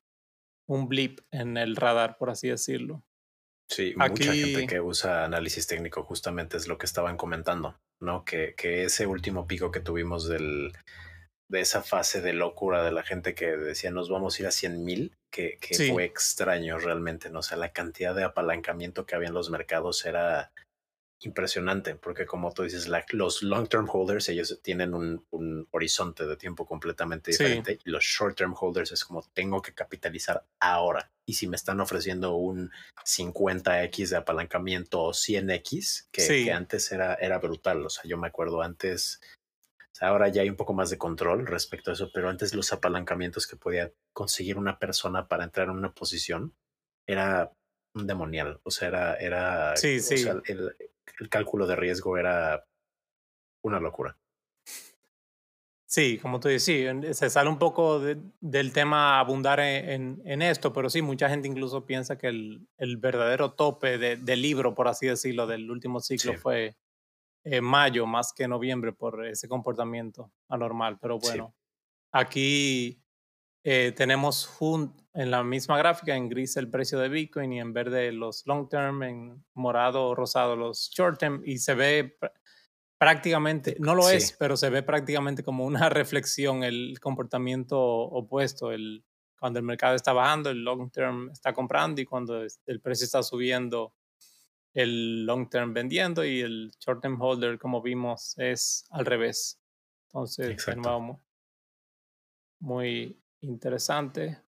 un 0.67 0.87
blip 0.87 1.21
en 1.31 1.57
el 1.57 1.75
radar, 1.75 2.17
por 2.17 2.29
así 2.29 2.47
decirlo. 2.47 3.03
Sí, 3.69 3.93
mucha 3.97 4.33
gente 4.33 4.67
que 4.67 4.79
usa 4.79 5.25
análisis 5.25 5.65
técnico 5.65 6.03
justamente 6.03 6.57
es 6.57 6.67
lo 6.67 6.77
que 6.77 6.85
estaban 6.85 7.17
comentando, 7.17 7.77
¿no? 7.99 8.23
Que, 8.23 8.53
que 8.55 8.83
ese 8.83 9.07
último 9.07 9.47
pico 9.47 9.71
que 9.71 9.79
tuvimos 9.79 10.27
del, 10.27 10.71
de 11.49 11.61
esa 11.61 11.81
fase 11.81 12.21
de 12.21 12.33
locura 12.33 12.83
de 12.83 12.91
la 12.91 13.03
gente 13.03 13.33
que 13.33 13.57
decía 13.57 13.91
nos 13.91 14.09
vamos 14.09 14.37
a 14.37 14.41
ir 14.43 14.47
a 14.47 14.51
100 14.51 14.83
mil, 14.83 15.15
que, 15.31 15.57
que 15.59 15.91
fue 15.91 16.05
extraño 16.05 16.77
realmente, 16.77 17.29
¿no? 17.29 17.39
O 17.39 17.43
sea, 17.43 17.57
la 17.57 17.71
cantidad 17.71 18.15
de 18.15 18.23
apalancamiento 18.23 19.05
que 19.05 19.15
había 19.15 19.29
en 19.29 19.33
los 19.33 19.49
mercados 19.49 20.05
era 20.05 20.51
impresionante, 21.21 21.95
porque 21.95 22.25
como 22.25 22.53
tú 22.53 22.63
dices, 22.63 22.89
los 23.11 23.41
long-term 23.41 23.87
holders, 23.91 24.29
ellos 24.29 24.59
tienen 24.61 24.93
un, 24.93 25.25
un, 25.31 25.67
horizonte 25.71 26.25
de 26.25 26.35
tiempo 26.35 26.65
completamente 26.65 27.31
diferente, 27.31 27.79
y 27.83 27.89
los 27.89 28.03
short-term 28.03 28.53
holders 28.59 28.91
es 28.91 29.05
como 29.05 29.23
tengo 29.33 29.61
que 29.61 29.73
capitalizar 29.73 30.45
ahora. 30.59 31.11
Y 31.25 31.33
si 31.33 31.47
me 31.47 31.55
están 31.55 31.79
ofreciendo 31.79 32.35
un 32.35 32.71
50x 33.05 34.09
de 34.09 34.17
apalancamiento 34.17 35.01
o 35.01 35.11
100x, 35.11 36.07
que, 36.11 36.27
que, 36.27 36.51
antes 36.51 36.91
era, 36.91 37.15
era 37.15 37.39
brutal, 37.39 37.85
o 37.85 37.89
sea, 37.89 38.03
yo 38.05 38.17
me 38.17 38.27
acuerdo 38.27 38.61
antes, 38.61 39.21
ahora 40.01 40.27
ya 40.27 40.41
hay 40.41 40.49
un 40.49 40.57
poco 40.57 40.73
más 40.73 40.89
de 40.89 40.97
control 40.97 41.47
respecto 41.47 41.91
a 41.91 41.93
eso, 41.93 42.11
pero 42.13 42.29
antes 42.29 42.53
los 42.53 42.73
apalancamientos 42.73 43.47
que 43.47 43.55
podía 43.55 43.91
conseguir 44.13 44.57
una 44.57 44.77
persona 44.79 45.27
para 45.27 45.45
entrar 45.45 45.69
en 45.69 45.75
una 45.75 45.93
posición 45.93 46.53
era 47.07 47.53
un 47.95 48.07
demonial, 48.07 48.59
o 48.63 48.71
sea, 48.71 48.89
era, 48.89 49.15
era 49.15 49.77
sí, 49.77 50.01
sí. 50.01 50.25
el, 50.47 50.75
el 51.19 51.29
cálculo 51.29 51.67
de 51.67 51.75
riesgo 51.75 52.17
era 52.17 52.65
una 53.63 53.79
locura. 53.79 54.17
Sí, 55.87 56.17
como 56.17 56.39
tú 56.39 56.49
dices, 56.49 56.63
sí, 56.63 57.13
se 57.13 57.29
sale 57.29 57.49
un 57.49 57.57
poco 57.57 58.01
del 58.01 58.73
tema 58.73 59.19
abundar 59.19 59.59
en, 59.61 60.21
en, 60.25 60.41
esto, 60.41 60.73
pero 60.73 60.89
sí, 60.89 61.01
mucha 61.01 61.29
gente 61.29 61.47
incluso 61.47 61.85
piensa 61.85 62.17
que 62.17 62.27
el, 62.27 62.67
el 62.77 62.97
verdadero 62.97 63.53
tope 63.53 63.97
de, 63.97 64.17
del 64.17 64.41
libro, 64.41 64.75
por 64.75 64.87
así 64.89 65.07
decirlo, 65.07 65.47
del 65.47 65.71
último 65.71 66.01
ciclo 66.01 66.33
fue 66.33 66.75
en 67.45 67.63
mayo 67.63 68.05
más 68.07 68.33
que 68.33 68.47
noviembre 68.47 68.91
por 68.91 69.25
ese 69.25 69.47
comportamiento 69.47 70.31
anormal. 70.49 70.97
Pero 70.99 71.19
bueno, 71.19 71.55
aquí 72.11 73.01
eh, 73.63 73.93
tenemos 73.95 74.47
en 75.15 75.31
la 75.31 75.43
misma 75.43 75.77
gráfica, 75.77 76.15
en 76.15 76.27
gris 76.27 76.57
el 76.57 76.69
precio 76.69 76.99
de 76.99 77.09
Bitcoin 77.09 77.53
y 77.53 77.59
en 77.59 77.73
verde 77.73 78.11
los 78.11 78.45
long 78.45 78.67
term, 78.67 79.01
en 79.03 79.45
morado 79.53 80.09
o 80.09 80.15
rosado 80.15 80.55
los 80.55 80.91
short 80.93 81.17
term 81.17 81.41
y 81.45 81.57
se 81.57 81.73
ve 81.73 82.17
prácticamente, 82.97 83.77
no 83.79 83.95
lo 83.95 84.09
es, 84.09 84.33
pero 84.33 84.57
se 84.57 84.69
ve 84.69 84.83
prácticamente 84.83 85.43
como 85.43 85.65
una 85.65 85.89
reflexión 85.89 86.63
el 86.63 86.99
comportamiento 86.99 87.79
opuesto. 87.81 88.71
El, 88.71 89.05
cuando 89.39 89.59
el 89.59 89.65
mercado 89.65 89.95
está 89.95 90.11
bajando, 90.11 90.49
el 90.49 90.63
long 90.63 90.91
term 90.91 91.29
está 91.31 91.53
comprando 91.53 92.01
y 92.01 92.05
cuando 92.05 92.41
el 92.41 92.81
precio 92.81 93.05
está 93.05 93.23
subiendo, 93.23 93.95
el 94.73 95.25
long 95.25 95.49
term 95.49 95.73
vendiendo 95.73 96.25
y 96.25 96.41
el 96.41 96.71
short 96.79 97.01
term 97.01 97.21
holder, 97.21 97.57
como 97.57 97.81
vimos, 97.81 98.37
es 98.37 98.85
al 98.89 99.05
revés. 99.05 99.61
Entonces, 100.09 100.57
vamos 100.77 101.21
muy 102.59 103.21
interesante. 103.41 104.44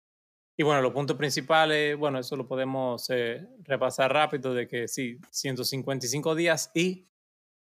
Y 0.56 0.64
bueno, 0.64 0.82
los 0.82 0.94
puntos 0.94 1.18
principales, 1.18 1.98
bueno, 1.98 2.20
eso 2.20 2.36
lo 2.36 2.48
podemos 2.48 3.10
eh, 3.10 3.48
repasar 3.64 4.14
rápido 4.14 4.54
de 4.54 4.68
que 4.68 4.88
sí, 4.88 5.18
155 5.32 6.36
días 6.36 6.70
y 6.76 7.08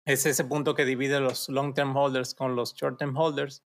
es 0.05 0.25
ese 0.25 0.45
punto 0.45 0.73
que 0.73 0.85
divide 0.85 1.19
los 1.19 1.49
long 1.49 1.73
term 1.73 1.95
holders 1.95 2.33
con 2.33 2.55
los 2.55 2.73
short 2.75 2.97
term 2.97 3.17
holders. 3.17 3.63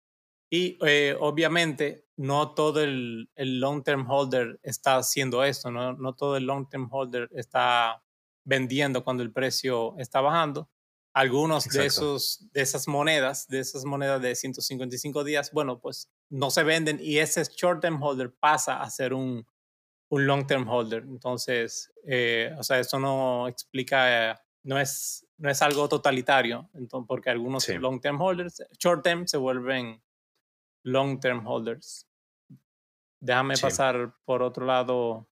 Y 0.50 0.78
eh, 0.86 1.16
obviamente 1.18 2.06
no 2.16 2.52
todo 2.52 2.82
el, 2.82 3.30
el, 3.34 3.58
long 3.58 3.82
term 3.82 4.08
holder 4.08 4.60
está 4.62 4.96
haciendo 4.96 5.42
esto, 5.42 5.70
¿no? 5.70 5.94
no 5.94 6.12
todo 6.14 6.36
el 6.36 6.44
long 6.44 6.68
term 6.68 6.88
holder 6.90 7.28
está 7.32 8.02
vendiendo 8.44 9.02
cuando 9.02 9.22
el 9.22 9.32
precio 9.32 9.96
está 9.98 10.20
bajando, 10.20 10.68
algunos 11.16 11.64
de, 11.64 11.86
esos, 11.86 12.46
de 12.52 12.60
esas 12.60 12.86
monedas, 12.86 13.48
de 13.48 13.60
esas 13.60 13.86
monedas 13.86 14.20
de 14.20 14.34
155 14.34 15.24
días, 15.24 15.50
bueno, 15.50 15.80
pues 15.80 16.10
no 16.28 16.50
se 16.50 16.62
venden 16.62 16.98
y 17.00 17.16
ese 17.16 17.42
short 17.44 17.80
term 17.80 18.02
holder 18.02 18.34
pasa 18.38 18.82
a 18.82 18.90
ser 18.90 19.14
un, 19.14 19.46
un 20.10 20.26
long 20.26 20.46
term 20.46 20.68
holder. 20.68 21.04
Entonces, 21.04 21.90
eh, 22.06 22.54
o 22.58 22.62
sea, 22.62 22.80
eso 22.80 22.98
no 22.98 23.48
explica, 23.48 24.38
no, 24.62 24.78
es, 24.78 25.26
no 25.38 25.48
es 25.48 25.62
algo 25.62 25.88
totalitario, 25.88 26.68
entonces, 26.74 27.06
porque 27.08 27.30
algunos 27.30 27.66
long 27.66 27.98
term 27.98 28.20
holders, 28.20 28.62
short 28.78 29.02
term 29.02 29.26
se 29.26 29.38
vuelven 29.38 30.02
long 30.82 31.18
term 31.18 31.46
holders. 31.46 32.06
Déjame 33.20 33.56
pasar 33.56 34.14
por 34.26 34.42
otro 34.42 34.66
lado 34.66 35.30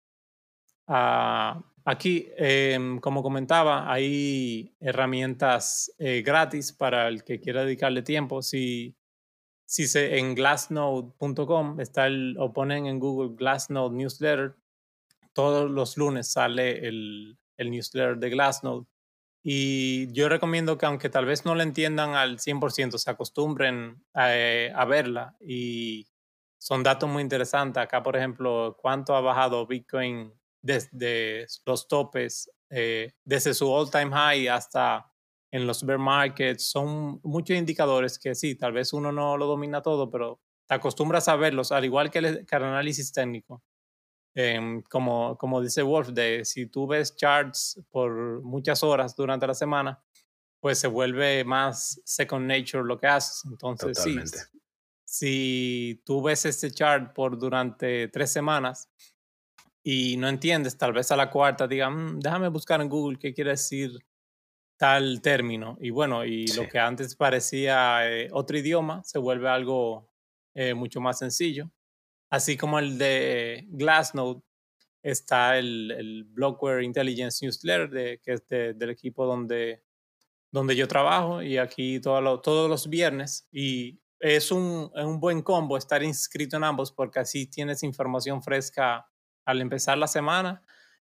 a 0.87 1.63
Aquí, 1.85 2.29
em, 2.37 2.99
como 2.99 3.23
comentaba, 3.23 3.91
hay 3.91 4.75
herramientas 4.79 5.91
eh, 5.97 6.21
gratis 6.21 6.71
para 6.71 7.07
el 7.07 7.23
que 7.23 7.39
quiera 7.39 7.63
dedicarle 7.63 8.01
tiempo. 8.01 8.41
Si, 8.41 8.95
si 9.65 9.87
se, 9.87 10.17
en 10.19 10.35
glassnode.com 10.35 11.79
está 11.79 12.07
el, 12.07 12.35
o 12.39 12.53
ponen 12.53 12.85
en 12.87 12.99
Google 12.99 13.35
Glassnode 13.35 13.95
Newsletter, 13.95 14.55
todos 15.33 15.69
los 15.69 15.97
lunes 15.97 16.31
sale 16.31 16.87
el, 16.87 17.37
newsletter 17.57 18.17
de 18.17 18.29
Glassnode. 18.29 18.85
Y 19.43 20.11
yo 20.13 20.29
recomiendo 20.29 20.77
que 20.77 20.85
aunque 20.85 21.09
tal 21.09 21.25
vez 21.25 21.45
no 21.45 21.55
lo 21.55 21.63
entiendan 21.63 22.15
al 22.15 22.39
100%, 22.39 22.97
se 22.97 23.09
acostumbren 23.09 24.03
a, 24.13 24.27
a 24.75 24.85
verla. 24.85 25.35
Y 25.39 26.07
son 26.57 26.83
datos 26.83 27.09
muy 27.09 27.23
interesantes. 27.23 27.81
Acá, 27.81 28.03
por 28.03 28.17
ejemplo, 28.17 28.77
cuánto 28.81 29.15
ha 29.15 29.21
bajado 29.21 29.65
Bitcoin 29.65 30.33
desde 30.61 31.47
los 31.65 31.87
topes, 31.87 32.51
eh, 32.69 33.13
desde 33.23 33.53
su 33.53 33.71
all-time 33.73 34.11
high 34.11 34.47
hasta 34.47 35.11
en 35.51 35.65
los 35.65 35.83
bear 35.83 35.97
markets, 35.97 36.69
son 36.69 37.19
muchos 37.23 37.57
indicadores 37.57 38.19
que 38.19 38.35
sí, 38.35 38.55
tal 38.55 38.71
vez 38.71 38.93
uno 38.93 39.11
no 39.11 39.37
lo 39.37 39.47
domina 39.47 39.81
todo, 39.81 40.09
pero 40.09 40.39
te 40.67 40.75
acostumbras 40.75 41.27
a 41.27 41.35
verlos, 41.35 41.71
al 41.71 41.85
igual 41.85 42.11
que 42.11 42.19
el, 42.19 42.45
análisis 42.51 43.11
técnico. 43.11 43.63
Em, 44.35 44.83
como, 44.83 45.35
como 45.37 45.59
dice 45.59 45.81
Wolf, 45.81 46.09
de 46.09 46.45
si 46.45 46.67
tú 46.67 46.85
ves 46.85 47.15
charts 47.15 47.81
por 47.89 48.43
muchas 48.43 48.83
horas 48.83 49.15
durante 49.15 49.47
la 49.47 49.55
semana, 49.55 49.99
pues 50.59 50.77
se 50.77 50.87
vuelve 50.87 51.43
más 51.43 51.99
second 52.05 52.45
nature 52.45 52.83
lo 52.83 52.99
que 52.99 53.07
haces. 53.07 53.43
Entonces, 53.45 53.97
sí, 53.97 54.19
si 55.03 56.03
tú 56.05 56.21
ves 56.21 56.45
este 56.45 56.69
chart 56.69 57.13
por 57.13 57.39
durante 57.39 58.07
tres 58.09 58.31
semanas, 58.31 58.87
y 59.83 60.17
no 60.17 60.27
entiendes, 60.27 60.77
tal 60.77 60.93
vez 60.93 61.11
a 61.11 61.15
la 61.15 61.29
cuarta 61.29 61.67
digan, 61.67 62.17
mm, 62.17 62.19
déjame 62.19 62.49
buscar 62.49 62.81
en 62.81 62.89
Google 62.89 63.17
qué 63.19 63.33
quiere 63.33 63.51
decir 63.51 63.91
tal 64.77 65.21
término. 65.21 65.77
Y 65.81 65.89
bueno, 65.89 66.25
y 66.25 66.47
lo 66.47 66.67
que 66.67 66.79
antes 66.79 67.15
parecía 67.15 68.09
eh, 68.09 68.29
otro 68.31 68.57
idioma 68.57 69.03
se 69.03 69.19
vuelve 69.19 69.49
algo 69.49 70.09
eh, 70.55 70.73
mucho 70.73 71.01
más 71.01 71.19
sencillo. 71.19 71.71
Así 72.29 72.57
como 72.57 72.79
el 72.79 72.97
de 72.97 73.65
Glassnode, 73.69 74.41
está 75.03 75.57
el, 75.57 75.91
el 75.91 76.23
Blockware 76.25 76.83
Intelligence 76.83 77.45
Newsletter, 77.45 77.89
de, 77.89 78.21
que 78.23 78.33
es 78.33 78.47
del 78.47 78.89
equipo 78.89 79.25
donde, 79.25 79.83
donde 80.51 80.75
yo 80.75 80.87
trabajo, 80.87 81.41
y 81.41 81.57
aquí 81.57 81.99
todo 81.99 82.41
todos 82.41 82.69
los 82.69 82.89
viernes. 82.89 83.47
Y 83.51 83.99
es 84.19 84.51
un, 84.51 84.91
es 84.95 85.05
un 85.05 85.19
buen 85.19 85.41
combo 85.41 85.77
estar 85.77 86.03
inscrito 86.03 86.57
en 86.57 86.63
ambos, 86.63 86.91
porque 86.91 87.19
así 87.19 87.47
tienes 87.47 87.83
información 87.83 88.43
fresca 88.43 89.08
al 89.49 89.61
empezar 89.61 89.97
la 89.97 90.07
semana 90.07 90.61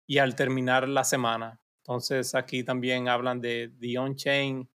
y 0.05 0.17
al 0.17 0.35
terminar 0.35 0.87
la 0.87 1.05
semana. 1.05 1.61
Entonces 1.81 2.35
aquí 2.35 2.63
también 2.63 3.07
hablan 3.07 3.39
de 3.39 3.73
the 3.79 3.97
on-chain 3.97 4.69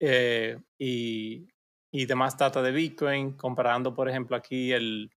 eh, 0.00 0.58
y, 0.78 1.48
y, 1.90 2.06
demás 2.06 2.36
data 2.36 2.62
de 2.62 2.72
Bitcoin, 2.72 3.36
comparando 3.36 3.94
por 3.94 4.08
ejemplo 4.08 4.36
aquí 4.36 4.72
el, 4.72 5.10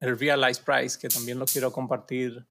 el 0.00 0.18
realized 0.18 0.64
price, 0.64 0.98
que 0.98 1.08
también 1.08 1.38
lo 1.38 1.46
quiero 1.46 1.72
compartir 1.72 2.46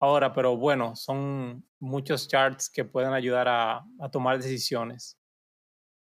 ahora, 0.00 0.32
pero 0.32 0.56
bueno, 0.56 0.94
son 0.94 1.66
muchos 1.78 2.28
charts 2.28 2.70
que 2.70 2.84
pueden 2.84 3.12
ayudar 3.12 3.48
a, 3.48 3.84
a 4.00 4.10
tomar 4.10 4.38
decisiones. 4.38 5.18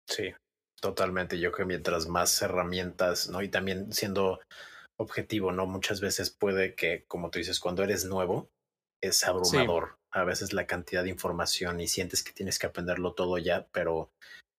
Sí, 0.08 0.32
totalmente. 0.80 1.38
Yo 1.38 1.52
creo 1.52 1.66
que 1.66 1.74
mientras 1.74 2.08
más 2.08 2.42
herramientas, 2.42 3.28
¿no? 3.28 3.40
Y 3.42 3.48
también 3.48 3.92
siendo 3.92 4.40
objetivo, 5.00 5.50
¿no? 5.50 5.66
Muchas 5.66 6.00
veces 6.00 6.30
puede 6.30 6.74
que, 6.74 7.04
como 7.06 7.30
tú 7.30 7.38
dices, 7.38 7.58
cuando 7.58 7.82
eres 7.82 8.04
nuevo, 8.04 8.50
es 9.00 9.24
abrumador. 9.24 9.98
A 10.10 10.24
veces 10.24 10.52
la 10.52 10.66
cantidad 10.66 11.02
de 11.02 11.08
información 11.08 11.80
y 11.80 11.88
sientes 11.88 12.22
que 12.22 12.32
tienes 12.32 12.58
que 12.58 12.66
aprenderlo 12.66 13.14
todo 13.14 13.38
ya, 13.38 13.66
pero 13.72 14.10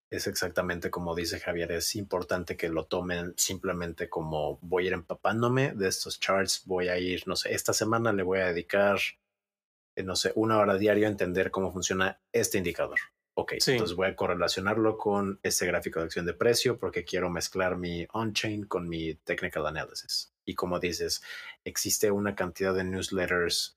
es 0.10 0.28
exactamente 0.28 0.90
como 0.90 1.16
dice 1.16 1.40
Javier, 1.40 1.72
es 1.72 1.96
importante 1.96 2.58
que 2.58 2.70
lo 2.70 2.86
tomen 2.86 3.34
simplemente 3.38 4.10
como 4.10 4.58
voy 4.62 4.86
a 4.86 4.88
ir 4.88 4.94
empapándome 4.94 5.74
de 5.74 5.88
estos 5.88 6.20
charts, 6.20 6.64
voy 6.66 6.90
a 6.90 6.98
ir, 6.98 7.28
no 7.28 7.36
sé, 7.36 7.54
esta 7.54 7.74
semana 7.74 8.12
le 8.12 8.24
voy 8.24 8.40
a 8.40 8.48
dedicar, 8.48 9.00
eh, 9.96 10.04
no 10.04 10.16
sé, 10.16 10.32
una 10.36 10.58
hora 10.58 10.78
diaria 10.78 11.08
a 11.08 11.12
entender 11.12 11.52
cómo 11.52 11.72
funciona 11.72 12.20
este 12.34 12.58
indicador. 12.58 13.00
Ok, 13.34 13.54
entonces 13.66 13.96
voy 13.96 14.08
a 14.08 14.16
correlacionarlo 14.16 14.98
con 14.98 15.40
este 15.42 15.66
gráfico 15.66 16.00
de 16.00 16.06
acción 16.06 16.26
de 16.26 16.34
precio 16.34 16.78
porque 16.78 17.06
quiero 17.06 17.30
mezclar 17.30 17.78
mi 17.78 18.06
on-chain 18.12 18.66
con 18.66 18.90
mi 18.90 19.16
technical 19.16 19.66
analysis. 19.68 20.34
Y 20.46 20.56
como 20.56 20.80
dices, 20.80 21.24
existe 21.64 22.12
una 22.12 22.36
cantidad 22.36 22.74
de 22.74 22.84
newsletters 22.84 23.74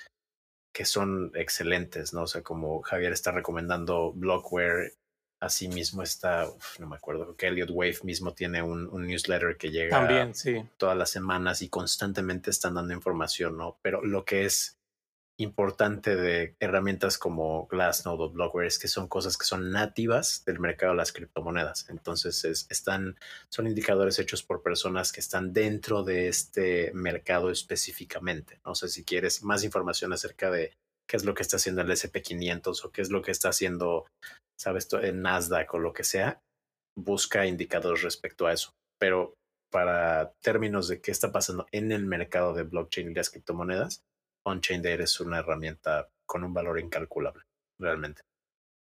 que 0.73 0.85
son 0.85 1.31
excelentes, 1.35 2.13
¿no? 2.13 2.23
O 2.23 2.27
sea, 2.27 2.43
como 2.43 2.83
Javier 2.83 3.13
está 3.13 3.31
recomendando 3.31 4.13
Blockware, 4.13 4.95
así 5.39 5.69
mismo 5.69 6.03
está, 6.03 6.49
no 6.81 6.89
me 6.89 6.97
acuerdo, 6.97 7.37
que 7.37 7.47
Elliot 7.47 7.71
Wave 7.71 7.99
mismo 8.03 8.33
tiene 8.33 8.61
un, 8.61 8.89
un, 8.89 9.07
newsletter 9.07 9.57
que 9.57 9.71
llega 9.71 9.99
También, 9.99 10.35
sí. 10.35 10.65
todas 10.77 10.97
las 10.97 11.11
semanas 11.11 11.63
y 11.63 11.69
constantemente 11.69 12.51
están 12.51 12.75
dando 12.75 12.93
información, 12.93 13.57
¿no? 13.57 13.79
Pero 13.83 14.05
lo 14.05 14.25
que 14.25 14.47
es 14.47 14.79
importante 15.37 16.15
de 16.15 16.57
herramientas 16.61 17.19
como 17.19 17.67
Glassnode 17.67 18.23
o 18.23 18.31
Blockware 18.31 18.67
es 18.67 18.79
que 18.79 18.87
son 18.87 19.09
cosas 19.09 19.37
que 19.37 19.47
son 19.47 19.73
nativas 19.73 20.45
del 20.45 20.61
mercado 20.61 20.93
de 20.93 20.99
las 20.99 21.13
criptomonedas. 21.13 21.89
Entonces 21.91 22.67
están, 22.71 23.17
son 23.51 23.67
indicadores 23.67 24.19
hechos 24.19 24.43
por 24.43 24.63
personas 24.63 25.13
que 25.13 25.21
están 25.21 25.53
dentro 25.53 26.05
de 26.05 26.29
este 26.29 26.93
mercado 26.95 27.51
específicamente. 27.51 28.61
No 28.65 28.75
sé 28.75 28.89
si 28.89 29.05
quieres 29.05 29.43
más 29.43 29.65
información 29.65 30.13
acerca 30.13 30.51
de 30.51 30.73
qué 31.09 31.17
es 31.17 31.25
lo 31.25 31.35
que 31.35 31.43
está 31.43 31.57
haciendo 31.57 31.83
el 31.83 31.91
SP500 31.91 32.85
o 32.85 32.93
qué 32.93 33.03
es 33.03 33.11
lo 33.11 33.23
que 33.23 33.33
está 33.33 33.49
haciendo, 33.49 34.07
sabes, 34.59 34.89
el 35.03 35.21
Nasdaq 35.21 35.75
o 35.75 35.79
lo 35.79 35.93
que 35.93 36.05
sea. 36.05 36.41
Busca 36.97 37.47
indicadores 37.47 38.03
respecto 38.03 38.47
a 38.47 38.53
eso. 38.53 38.71
Pero 39.01 39.35
para 39.73 40.33
términos 40.41 40.87
de 40.87 41.01
qué 41.01 41.11
está 41.11 41.33
pasando 41.33 41.67
en 41.73 41.91
el 41.91 42.07
mercado 42.07 42.55
de 42.55 42.63
blockchain 42.63 43.11
y 43.11 43.15
las 43.15 43.31
criptomonedas, 43.31 44.05
on-chain 44.45 44.83
data 44.83 45.03
es 45.03 45.21
una 45.21 45.39
herramienta 45.39 46.09
con 46.27 46.45
un 46.45 46.55
valor 46.55 46.79
incalculable, 46.79 47.43
realmente. 47.79 48.23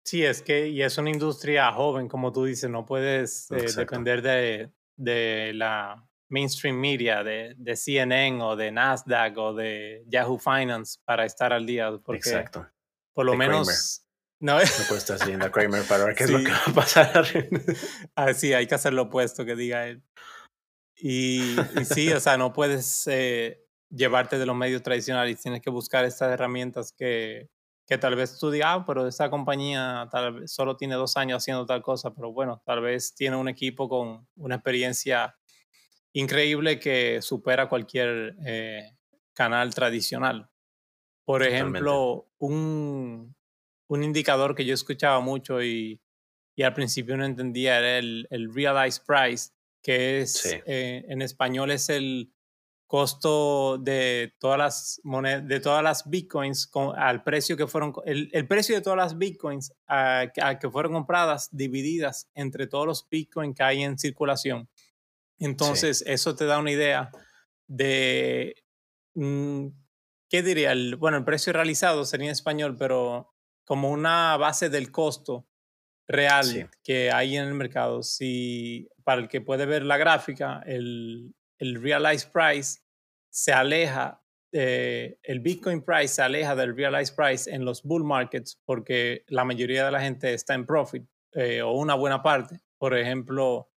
Sí, 0.04 0.24
es 0.24 0.40
que, 0.40 0.68
y 0.68 0.82
es 0.82 0.96
una 0.96 1.10
industria 1.10 1.70
joven, 1.72 2.08
como 2.08 2.32
tú 2.32 2.44
dices, 2.44 2.70
no 2.70 2.86
puedes 2.86 3.50
eh, 3.50 3.66
depender 3.76 4.22
de, 4.22 4.70
de, 4.96 5.52
la 5.54 6.02
mainstream 6.30 6.76
media, 6.76 7.22
de, 7.22 7.54
de, 7.58 7.76
CNN 7.76 8.42
o 8.42 8.56
de 8.56 8.70
Nasdaq 8.72 9.36
o 9.36 9.52
de 9.52 10.04
Yahoo 10.06 10.38
Finance 10.38 10.98
para 11.04 11.26
estar 11.26 11.52
al 11.52 11.66
día. 11.66 11.90
Porque 12.02 12.30
Exacto. 12.30 12.66
Por 13.12 13.26
lo 13.26 13.34
menos... 13.34 14.04
No, 14.40 14.54
no 14.54 14.60
puedes 14.88 15.02
estar 15.02 15.18
siguiendo 15.18 15.44
a 15.44 15.50
Kramer 15.52 15.82
para 15.82 16.06
ver 16.06 16.14
qué 16.14 16.24
es 16.24 16.30
lo 16.30 16.38
que 16.38 16.52
va 16.52 16.62
a 16.66 16.72
pasar. 16.72 17.26
ah, 18.14 18.32
sí, 18.32 18.54
hay 18.54 18.66
que 18.66 18.76
hacer 18.76 18.94
lo 18.94 19.02
opuesto 19.02 19.44
que 19.44 19.56
diga 19.56 19.88
él. 19.88 20.02
Y, 20.96 21.56
y 21.78 21.84
sí, 21.84 22.10
o 22.12 22.20
sea, 22.20 22.38
no 22.38 22.52
puedes 22.52 23.06
eh, 23.08 23.67
llevarte 23.90 24.38
de 24.38 24.46
los 24.46 24.56
medios 24.56 24.82
tradicionales, 24.82 25.40
tienes 25.40 25.60
que 25.60 25.70
buscar 25.70 26.04
estas 26.04 26.32
herramientas 26.32 26.92
que, 26.92 27.48
que 27.86 27.96
tal 27.96 28.16
vez 28.16 28.38
tú 28.38 28.50
digas, 28.50 28.68
ah, 28.70 28.84
pero 28.86 29.06
esa 29.06 29.30
compañía 29.30 30.08
tal 30.10 30.40
vez 30.40 30.52
solo 30.52 30.76
tiene 30.76 30.94
dos 30.94 31.16
años 31.16 31.38
haciendo 31.38 31.64
tal 31.64 31.82
cosa, 31.82 32.14
pero 32.14 32.32
bueno, 32.32 32.62
tal 32.64 32.82
vez 32.82 33.14
tiene 33.14 33.36
un 33.36 33.48
equipo 33.48 33.88
con 33.88 34.28
una 34.36 34.56
experiencia 34.56 35.34
increíble 36.12 36.78
que 36.78 37.22
supera 37.22 37.68
cualquier 37.68 38.36
eh, 38.44 38.96
canal 39.32 39.74
tradicional. 39.74 40.50
Por 41.24 41.42
ejemplo, 41.42 42.28
un, 42.38 43.34
un, 43.88 44.02
indicador 44.02 44.54
que 44.54 44.64
yo 44.64 44.74
escuchaba 44.74 45.20
mucho 45.20 45.62
y, 45.62 46.00
y 46.56 46.62
al 46.62 46.74
principio 46.74 47.16
no 47.16 47.24
entendía 47.24 47.78
era 47.78 47.98
el, 47.98 48.26
el 48.30 48.52
Realized 48.52 49.02
Price, 49.06 49.50
que 49.82 50.20
es 50.20 50.44
eh, 50.66 51.04
en 51.08 51.22
español 51.22 51.70
es 51.70 51.88
el 51.88 52.32
costo 52.88 53.76
de 53.76 54.34
todas 54.38 54.58
las 54.58 55.00
monedas, 55.04 55.46
de 55.46 55.60
todas 55.60 55.84
las 55.84 56.08
bitcoins 56.08 56.70
al 56.96 57.22
precio 57.22 57.54
que 57.54 57.66
fueron, 57.66 57.92
el, 58.06 58.48
precio 58.48 58.74
de 58.74 58.80
todas 58.80 58.96
las 58.96 59.18
bitcoins 59.18 59.74
a, 59.86 60.28
que 60.58 60.70
fueron 60.70 60.94
compradas 60.94 61.50
divididas 61.52 62.30
entre 62.34 62.66
todos 62.66 62.86
los 62.86 63.06
bitcoins 63.08 63.54
que 63.54 63.62
hay 63.62 63.82
en 63.82 63.98
circulación. 63.98 64.70
Entonces, 65.38 66.02
eso 66.06 66.34
te 66.34 66.46
da 66.46 66.58
una 66.58 66.72
idea 66.72 67.10
de, 67.66 68.56
mm, 69.14 69.66
¿qué 70.30 70.42
diría? 70.42 70.72
El, 70.72 70.96
bueno, 70.96 71.18
el 71.18 71.24
precio 71.24 71.52
realizado 71.52 72.06
sería 72.06 72.28
en 72.28 72.32
español, 72.32 72.76
pero 72.78 73.34
como 73.64 73.90
una 73.90 74.34
base 74.38 74.70
del 74.70 74.90
costo 74.90 75.46
real 76.08 76.70
que 76.82 77.12
hay 77.12 77.36
en 77.36 77.44
el 77.44 77.54
mercado. 77.54 78.02
Si 78.02 78.88
para 79.04 79.20
el 79.20 79.28
que 79.28 79.42
puede 79.42 79.66
ver 79.66 79.84
la 79.84 79.98
gráfica, 79.98 80.62
el, 80.64 81.34
el 81.58 81.80
realized 81.82 82.30
price 82.32 82.80
se 83.30 83.52
aleja, 83.52 84.22
eh, 84.52 85.18
el 85.22 85.40
Bitcoin 85.40 85.82
price 85.82 86.08
se 86.08 86.22
aleja 86.22 86.56
del 86.56 86.74
realized 86.74 87.14
price 87.14 87.50
en 87.50 87.64
los 87.64 87.82
bull 87.82 88.04
markets 88.04 88.58
porque 88.64 89.24
la 89.28 89.44
mayoría 89.44 89.84
de 89.84 89.92
la 89.92 90.00
gente 90.00 90.32
está 90.32 90.54
en 90.54 90.66
profit 90.66 91.04
eh, 91.32 91.62
o 91.62 91.72
una 91.72 91.94
buena 91.94 92.22
parte. 92.22 92.60
Por 92.78 92.96
ejemplo, 92.96 93.70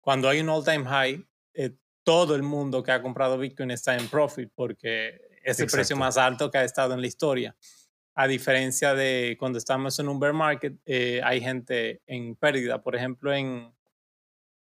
cuando 0.00 0.28
hay 0.28 0.40
un 0.40 0.48
all 0.48 0.64
time 0.64 0.84
high, 0.84 1.24
eh, 1.54 1.76
todo 2.04 2.34
el 2.34 2.42
mundo 2.42 2.82
que 2.82 2.92
ha 2.92 3.00
comprado 3.00 3.38
Bitcoin 3.38 3.70
está 3.70 3.96
en 3.96 4.08
profit 4.08 4.50
porque 4.54 5.20
es 5.44 5.58
el 5.60 5.68
precio 5.68 5.96
más 5.96 6.18
alto 6.18 6.50
que 6.50 6.58
ha 6.58 6.64
estado 6.64 6.94
en 6.94 7.00
la 7.00 7.06
historia. 7.06 7.56
A 8.14 8.26
diferencia 8.26 8.94
de 8.94 9.36
cuando 9.38 9.58
estamos 9.58 9.98
en 9.98 10.08
un 10.08 10.20
bear 10.20 10.34
market, 10.34 10.74
hay 11.24 11.40
gente 11.40 12.02
en 12.06 12.36
pérdida. 12.36 12.82
Por 12.82 12.94
ejemplo, 12.94 13.32
en, 13.32 13.72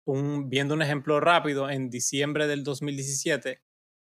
viendo 0.05 0.73
un 0.73 0.81
ejemplo 0.81 1.19
rápido, 1.19 1.69
en 1.69 1.89
diciembre 1.89 2.47
del 2.47 2.63
2017, 2.63 3.61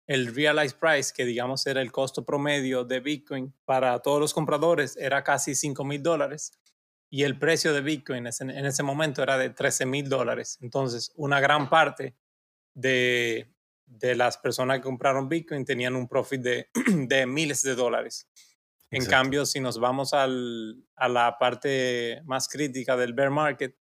el 0.08 0.36
realized 0.36 0.78
price, 0.78 1.14
que 1.16 1.26
digamos 1.26 1.66
era 1.66 1.82
el 1.82 1.92
costo 1.92 2.26
promedio 2.26 2.84
de 2.84 3.00
Bitcoin 3.00 3.54
para 3.66 4.00
todos 4.00 4.20
los 4.20 4.34
compradores, 4.34 4.98
era 4.98 5.24
casi 5.24 5.56
5 5.56 5.84
mil 5.84 6.04
dólares. 6.04 6.52
Y 7.10 7.24
el 7.24 7.40
precio 7.40 7.74
de 7.74 7.82
Bitcoin 7.82 8.28
en 8.28 8.66
ese 8.66 8.84
momento 8.84 9.24
era 9.24 9.38
de 9.38 9.50
13 9.50 9.86
mil 9.86 10.10
dólares. 10.10 10.58
Entonces, 10.62 11.12
una 11.16 11.40
gran 11.40 11.70
parte 11.70 12.16
de, 12.74 13.54
de, 13.86 14.16
las 14.16 14.38
personas 14.38 14.78
que 14.78 14.84
compraron 14.84 15.30
Bitcoin 15.30 15.64
tenían 15.64 15.96
un 15.96 16.08
profit 16.08 16.42
de, 16.42 16.70
de 17.08 17.26
miles 17.26 17.62
de 17.62 17.76
dólares. 17.76 18.28
En 18.92 19.06
cambio, 19.06 19.46
si 19.46 19.60
nos 19.60 19.80
vamos 19.80 20.14
al, 20.14 20.84
a 20.96 21.10
la 21.10 21.38
parte 21.38 22.22
más 22.26 22.48
crítica 22.48 22.96
del 22.96 23.14
bear 23.14 23.30
market, 23.30 23.76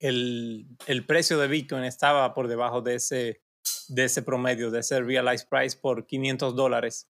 el, 0.00 0.66
el, 0.86 1.06
precio 1.06 1.38
de 1.38 1.48
Bitcoin 1.48 1.84
estaba 1.84 2.34
por 2.34 2.48
debajo 2.48 2.80
de 2.80 2.96
ese, 2.96 3.42
de 3.88 4.04
ese 4.04 4.22
promedio, 4.22 4.70
de 4.70 4.80
ese 4.80 5.00
realized 5.00 5.48
price 5.48 5.78
por 5.80 6.06
500 6.06 6.56
dólares. 6.56 7.08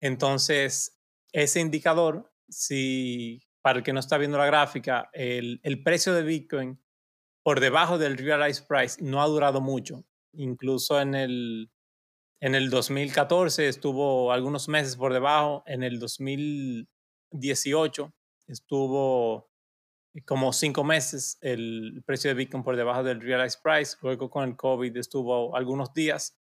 Entonces, 0.00 1.00
ese 1.32 1.60
indicador, 1.60 2.32
si 2.48 3.42
para 3.62 3.78
el 3.78 3.84
que 3.84 3.92
no 3.92 4.00
está 4.00 4.18
viendo 4.18 4.38
la 4.38 4.46
gráfica, 4.46 5.08
el, 5.12 5.60
el 5.62 5.82
precio 5.82 6.14
de 6.14 6.24
Bitcoin 6.24 6.82
por 7.44 7.60
debajo 7.60 7.98
del 7.98 8.18
realized 8.18 8.66
price 8.66 9.00
no 9.02 9.22
ha 9.22 9.26
durado 9.26 9.60
mucho. 9.60 10.04
Incluso 10.32 11.00
en 11.00 11.14
el, 11.14 11.70
en 12.40 12.56
el 12.56 12.70
2014 12.70 13.68
estuvo 13.68 14.32
algunos 14.32 14.68
meses 14.68 14.96
por 14.96 15.12
debajo, 15.12 15.62
en 15.66 15.84
el 15.84 16.00
2018 16.00 18.12
estuvo 18.48 19.51
como 20.26 20.52
cinco 20.52 20.84
meses 20.84 21.38
el 21.40 22.02
precio 22.04 22.28
de 22.28 22.34
Bitcoin 22.34 22.62
por 22.62 22.76
debajo 22.76 23.02
del 23.02 23.20
realized 23.20 23.60
price. 23.62 23.96
Luego 24.02 24.28
con 24.28 24.48
el 24.48 24.56
COVID 24.56 24.96
estuvo 24.96 25.56
algunos 25.56 25.94
días, 25.94 26.38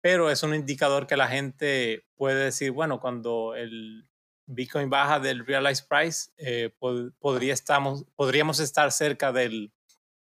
pero 0.00 0.30
es 0.30 0.42
un 0.42 0.54
indicador 0.54 1.06
que 1.06 1.16
la 1.16 1.28
gente 1.28 2.06
puede 2.16 2.44
decir, 2.44 2.70
bueno, 2.70 3.00
cuando 3.00 3.54
el 3.54 4.06
Bitcoin 4.46 4.90
baja 4.90 5.20
del 5.20 5.46
realized 5.46 5.86
price, 5.88 6.30
eh, 6.36 6.74
podría 7.18 7.54
estamos, 7.54 8.04
podríamos 8.14 8.60
estar 8.60 8.92
cerca 8.92 9.32
del, 9.32 9.72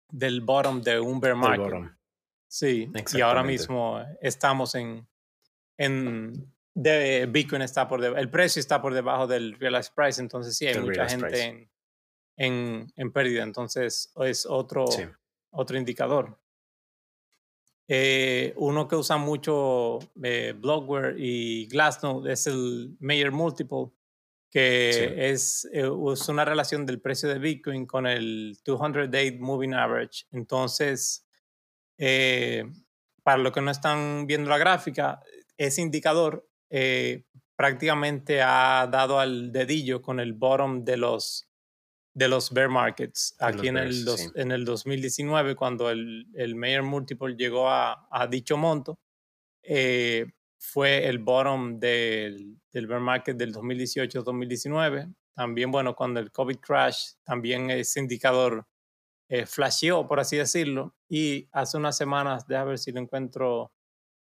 del 0.09 0.41
bottom 0.41 0.81
de 0.81 0.99
un 0.99 1.19
bear 1.19 1.35
market. 1.35 1.91
Sí, 2.47 2.91
y 3.13 3.21
ahora 3.21 3.41
mismo 3.41 3.99
estamos 4.21 4.75
en, 4.75 5.07
en 5.77 6.53
de 6.75 7.25
Bitcoin 7.25 7.63
está 7.63 7.87
por 7.87 8.03
el 8.03 8.29
precio 8.29 8.59
está 8.59 8.79
por 8.79 8.93
debajo 8.93 9.25
del 9.25 9.55
realized 9.59 9.93
price, 9.95 10.21
entonces 10.21 10.55
sí 10.55 10.67
hay 10.67 10.79
mucha 10.79 11.09
gente 11.09 11.41
en, 11.41 11.72
en, 12.37 12.91
en 12.95 13.11
pérdida. 13.11 13.43
Entonces 13.43 14.11
es 14.15 14.45
otro, 14.45 14.85
otro 15.51 15.77
indicador. 15.77 16.37
Eh, 17.87 18.53
uno 18.55 18.87
que 18.87 18.95
usa 18.95 19.17
mucho 19.17 19.99
eh, 20.23 20.53
Blockware 20.57 21.15
y 21.17 21.67
Glassnode 21.67 22.31
es 22.31 22.47
el 22.47 22.95
Mayer 22.99 23.31
Multiple, 23.31 23.91
que 24.49 25.31
es, 25.31 25.65
eh, 25.73 25.89
es, 26.13 26.29
una 26.29 26.45
relación 26.45 26.85
del 26.85 27.01
precio 27.01 27.27
de 27.27 27.39
Bitcoin 27.39 27.85
con 27.85 28.07
el 28.07 28.57
200-day 28.63 29.37
moving 29.39 29.73
average. 29.73 30.25
Entonces, 30.31 31.27
eh, 31.97 32.63
para 33.21 33.37
los 33.37 33.51
que 33.51 33.61
no 33.61 33.71
están 33.71 34.27
viendo 34.27 34.49
la 34.49 34.57
gráfica, 34.57 35.21
ese 35.57 35.81
indicador 35.81 36.47
prácticamente 37.55 38.41
ha 38.41 38.87
dado 38.91 39.19
al 39.19 39.51
dedillo 39.51 40.01
con 40.01 40.19
el 40.19 40.33
bottom 40.33 40.83
de 40.83 40.97
los 40.97 41.47
de 42.13 42.27
los 42.27 42.51
bear 42.51 42.69
markets. 42.69 43.35
Aquí 43.39 43.67
en, 43.67 43.77
el 43.77 44.05
en 44.35 44.51
el 44.51 44.65
2019, 44.65 45.55
cuando 45.55 45.89
el, 45.89 46.27
el 46.35 46.55
Mayer 46.55 46.83
Multiple 46.83 47.35
llegó 47.35 47.69
a, 47.69 48.07
a 48.11 48.27
dicho 48.27 48.57
monto, 48.57 48.99
eh, 49.63 50.25
fue 50.57 51.07
el 51.07 51.19
bottom 51.19 51.79
del, 51.79 52.57
del 52.71 52.87
bear 52.87 53.01
market 53.01 53.35
del 53.35 53.53
2018-2019. 53.53 55.13
También, 55.35 55.71
bueno, 55.71 55.95
cuando 55.95 56.19
el 56.19 56.31
COVID 56.31 56.57
crash, 56.57 57.13
también 57.23 57.69
ese 57.71 57.99
indicador 57.99 58.67
eh, 59.29 59.45
flasheó, 59.45 60.07
por 60.07 60.19
así 60.19 60.37
decirlo. 60.37 60.95
Y 61.09 61.49
hace 61.51 61.77
unas 61.77 61.97
semanas, 61.97 62.45
déjame 62.47 62.69
ver 62.69 62.79
si 62.79 62.91
lo 62.91 62.99
encuentro 62.99 63.73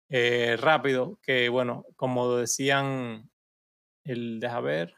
eh, 0.09 0.57
rápido, 0.59 1.19
que 1.21 1.49
bueno, 1.49 1.85
como 1.95 2.35
decían 2.35 3.29
el, 4.03 4.39
deja 4.39 4.59
ver, 4.61 4.95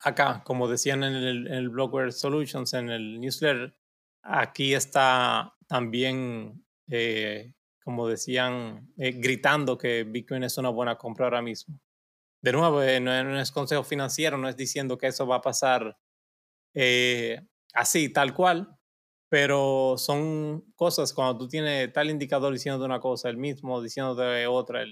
acá, 0.00 0.42
como 0.44 0.68
decían 0.68 1.04
en 1.04 1.14
el, 1.14 1.46
en 1.46 1.54
el 1.54 1.68
Blogware 1.68 2.12
Solutions, 2.12 2.74
en 2.74 2.90
el 2.90 3.20
newsletter, 3.20 3.76
aquí 4.22 4.74
está 4.74 5.54
también, 5.66 6.64
eh, 6.88 7.54
como 7.82 8.08
decían, 8.08 8.92
eh, 8.96 9.12
gritando 9.12 9.78
que 9.78 10.04
Bitcoin 10.04 10.44
es 10.44 10.58
una 10.58 10.70
buena 10.70 10.96
compra 10.96 11.26
ahora 11.26 11.42
mismo. 11.42 11.80
De 12.42 12.52
nuevo, 12.52 12.82
eh, 12.82 13.00
no, 13.00 13.40
es 13.40 13.50
consejo 13.50 13.84
financiero, 13.84 14.38
no 14.38 14.48
es 14.48 14.56
diciendo 14.56 14.98
que 14.98 15.08
eso 15.08 15.26
va 15.26 15.36
a 15.36 15.42
pasar 15.42 15.96
así, 17.72 18.10
tal 18.10 18.34
cual, 18.34 18.76
pero 19.30 19.94
son 19.96 20.72
cosas 20.74 21.12
cuando 21.14 21.38
tú 21.38 21.48
tienes 21.48 21.90
tal 21.92 22.10
indicador 22.10 22.52
diciendo 22.52 22.84
una 22.84 23.00
cosa, 23.00 23.30
el 23.30 23.38
mismo 23.38 23.80
diciéndote 23.80 24.46
otra, 24.46 24.84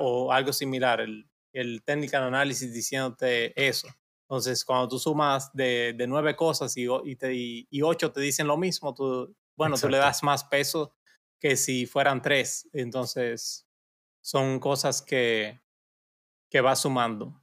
o 0.00 0.32
algo 0.32 0.52
similar, 0.52 1.00
el, 1.00 1.30
el 1.52 1.82
technical 1.84 2.24
analysis 2.24 2.72
diciéndote 2.74 3.52
eso. 3.68 3.88
Entonces, 4.30 4.64
cuando 4.64 4.86
tú 4.86 4.96
sumas 5.00 5.52
de, 5.52 5.92
de 5.92 6.06
nueve 6.06 6.36
cosas 6.36 6.76
y, 6.76 6.86
y, 7.02 7.16
te, 7.16 7.34
y, 7.34 7.82
ocho 7.82 8.12
te 8.12 8.20
dicen 8.20 8.46
lo 8.46 8.56
mismo, 8.56 8.94
tú, 8.94 9.36
bueno, 9.56 9.76
tú 9.76 9.88
le 9.88 9.98
das 9.98 10.22
más 10.22 10.44
peso 10.44 10.94
que 11.40 11.56
si 11.56 11.84
fueran 11.84 12.22
tres. 12.22 12.68
Entonces, 12.72 13.66
son 14.20 14.60
cosas 14.60 15.02
que, 15.02 15.60
que 16.48 16.60
va 16.60 16.76
sumando. 16.76 17.42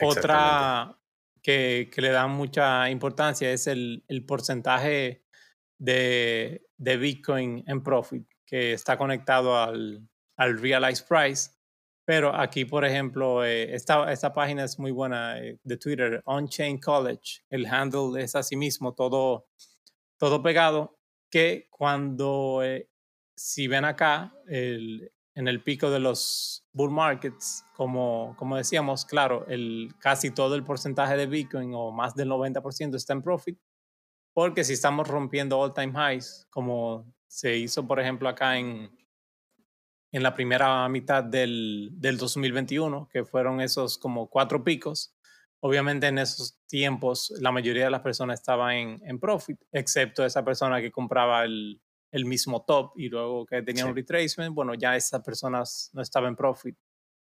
Otra 0.00 0.96
que, 1.42 1.90
que, 1.92 2.00
le 2.00 2.10
da 2.10 2.28
mucha 2.28 2.88
importancia 2.88 3.50
es 3.50 3.66
el, 3.66 4.04
el 4.06 4.24
porcentaje 4.24 5.24
de, 5.78 6.64
de, 6.76 6.96
Bitcoin 6.96 7.64
en 7.66 7.82
profit 7.82 8.24
que 8.46 8.72
está 8.72 8.96
conectado 8.96 9.58
al, 9.58 10.08
al 10.36 10.60
realized 10.60 11.08
price 11.08 11.55
pero 12.06 12.32
aquí, 12.34 12.64
por 12.64 12.84
ejemplo, 12.84 13.44
eh, 13.44 13.74
esta, 13.74 14.12
esta, 14.12 14.32
página 14.32 14.62
es 14.62 14.78
muy 14.78 14.92
buena 14.92 15.40
eh, 15.40 15.58
de 15.64 15.76
Twitter, 15.76 16.22
On-Chain 16.24 16.78
College. 16.78 17.42
El 17.50 17.66
handle 17.66 18.22
es 18.22 18.36
así 18.36 18.54
mismo, 18.54 18.94
todo, 18.94 19.48
todo 20.16 20.40
pegado, 20.40 20.96
que 21.28 21.66
cuando, 21.68 22.60
eh, 22.62 22.88
si 23.34 23.66
ven 23.66 23.84
acá, 23.84 24.32
en 24.46 25.48
el 25.48 25.62
pico 25.64 25.90
de 25.90 25.98
los 25.98 26.64
bull 26.72 26.92
markets, 26.92 27.64
como, 27.74 28.36
como 28.38 28.56
decíamos, 28.56 29.04
claro, 29.04 29.44
el, 29.48 29.92
casi 29.98 30.30
todo 30.30 30.54
el 30.54 30.62
porcentaje 30.62 31.16
de 31.16 31.26
Bitcoin 31.26 31.72
o 31.74 31.90
más 31.90 32.14
del 32.14 32.30
90% 32.30 32.94
está 32.94 33.14
en 33.14 33.22
profit, 33.22 33.58
porque 34.32 34.62
si 34.62 34.74
estamos 34.74 35.08
rompiendo 35.08 35.58
all-time 35.58 35.92
highs, 35.92 36.46
como 36.50 37.12
se 37.26 37.56
hizo, 37.56 37.84
por 37.84 37.98
ejemplo, 37.98 38.28
acá 38.28 38.56
en, 38.58 38.95
en 40.16 40.22
la 40.22 40.34
primera 40.34 40.88
mitad 40.88 41.22
del, 41.22 41.90
del 41.92 42.16
2021, 42.16 43.06
que 43.12 43.26
fueron 43.26 43.60
esos 43.60 43.98
como 43.98 44.28
cuatro 44.28 44.64
picos. 44.64 45.14
Obviamente 45.60 46.06
en 46.06 46.16
esos 46.16 46.58
tiempos 46.66 47.34
la 47.38 47.52
mayoría 47.52 47.84
de 47.84 47.90
las 47.90 48.00
personas 48.00 48.40
estaban 48.40 48.72
en, 48.72 49.02
en 49.04 49.20
profit, 49.20 49.60
excepto 49.72 50.24
esa 50.24 50.42
persona 50.42 50.80
que 50.80 50.90
compraba 50.90 51.44
el, 51.44 51.82
el 52.12 52.24
mismo 52.24 52.64
top 52.64 52.92
y 52.96 53.10
luego 53.10 53.44
que 53.44 53.60
tenía 53.60 53.84
un 53.84 53.94
retracement, 53.94 54.54
bueno, 54.54 54.72
ya 54.72 54.96
esas 54.96 55.22
personas 55.22 55.90
no 55.92 56.00
estaban 56.00 56.30
en 56.30 56.36
profit. 56.36 56.78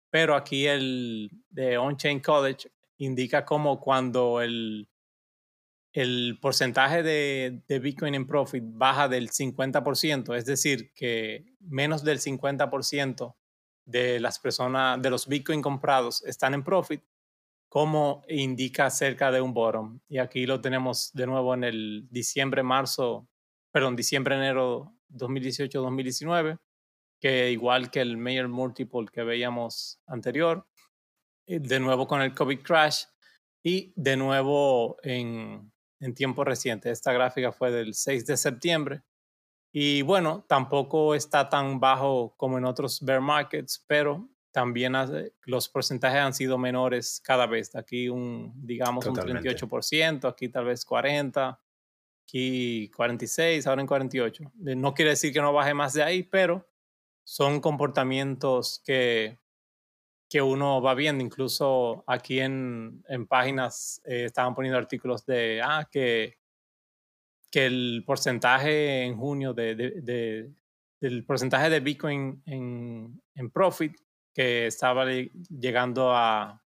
Pero 0.09 0.35
aquí 0.35 0.65
el 0.65 1.29
de 1.51 1.77
On-Chain 1.77 2.19
College 2.19 2.67
indica 2.97 3.45
como 3.45 3.79
cuando 3.79 4.41
el, 4.41 4.89
el 5.93 6.39
porcentaje 6.41 7.03
de, 7.03 7.63
de, 7.67 7.79
Bitcoin 7.79 8.15
en 8.15 8.25
profit 8.25 8.63
baja 8.65 9.09
del 9.09 9.29
50%, 9.29 10.35
es 10.35 10.45
decir, 10.45 10.93
que 10.93 11.45
menos 11.59 12.03
del 12.03 12.19
50% 12.19 13.35
de 13.85 14.19
las 14.19 14.39
personas, 14.39 15.01
de 15.01 15.09
los 15.09 15.27
Bitcoin 15.27 15.61
comprados 15.61 16.23
están 16.23 16.53
en 16.53 16.63
profit, 16.63 17.03
como 17.71 18.23
indica 18.27 18.89
cerca 18.89 19.31
de 19.31 19.41
un 19.41 19.53
bottom. 19.53 20.01
Y 20.09 20.17
aquí 20.17 20.45
lo 20.45 20.59
tenemos 20.59 21.11
de 21.13 21.25
nuevo 21.25 21.53
en 21.53 21.63
el 21.63 22.07
diciembre, 22.09 22.63
marzo, 22.63 23.29
perdón, 23.71 23.95
diciembre, 23.95 24.35
enero 24.35 24.93
2018-2019, 25.09 26.59
que 27.19 27.51
igual 27.51 27.89
que 27.89 28.01
el 28.01 28.17
Mayor 28.17 28.49
Multiple 28.49 29.05
que 29.11 29.23
veíamos 29.23 30.01
anterior, 30.07 30.67
eh, 31.47 31.59
de 31.59 31.79
nuevo 31.79 32.07
con 32.07 32.21
el 32.21 32.33
COVID 32.33 32.61
crash 32.61 33.05
y 33.63 33.93
de 33.95 34.17
nuevo 34.17 34.97
en 35.03 35.70
en 36.01 36.13
tiempo 36.13 36.43
reciente. 36.43 36.91
Esta 36.91 37.13
gráfica 37.13 37.51
fue 37.51 37.71
del 37.71 37.93
6 37.93 38.25
de 38.25 38.35
septiembre. 38.35 39.03
Y 39.71 40.01
bueno, 40.01 40.43
tampoco 40.49 41.15
está 41.15 41.47
tan 41.47 41.79
bajo 41.79 42.33
como 42.35 42.57
en 42.57 42.65
otros 42.65 42.99
bear 43.01 43.21
markets, 43.21 43.83
pero 43.87 44.27
también 44.51 44.93
los 45.45 45.69
porcentajes 45.69 46.19
han 46.19 46.33
sido 46.33 46.57
menores 46.57 47.21
cada 47.23 47.45
vez. 47.45 47.73
Aquí 47.75 48.09
un, 48.09 48.51
digamos, 48.55 49.05
un 49.05 49.15
38%, 49.15 50.27
aquí 50.27 50.49
tal 50.49 50.65
vez 50.65 50.85
40%, 50.85 51.57
aquí 52.23 52.91
46%, 52.91 53.67
ahora 53.67 53.81
en 53.81 53.87
48%. 53.87 54.51
No 54.75 54.93
quiere 54.93 55.11
decir 55.11 55.31
que 55.31 55.41
no 55.41 55.53
baje 55.53 55.73
más 55.73 55.93
de 55.93 56.03
ahí, 56.03 56.23
pero 56.23 56.67
son 57.23 57.61
comportamientos 57.61 58.81
que 58.85 59.39
que 60.31 60.41
uno 60.41 60.81
va 60.81 60.93
viendo, 60.93 61.21
incluso 61.21 62.05
aquí 62.07 62.39
en, 62.39 63.03
en 63.09 63.27
páginas 63.27 64.01
eh, 64.05 64.23
estaban 64.23 64.55
poniendo 64.55 64.77
artículos 64.77 65.25
de, 65.25 65.61
ah, 65.61 65.89
que, 65.91 66.37
que 67.51 67.65
el 67.65 68.05
porcentaje 68.07 69.03
en 69.03 69.17
junio 69.17 69.53
de, 69.53 69.75
de, 69.75 70.49
del 71.01 71.25
porcentaje 71.25 71.69
de 71.69 71.81
Bitcoin 71.81 72.41
en, 72.45 73.21
en 73.35 73.51
profit, 73.51 73.93
que 74.33 74.67
estaba 74.67 75.05
llegando 75.49 76.15
a, 76.15 76.63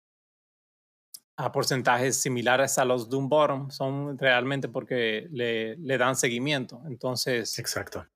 a 1.36 1.52
porcentajes 1.52 2.16
similares 2.16 2.78
a 2.78 2.86
los 2.86 3.10
de 3.10 3.16
un 3.16 3.28
bottom, 3.28 3.70
son 3.70 4.16
realmente 4.16 4.70
porque 4.70 5.28
le, 5.32 5.76
le 5.76 5.98
dan 5.98 6.16
seguimiento. 6.16 6.80
Entonces, 6.86 7.58
exacto 7.58 8.06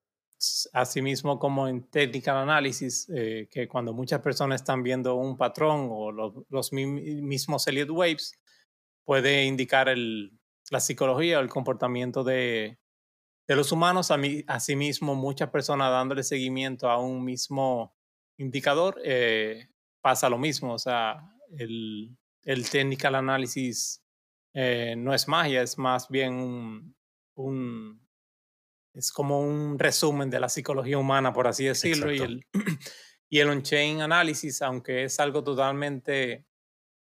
asimismo 0.73 1.39
como 1.39 1.69
en 1.69 1.83
technical 1.91 2.37
análisis, 2.37 3.09
eh, 3.15 3.49
que 3.51 3.69
cuando 3.69 3.93
muchas 3.93 4.21
personas 4.21 4.61
están 4.61 4.83
viendo 4.83 5.15
un 5.15 5.37
patrón 5.37 5.89
o 5.91 6.13
los, 6.13 6.73
mismos 6.73 7.67
Elliott 7.67 7.91
Waves, 7.91 8.33
puede 9.05 9.45
indicar 9.45 9.95
la 10.71 10.81
psicología 10.81 11.39
o 11.39 11.43
el 11.43 11.49
comportamiento 11.49 12.25
de, 12.25 12.79
de 13.47 13.57
los 13.57 13.73
humanos. 13.73 14.11
Asimismo, 14.47 15.15
muchas 15.15 15.51
personas 15.51 15.91
dándole 15.91 16.23
seguimiento 16.23 16.89
a 16.89 16.99
un 16.99 17.25
mismo 17.25 17.95
indicador, 18.39 19.01
eh, 19.05 19.69
pasa 20.01 20.29
lo 20.29 20.39
mismo. 20.39 20.75
O 20.75 20.79
sea, 20.79 21.21
el, 21.59 22.17
el 22.43 22.71
technical 22.71 23.15
análisis 23.15 24.03
eh, 24.55 24.95
no 24.97 25.15
es 25.15 25.29
magia, 25.29 25.63
es 25.63 25.79
más 25.79 26.09
bien 26.09 26.35
un 27.35 28.04
es 28.95 29.13
como 29.13 29.41
un 29.41 29.79
resumen 29.79 30.31
de 30.31 30.41
la 30.41 30.49
psicología 30.49 30.99
humana, 30.99 31.33
por 31.33 31.47
así 31.47 31.65
decirlo, 31.65 32.13
y 32.13 32.19
el, 32.19 32.47
y 33.29 33.41
el 33.41 33.49
on-chain 33.49 34.01
análisis, 34.01 34.63
aunque 34.63 35.05
es 35.05 35.19
algo 35.19 35.43
totalmente 35.43 36.47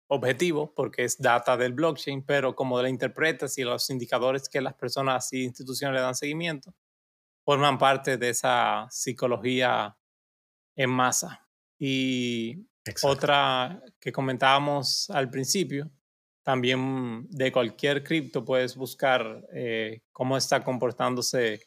objetivo, 0.07 0.73
porque 0.73 1.03
es 1.03 1.17
data 1.17 1.55
del 1.55 1.73
blockchain, 1.73 2.25
pero 2.25 2.55
como 2.55 2.81
la 2.81 2.89
interpretas 2.89 3.57
y 3.57 3.63
los 3.63 3.89
indicadores 3.89 4.49
que 4.49 4.61
las 4.61 4.73
personas 4.73 5.31
y 5.33 5.43
instituciones 5.43 5.95
le 5.95 6.01
dan 6.01 6.15
seguimiento, 6.15 6.73
forman 7.45 7.77
parte 7.77 8.17
de 8.17 8.29
esa 8.29 8.87
psicología 8.89 9.95
en 10.75 10.89
masa. 10.89 11.47
Y 11.77 12.65
otra 13.03 13.81
que 13.99 14.11
comentábamos 14.11 15.09
al 15.09 15.29
principio, 15.29 15.91
también 16.43 17.27
de 17.29 17.51
cualquier 17.51 18.03
cripto 18.03 18.45
puedes 18.45 18.75
buscar 18.75 19.45
eh, 19.53 20.01
cómo 20.13 20.37
está 20.37 20.63
comportándose 20.63 21.66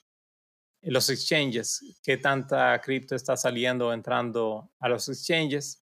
los 0.82 1.10
exchanges, 1.10 1.98
qué 2.02 2.16
tanta 2.16 2.80
cripto 2.80 3.14
está 3.14 3.36
saliendo 3.36 3.88
o 3.88 3.92
entrando 3.92 4.70
a 4.78 4.88
los 4.88 5.08
exchanges. 5.08 5.82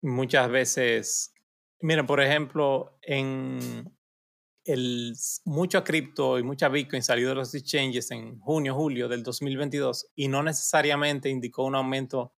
Muchas 0.00 0.48
veces, 0.50 1.34
miren, 1.80 2.06
por 2.06 2.20
ejemplo, 2.20 2.98
en 3.02 3.92
el, 4.64 5.14
mucho 5.44 5.82
cripto 5.82 6.38
y 6.38 6.42
mucha 6.42 6.68
Bitcoin 6.68 7.02
salió 7.02 7.28
de 7.28 7.34
los 7.34 7.54
exchanges 7.54 8.10
en 8.10 8.38
junio, 8.38 8.74
julio 8.74 9.08
del 9.08 9.22
2022 9.22 10.12
y 10.14 10.28
no 10.28 10.42
necesariamente 10.42 11.28
indicó 11.28 11.64
un 11.64 11.74
aumento 11.74 12.34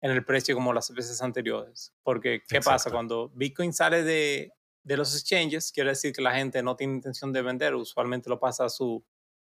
en 0.00 0.10
el 0.10 0.24
precio 0.24 0.54
como 0.54 0.72
las 0.72 0.90
veces 0.92 1.20
anteriores. 1.22 1.92
Porque, 2.02 2.42
¿qué 2.48 2.60
pasa? 2.60 2.90
Cuando 2.90 3.30
Bitcoin 3.30 3.72
sale 3.72 4.02
de, 4.02 4.52
de 4.82 4.96
los 4.96 5.14
exchanges, 5.14 5.72
quiere 5.72 5.90
decir 5.90 6.12
que 6.12 6.22
la 6.22 6.34
gente 6.34 6.62
no 6.62 6.76
tiene 6.76 6.94
intención 6.94 7.32
de 7.32 7.42
vender, 7.42 7.74
usualmente 7.74 8.30
lo 8.30 8.38
pasa 8.38 8.66
a 8.66 8.68
su 8.68 9.04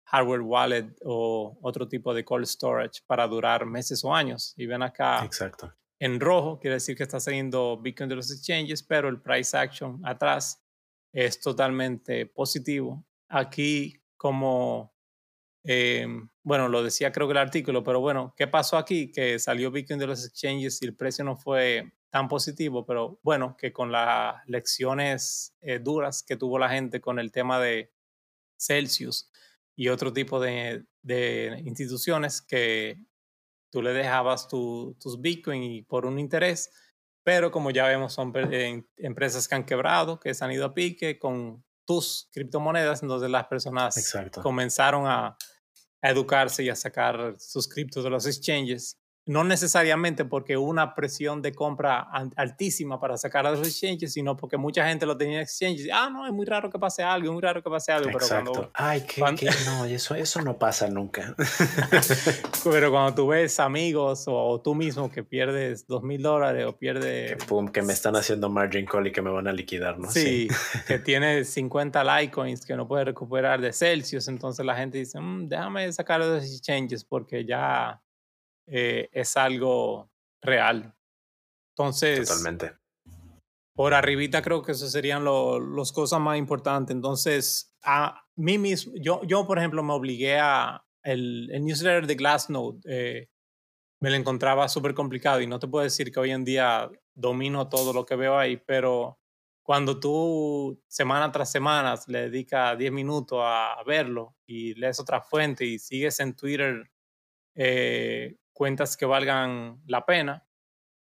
hardware 0.09 0.41
wallet 0.41 0.95
o 1.05 1.57
otro 1.61 1.87
tipo 1.87 2.13
de 2.13 2.25
cold 2.25 2.45
storage 2.45 3.01
para 3.05 3.27
durar 3.27 3.65
meses 3.65 4.03
o 4.03 4.13
años. 4.13 4.53
Y 4.57 4.65
ven 4.65 4.81
acá 4.81 5.23
Exacto. 5.23 5.73
en 5.99 6.19
rojo, 6.19 6.59
quiere 6.59 6.75
decir 6.75 6.97
que 6.97 7.03
está 7.03 7.19
saliendo 7.19 7.77
Bitcoin 7.77 8.09
de 8.09 8.15
los 8.15 8.31
exchanges, 8.31 8.81
pero 8.81 9.07
el 9.07 9.21
price 9.21 9.55
action 9.55 10.01
atrás 10.03 10.63
es 11.13 11.39
totalmente 11.39 12.25
positivo. 12.25 13.05
Aquí 13.29 14.01
como, 14.17 14.95
em, 15.63 16.29
bueno, 16.43 16.67
lo 16.67 16.81
decía 16.81 17.11
creo 17.11 17.27
que 17.27 17.33
el 17.33 17.37
artículo, 17.37 17.83
pero 17.83 17.99
bueno, 17.99 18.33
¿qué 18.35 18.47
pasó 18.47 18.77
aquí? 18.77 19.11
Que 19.11 19.37
salió 19.37 19.69
Bitcoin 19.69 19.99
de 19.99 20.07
los 20.07 20.25
exchanges 20.25 20.81
y 20.81 20.85
el 20.85 20.95
precio 20.95 21.23
no 21.23 21.35
fue 21.35 21.93
tan 22.09 22.27
positivo, 22.27 22.83
pero 22.83 23.19
bueno, 23.21 23.55
que 23.55 23.71
con 23.71 23.91
las 23.91 24.41
lecciones 24.47 25.55
eh, 25.61 25.77
duras 25.77 26.23
que 26.23 26.35
tuvo 26.35 26.57
la 26.57 26.69
gente 26.69 26.99
con 26.99 27.19
el 27.19 27.31
tema 27.31 27.59
de 27.59 27.93
Celsius 28.57 29.29
y 29.79 29.87
otro 29.87 30.11
tipo 30.11 30.41
de, 30.41 30.83
de 31.01 31.61
instituciones 31.63 32.41
que 32.41 33.01
tú 33.71 33.81
le 33.81 33.93
dejabas 33.93 34.49
tu, 34.49 34.97
tus 34.99 35.21
Bitcoin 35.21 35.63
y 35.63 35.83
por 35.83 36.05
un 36.05 36.19
interés, 36.19 36.69
pero 37.23 37.49
como 37.49 37.71
ya 37.71 37.87
vemos 37.87 38.11
son 38.11 38.33
eh, 38.51 38.83
empresas 38.97 39.47
que 39.47 39.55
han 39.55 39.65
quebrado, 39.65 40.19
que 40.19 40.33
se 40.33 40.43
han 40.43 40.51
ido 40.51 40.65
a 40.65 40.73
pique 40.73 41.17
con 41.17 41.63
tus 41.85 42.27
criptomonedas, 42.33 43.03
entonces 43.03 43.29
las 43.29 43.47
personas 43.47 43.95
comenzaron 44.43 45.07
a, 45.07 45.37
a 46.01 46.09
educarse 46.09 46.61
y 46.61 46.69
a 46.69 46.75
sacar 46.75 47.35
sus 47.39 47.69
criptos 47.69 48.03
de 48.03 48.09
los 48.09 48.25
exchanges 48.25 48.98
no 49.29 49.43
necesariamente 49.43 50.25
porque 50.25 50.57
una 50.57 50.95
presión 50.95 51.43
de 51.43 51.53
compra 51.53 52.07
altísima 52.35 52.99
para 52.99 53.15
sacar 53.15 53.45
a 53.45 53.51
los 53.51 53.59
exchanges, 53.59 54.11
sino 54.11 54.35
porque 54.35 54.57
mucha 54.57 54.87
gente 54.87 55.05
lo 55.05 55.15
tenía 55.15 55.35
en 55.35 55.43
exchanges. 55.43 55.87
Ah, 55.93 56.09
no, 56.11 56.25
es 56.25 56.33
muy 56.33 56.47
raro 56.47 56.71
que 56.71 56.79
pase 56.79 57.03
algo, 57.03 57.27
es 57.27 57.33
muy 57.33 57.41
raro 57.43 57.61
que 57.61 57.69
pase 57.69 57.91
algo. 57.91 58.09
Exacto. 58.09 58.53
Pero 58.53 58.71
Ay, 58.73 59.01
que, 59.01 59.21
no, 59.67 59.85
eso, 59.85 60.15
eso 60.15 60.41
no 60.41 60.57
pasa 60.57 60.87
nunca. 60.87 61.35
pero 62.63 62.89
cuando 62.89 63.13
tú 63.13 63.27
ves 63.27 63.59
amigos 63.59 64.23
o, 64.25 64.59
tú 64.61 64.73
mismo 64.73 65.11
que 65.11 65.23
pierdes 65.23 65.85
dos 65.85 66.01
mil 66.01 66.23
dólares 66.23 66.65
o 66.65 66.75
pierdes... 66.75 67.37
Que, 67.37 67.45
pum, 67.45 67.67
que 67.67 67.83
me 67.83 67.93
están 67.93 68.15
haciendo 68.15 68.49
margin 68.49 68.87
call 68.87 69.05
y 69.05 69.11
que 69.11 69.21
me 69.21 69.29
van 69.29 69.47
a 69.47 69.53
liquidar, 69.53 69.99
¿no? 69.99 70.09
Sí, 70.09 70.47
que 70.87 70.97
tienes 71.05 71.51
50 71.51 72.03
Litecoins 72.03 72.65
que 72.65 72.75
no 72.75 72.87
puedes 72.87 73.05
recuperar 73.05 73.61
de 73.61 73.73
Celsius, 73.73 74.27
entonces 74.27 74.65
la 74.65 74.75
gente 74.75 74.97
dice, 74.97 75.19
mm, 75.19 75.49
déjame 75.49 75.93
sacar 75.93 76.19
los 76.19 76.43
exchanges 76.43 77.05
porque 77.05 77.45
ya 77.45 78.01
eh, 78.69 79.09
es 79.11 79.35
algo 79.37 80.11
real. 80.41 80.95
Entonces, 81.75 82.27
Totalmente. 82.27 82.73
por 83.75 83.93
arribita 83.93 84.41
creo 84.41 84.61
que 84.61 84.73
eso 84.73 84.87
serían 84.87 85.23
las 85.23 85.91
cosas 85.91 86.19
más 86.19 86.37
importantes. 86.37 86.95
Entonces, 86.95 87.75
a 87.83 88.25
mí 88.35 88.57
mismo, 88.57 88.93
yo, 88.95 89.21
yo 89.23 89.47
por 89.47 89.57
ejemplo 89.57 89.83
me 89.83 89.93
obligué 89.93 90.39
a 90.39 90.85
el, 91.03 91.49
el 91.51 91.63
newsletter 91.63 92.07
de 92.07 92.15
Glassnode, 92.15 92.79
eh, 92.85 93.29
me 94.01 94.09
lo 94.09 94.15
encontraba 94.15 94.67
súper 94.69 94.93
complicado 94.93 95.41
y 95.41 95.47
no 95.47 95.59
te 95.59 95.67
puedo 95.67 95.83
decir 95.83 96.11
que 96.11 96.19
hoy 96.19 96.31
en 96.31 96.45
día 96.45 96.89
domino 97.13 97.67
todo 97.67 97.93
lo 97.93 98.05
que 98.05 98.15
veo 98.15 98.37
ahí, 98.37 98.57
pero 98.57 99.19
cuando 99.63 99.99
tú 99.99 100.81
semana 100.87 101.31
tras 101.31 101.51
semana 101.51 101.95
le 102.07 102.29
dedicas 102.29 102.77
10 102.77 102.91
minutos 102.91 103.39
a 103.43 103.75
verlo 103.85 104.35
y 104.45 104.73
lees 104.75 104.99
otra 104.99 105.21
fuente 105.21 105.65
y 105.65 105.79
sigues 105.79 106.19
en 106.21 106.35
Twitter 106.35 106.89
eh, 107.55 108.37
cuentas 108.59 108.97
que 108.97 109.05
valgan 109.05 109.81
la 109.87 110.05
pena, 110.05 110.45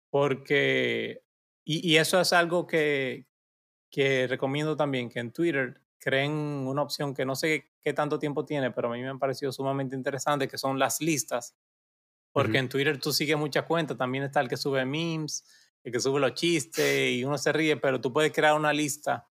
porque, 0.09 1.21
y, 1.65 1.97
eso 1.97 2.21
es 2.21 2.31
algo 2.31 2.65
que, 2.65 3.27
que 3.89 4.25
recomiendo 4.27 4.77
también, 4.77 5.09
que 5.09 5.19
en 5.19 5.33
Twitter 5.33 5.81
creen 5.99 6.31
una 6.31 6.81
opción 6.81 7.13
que 7.13 7.25
no 7.25 7.35
sé 7.35 7.73
qué 7.81 7.91
tanto 7.91 8.19
tiempo 8.19 8.45
tiene, 8.45 8.71
pero 8.71 8.87
a 8.87 8.93
mí 8.93 9.01
me 9.01 9.09
ha 9.09 9.15
parecido 9.15 9.51
sumamente 9.51 9.97
interesante, 9.97 10.47
que 10.47 10.57
son 10.57 10.79
las 10.79 11.01
listas. 11.01 11.53
Porque 12.31 12.57
en 12.57 12.69
Twitter 12.69 12.97
tú 12.97 13.11
sigues 13.11 13.35
muchas 13.35 13.65
cuentas, 13.65 13.97
también 13.97 14.23
está 14.23 14.39
el 14.39 14.47
que 14.47 14.55
sube 14.55 14.85
memes, 14.85 15.43
el 15.83 15.91
que 15.91 15.99
sube 15.99 16.21
los 16.21 16.33
chistes 16.35 17.11
y 17.11 17.25
uno 17.25 17.37
se 17.37 17.51
ríe, 17.51 17.75
pero 17.75 17.99
tú 17.99 18.13
puedes 18.13 18.31
crear 18.31 18.55
una 18.55 18.71
lista 18.71 19.27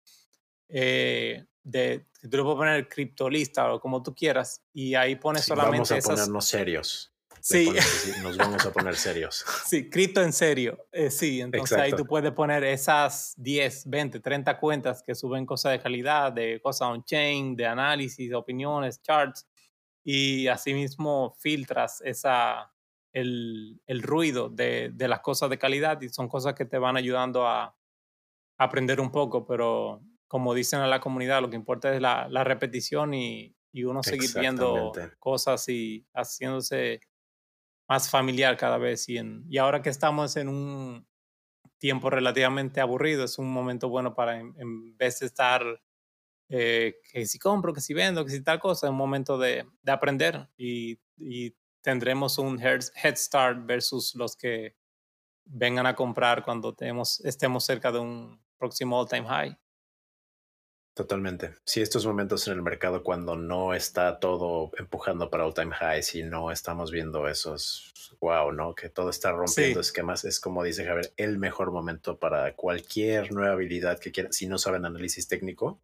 eh, 0.68 1.46
de, 1.64 2.06
tú 2.22 2.36
le 2.36 2.44
puedes 2.44 2.58
poner 2.58 2.90
criptolista 2.90 3.74
o 3.74 3.80
como 3.80 4.04
tú 4.04 4.14
quieras 4.14 4.62
y 4.74 4.96
ahí 4.96 5.16
pones 5.16 5.46
solamente 5.46 5.94
vamos 5.94 6.06
a 6.06 6.10
ponernos 6.10 6.46
serios. 6.46 7.09
Sí. 7.42 7.72
Nos 8.22 8.38
vamos 8.38 8.66
a 8.66 8.72
poner 8.72 8.96
serios. 8.96 9.46
Sí, 9.66 9.90
cripto 9.90 10.22
en 10.22 10.34
serio. 10.34 10.88
Eh, 10.92 11.10
sí, 11.10 11.42
entonces 11.42 11.78
ahí 11.78 11.92
tú 11.92 12.06
puedes 12.06 12.32
poner 12.32 12.64
esas 12.64 13.34
10, 13.38 13.90
20, 13.90 14.20
30 14.20 14.60
cuentas 14.60 15.04
que 15.04 15.16
suben 15.16 15.46
cosas 15.46 15.74
de 15.74 15.80
calidad, 15.80 16.32
de 16.32 16.60
cosas 16.62 16.90
on-chain, 16.90 17.56
de 17.56 17.66
análisis, 17.66 18.30
de 18.30 18.36
opiniones, 18.36 19.02
charts, 19.02 19.48
y 20.04 20.48
asimismo 20.48 21.36
filtras 21.40 22.02
esa, 22.04 22.74
el, 23.14 23.82
el 23.88 24.02
ruido 24.02 24.50
de, 24.50 24.92
de, 24.94 25.08
las 25.08 25.20
cosas 25.22 25.50
de 25.50 25.58
calidad 25.58 26.02
y 26.02 26.10
son 26.10 26.28
cosas 26.28 26.54
que 26.54 26.66
te 26.66 26.78
van 26.78 26.98
ayudando 26.98 27.48
a, 27.48 27.76
aprender 28.58 29.00
un 29.00 29.10
poco, 29.10 29.46
pero 29.48 30.02
como 30.28 30.54
dicen 30.54 30.82
a 30.82 30.88
la 30.88 31.00
comunidad, 31.00 31.42
lo 31.42 31.50
que 31.50 31.56
importa 31.56 31.96
es 31.96 32.02
la, 32.02 32.28
la 32.28 32.44
repetición 32.44 33.14
y, 33.14 33.56
y 33.72 33.84
uno 33.84 34.04
seguir 34.04 34.30
viendo 34.38 34.92
cosas 35.18 35.68
y 35.70 36.06
haciéndose 36.14 37.00
más 37.90 38.10
familiar 38.10 38.56
cada 38.56 38.78
vez. 38.78 39.10
Y, 39.10 39.58
ahora 39.58 39.82
que 39.82 39.90
estamos 39.90 40.38
en 40.38 40.48
un 40.48 41.08
tiempo 41.80 42.10
relativamente 42.10 42.80
aburrido, 42.80 43.26
es 43.26 43.40
un 43.40 43.52
momento 43.52 43.90
bueno 43.90 44.14
para, 44.14 44.40
en, 44.40 44.96
vez 44.96 45.20
de 45.20 45.26
estar 45.26 45.64
eh, 46.50 46.98
que 47.12 47.26
si 47.26 47.40
compro, 47.40 47.74
que 47.74 47.82
si 47.82 47.94
vendo, 47.94 48.24
que 48.24 48.32
si 48.32 48.44
tal 48.44 48.60
cosa, 48.60 48.88
es 48.88 48.92
un 48.92 48.98
momento 48.98 49.38
de, 49.38 49.66
de 49.82 49.92
aprender 49.92 50.48
y, 50.56 51.00
y, 51.18 51.56
tendremos 51.82 52.38
un 52.38 52.62
head 52.62 53.16
start 53.16 53.66
versus 53.66 54.14
los 54.14 54.36
que 54.36 54.76
vengan 55.46 55.86
a 55.86 55.96
comprar 55.96 56.44
cuando 56.44 56.74
tenemos, 56.76 57.22
estemos 57.22 57.64
cerca 57.64 57.90
de 57.90 58.00
un 58.00 58.44
próximo 58.58 59.00
all 59.00 59.08
time 59.08 59.26
high. 59.26 59.58
Totalmente. 61.00 61.54
Sí, 61.64 61.80
estos 61.80 62.06
momentos 62.06 62.46
en 62.50 62.56
el 62.56 62.62
mercado 62.62 63.04
cuando 63.04 63.38
no 63.38 63.74
está 63.74 64.20
todo 64.20 64.70
empujando 64.78 65.30
para 65.30 65.46
all 65.46 65.54
time 65.54 65.74
highs 65.74 66.14
y 66.14 66.24
no 66.24 66.52
estamos 66.52 66.92
viendo 66.92 67.26
esos 67.30 68.18
wow, 68.20 68.52
¿no? 68.52 68.76
Que 68.76 68.90
todo 68.90 69.10
está 69.10 69.32
rompiendo 69.32 69.80
esquemas. 69.80 70.26
Es 70.26 70.42
como 70.42 70.62
dice 70.62 70.84
Javier, 70.84 71.14
el 71.16 71.38
mejor 71.38 71.72
momento 71.72 72.20
para 72.20 72.54
cualquier 72.54 73.32
nueva 73.32 73.54
habilidad 73.54 73.98
que 73.98 74.12
quieran. 74.12 74.34
Si 74.34 74.46
no 74.48 74.58
saben 74.58 74.84
análisis 74.84 75.30
técnico, 75.30 75.80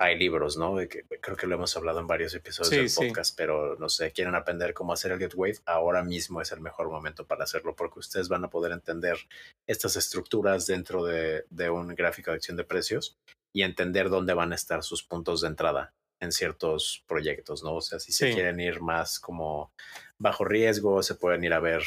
hay 0.00 0.16
libros, 0.16 0.56
¿no? 0.56 0.76
Que, 0.76 1.04
creo 1.20 1.36
que 1.36 1.48
lo 1.48 1.56
hemos 1.56 1.76
hablado 1.76 1.98
en 1.98 2.06
varios 2.06 2.32
episodios 2.32 2.94
del 2.94 3.08
podcast, 3.08 3.36
pero 3.36 3.74
no 3.74 3.88
sé, 3.88 4.12
quieren 4.12 4.36
aprender 4.36 4.72
cómo 4.72 4.92
hacer 4.92 5.10
el 5.10 5.18
Get 5.18 5.34
Wave, 5.34 5.58
ahora 5.66 6.04
mismo 6.04 6.40
es 6.40 6.52
el 6.52 6.60
mejor 6.60 6.88
momento 6.88 7.26
para 7.26 7.42
hacerlo 7.42 7.74
porque 7.74 7.98
ustedes 7.98 8.28
van 8.28 8.44
a 8.44 8.50
poder 8.50 8.70
entender 8.70 9.18
estas 9.66 9.96
estructuras 9.96 10.68
dentro 10.68 11.04
de, 11.04 11.44
de 11.50 11.70
un 11.70 11.88
gráfico 11.96 12.30
de 12.30 12.36
acción 12.36 12.56
de 12.56 12.62
precios 12.62 13.18
y 13.54 13.62
entender 13.62 14.08
dónde 14.08 14.34
van 14.34 14.52
a 14.52 14.54
estar 14.54 14.82
sus 14.82 15.02
puntos 15.02 15.40
de 15.40 15.48
entrada 15.48 15.94
en 16.20 16.32
ciertos 16.32 17.04
proyectos, 17.06 17.62
¿no? 17.62 17.76
O 17.76 17.80
sea, 17.80 18.00
si 18.00 18.12
se 18.12 18.32
quieren 18.32 18.60
ir 18.60 18.80
más 18.80 19.20
como 19.20 19.72
bajo 20.18 20.44
riesgo, 20.44 21.02
se 21.02 21.14
pueden 21.14 21.44
ir 21.44 21.52
a 21.52 21.60
ver, 21.60 21.82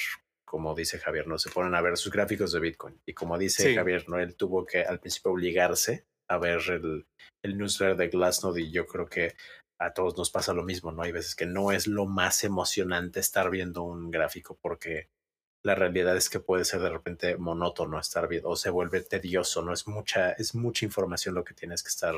como 0.46 0.74
dice 0.74 1.00
Javier, 1.00 1.28
¿no? 1.28 1.38
Se 1.38 1.50
ponen 1.50 1.76
a 1.76 1.82
ver 1.82 1.98
sus 1.98 2.12
gráficos 2.12 2.52
de 2.54 2.60
Bitcoin. 2.62 3.00
Y 3.06 3.14
como 3.14 3.38
dice 3.38 3.76
Javier, 3.76 4.08
¿no? 4.08 4.20
Él 4.20 4.36
tuvo 4.36 4.66
que 4.66 4.84
al 4.84 5.00
principio 5.00 5.32
obligarse 5.32 6.06
a 6.30 6.38
ver 6.38 6.62
el, 6.70 7.06
el 7.44 7.58
newsletter 7.58 7.98
de 7.98 8.08
Glassnode 8.08 8.62
y 8.62 8.72
yo 8.72 8.88
creo 8.88 9.08
que 9.08 9.36
a 9.80 9.94
todos 9.94 10.16
nos 10.18 10.30
pasa 10.30 10.54
lo 10.54 10.64
mismo, 10.64 10.92
¿no? 10.92 11.02
Hay 11.02 11.12
veces 11.12 11.36
que 11.36 11.46
no 11.46 11.72
es 11.72 11.88
lo 11.88 12.06
más 12.06 12.44
emocionante 12.44 13.20
estar 13.20 13.50
viendo 13.50 13.84
un 13.84 14.12
gráfico 14.12 14.58
porque 14.62 15.10
la 15.64 15.76
realidad 15.76 16.18
es 16.18 16.30
que 16.30 16.40
puede 16.40 16.66
ser 16.66 16.82
de 16.82 16.90
repente 16.90 17.38
monótono 17.38 18.00
estar 18.00 18.28
viendo 18.28 18.50
o 18.50 18.56
se 18.56 18.70
vuelve 18.70 19.02
tedioso, 19.02 19.62
¿no? 19.62 19.74
Es 19.74 19.88
mucha, 19.88 20.32
es 20.32 20.56
mucha 20.56 20.86
información 20.86 21.36
lo 21.36 21.44
que 21.44 21.54
tienes 21.54 21.84
que 21.84 21.90
estar 21.90 22.16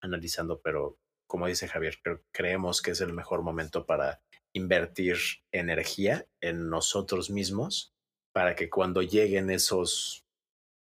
analizando, 0.00 0.60
pero 0.60 0.98
como 1.28 1.46
dice 1.46 1.68
Javier, 1.68 1.98
creemos 2.32 2.82
que 2.82 2.90
es 2.90 3.00
el 3.00 3.12
mejor 3.12 3.42
momento 3.42 3.86
para 3.86 4.20
invertir 4.52 5.16
energía 5.52 6.26
en 6.40 6.68
nosotros 6.68 7.30
mismos 7.30 7.94
para 8.32 8.56
que 8.56 8.68
cuando 8.68 9.02
lleguen 9.02 9.50
esos 9.50 10.24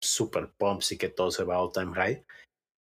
super 0.01 0.51
pumps 0.57 0.93
y 0.93 0.97
que 0.97 1.09
todo 1.09 1.31
se 1.31 1.43
va 1.43 1.55
a 1.55 1.61
all 1.61 1.73
time 1.73 1.93
high, 1.93 2.25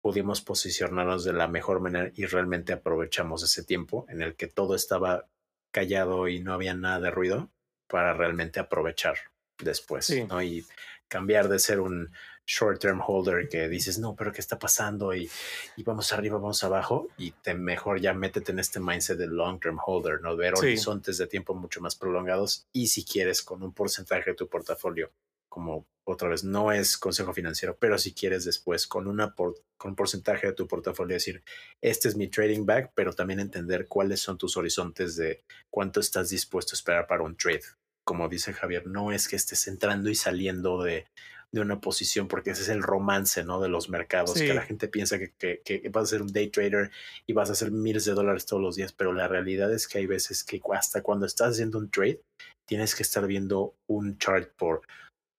pudimos 0.04 0.42
posicionarnos 0.42 1.24
de 1.24 1.34
la 1.34 1.48
mejor 1.48 1.80
manera 1.80 2.12
y 2.14 2.26
realmente 2.26 2.74
aprovechamos 2.74 3.42
ese 3.42 3.64
tiempo 3.64 4.06
en 4.10 4.22
el 4.22 4.36
que 4.36 4.48
todo 4.48 4.76
estaba 4.76 5.28
callado 5.74 6.28
y 6.28 6.40
no 6.42 6.54
había 6.54 6.76
nada 6.76 7.00
de 7.00 7.12
ruido 7.12 7.52
para 7.88 8.14
realmente 8.14 8.60
aprovechar 8.60 9.18
después, 9.60 10.14
¿no? 10.28 10.42
Y 10.42 10.66
cambiar 11.08 11.48
de 11.48 11.60
ser 11.60 11.80
un 11.80 12.12
short 12.46 12.80
term 12.80 13.02
holder 13.06 13.50
que 13.50 13.68
dices, 13.68 13.98
no, 13.98 14.16
pero 14.16 14.32
¿qué 14.32 14.42
está 14.42 14.60
pasando? 14.60 15.14
Y, 15.16 15.30
y 15.76 15.84
vamos 15.84 16.14
arriba, 16.14 16.38
vamos 16.38 16.64
abajo, 16.64 17.08
y 17.18 17.32
te 17.32 17.54
mejor 17.56 18.00
ya 18.00 18.14
métete 18.14 18.52
en 18.52 18.60
este 18.60 18.80
mindset 18.80 19.18
de 19.18 19.28
long 19.28 19.60
term 19.60 19.80
holder, 19.84 20.22
¿no? 20.22 20.36
Ver 20.36 20.54
horizontes 20.56 21.18
de 21.18 21.28
tiempo 21.28 21.56
mucho 21.56 21.82
más 21.82 21.96
prolongados 21.96 22.68
y 22.72 22.88
si 22.88 23.04
quieres 23.04 23.42
con 23.42 23.64
un 23.64 23.74
porcentaje 23.74 24.32
de 24.32 24.36
tu 24.36 24.48
portafolio, 24.48 25.12
como 25.56 25.88
otra 26.06 26.28
vez, 26.28 26.44
no 26.44 26.74
es 26.74 26.98
consejo 26.98 27.32
financiero, 27.32 27.78
pero 27.80 27.98
si 27.98 28.14
quieres 28.14 28.44
después 28.44 28.88
con, 28.88 29.08
una 29.08 29.34
con 29.34 29.56
un 29.86 29.96
porcentaje 29.96 30.48
de 30.48 30.54
tu 30.54 30.68
portafolio 30.68 31.14
decir, 31.14 31.46
este 31.82 32.10
es 32.10 32.18
mi 32.18 32.28
trading 32.28 32.66
bag, 32.66 32.92
pero 32.94 33.14
también 33.14 33.40
entender 33.40 33.88
cuáles 33.88 34.20
son 34.20 34.38
tus 34.38 34.58
horizontes 34.58 35.16
de 35.16 35.46
cuánto 35.72 36.02
estás 36.02 36.30
dispuesto 36.30 36.74
a 36.74 36.76
esperar 36.76 37.08
para 37.08 37.24
un 37.24 37.38
trade. 37.38 37.64
Como 38.06 38.28
dice 38.28 38.52
Javier, 38.52 38.86
no 38.86 39.14
es 39.14 39.30
que 39.30 39.38
estés 39.38 39.66
entrando 39.70 40.10
y 40.10 40.16
saliendo 40.16 40.84
de 40.84 41.06
de 41.52 41.62
una 41.62 41.80
posición, 41.80 42.28
porque 42.28 42.50
ese 42.50 42.64
es 42.64 42.70
el 42.70 42.84
romance, 42.84 43.46
¿no? 43.46 43.62
De 43.62 43.70
los 43.70 43.90
mercados, 43.90 44.34
que 44.34 44.54
la 44.54 44.64
gente 44.64 44.90
piensa 44.90 45.18
que, 45.18 45.62
que, 45.64 45.90
vas 45.90 46.04
a 46.04 46.08
ser 46.08 46.22
un 46.22 46.34
day 46.34 46.50
trader 46.50 46.92
y 47.26 47.32
vas 47.32 47.50
a 47.50 47.54
hacer 47.54 47.72
miles 47.72 48.04
de 48.04 48.12
dólares 48.12 48.46
todos 48.46 48.62
los 48.62 48.76
días, 48.76 48.92
pero 48.92 49.14
la 49.14 49.30
realidad 49.30 49.72
es 49.72 49.88
que 49.88 50.00
hay 50.00 50.06
veces 50.06 50.44
que 50.44 50.60
hasta 50.74 51.02
cuando 51.02 51.26
estás 51.26 51.52
haciendo 51.52 51.78
un 51.78 51.90
trade, 51.90 52.20
tienes 52.68 52.94
que 52.94 53.04
estar 53.04 53.26
viendo 53.26 53.74
un 53.88 54.18
chart 54.18 54.52
por 54.58 54.82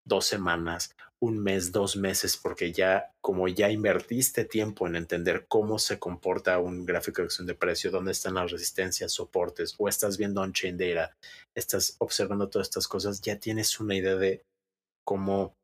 dos 0.07 0.24
semanas, 0.24 0.94
un 1.18 1.38
mes, 1.38 1.72
dos 1.72 1.96
meses, 1.96 2.36
porque 2.36 2.72
ya 2.72 3.12
como 3.20 3.48
ya 3.48 3.70
invertiste 3.70 4.44
tiempo 4.44 4.86
en 4.86 4.96
entender 4.96 5.46
cómo 5.48 5.78
se 5.78 5.98
comporta 5.98 6.59
un 6.59 6.86
gráfico 6.86 7.20
de 7.20 7.26
acción 7.26 7.46
de 7.46 7.54
precio, 7.54 7.90
dónde 7.90 8.12
están 8.12 8.34
las 8.34 8.50
resistencias, 8.50 9.12
soportes, 9.12 9.74
o 9.78 9.88
estás 9.88 10.16
viendo 10.16 10.40
on-chain 10.40 10.78
data, 10.78 11.16
estás 11.54 11.96
observando 11.98 12.48
todas 12.48 12.68
estas 12.68 12.88
cosas, 12.88 13.20
ya 13.20 13.38
tienes 13.38 13.80
una 13.80 13.96
idea 13.96 14.16
de 14.16 14.44
cómo 15.04 15.57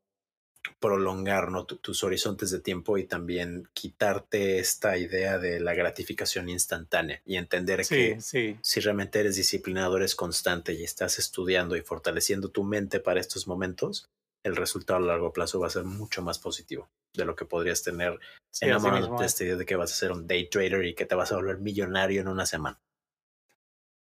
prolongar 0.79 1.51
¿no? 1.51 1.65
tus 1.65 2.03
horizontes 2.03 2.49
de 2.49 2.59
tiempo 2.59 2.97
y 2.97 3.03
también 3.03 3.67
quitarte 3.73 4.59
esta 4.59 4.97
idea 4.97 5.37
de 5.37 5.59
la 5.59 5.73
gratificación 5.73 6.49
instantánea 6.49 7.21
y 7.25 7.35
entender 7.35 7.85
que 7.85 8.17
si 8.21 8.79
realmente 8.79 9.19
eres 9.19 9.35
disciplinado, 9.35 9.97
eres 9.97 10.15
constante 10.15 10.73
y 10.73 10.83
estás 10.83 11.19
estudiando 11.19 11.75
y 11.75 11.81
fortaleciendo 11.81 12.49
tu 12.49 12.63
mente 12.63 12.99
para 12.99 13.19
estos 13.19 13.47
momentos, 13.47 14.09
el 14.43 14.55
resultado 14.55 14.97
a 14.97 15.07
largo 15.07 15.31
plazo 15.31 15.59
va 15.59 15.67
a 15.67 15.71
ser 15.71 15.85
mucho 15.85 16.21
más 16.21 16.39
positivo 16.39 16.89
de 17.13 17.25
lo 17.25 17.35
que 17.35 17.45
podrías 17.45 17.81
tener 17.81 18.19
en 18.61 18.69
enamorándote 18.69 19.23
de 19.23 19.27
esta 19.27 19.43
idea 19.43 19.55
de 19.55 19.65
que 19.65 19.75
vas 19.75 19.91
a 19.91 19.95
ser 19.95 20.11
un 20.11 20.27
day 20.27 20.49
trader 20.49 20.85
y 20.85 20.93
que 20.95 21.05
te 21.05 21.15
vas 21.15 21.31
a 21.31 21.35
volver 21.35 21.59
millonario 21.59 22.21
en 22.21 22.27
una 22.27 22.45
semana. 22.45 22.81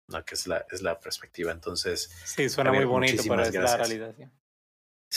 ¿no? 0.08 0.24
Que 0.24 0.34
es 0.34 0.46
la, 0.46 0.66
es 0.70 0.82
la 0.82 0.98
perspectiva. 0.98 1.52
Entonces, 1.52 2.10
sí, 2.24 2.48
suena 2.48 2.72
muy 2.72 2.84
bonito, 2.84 3.22
para 3.24 3.50
la 3.50 3.76
realidad. 3.76 4.14
Sí, 4.16 4.24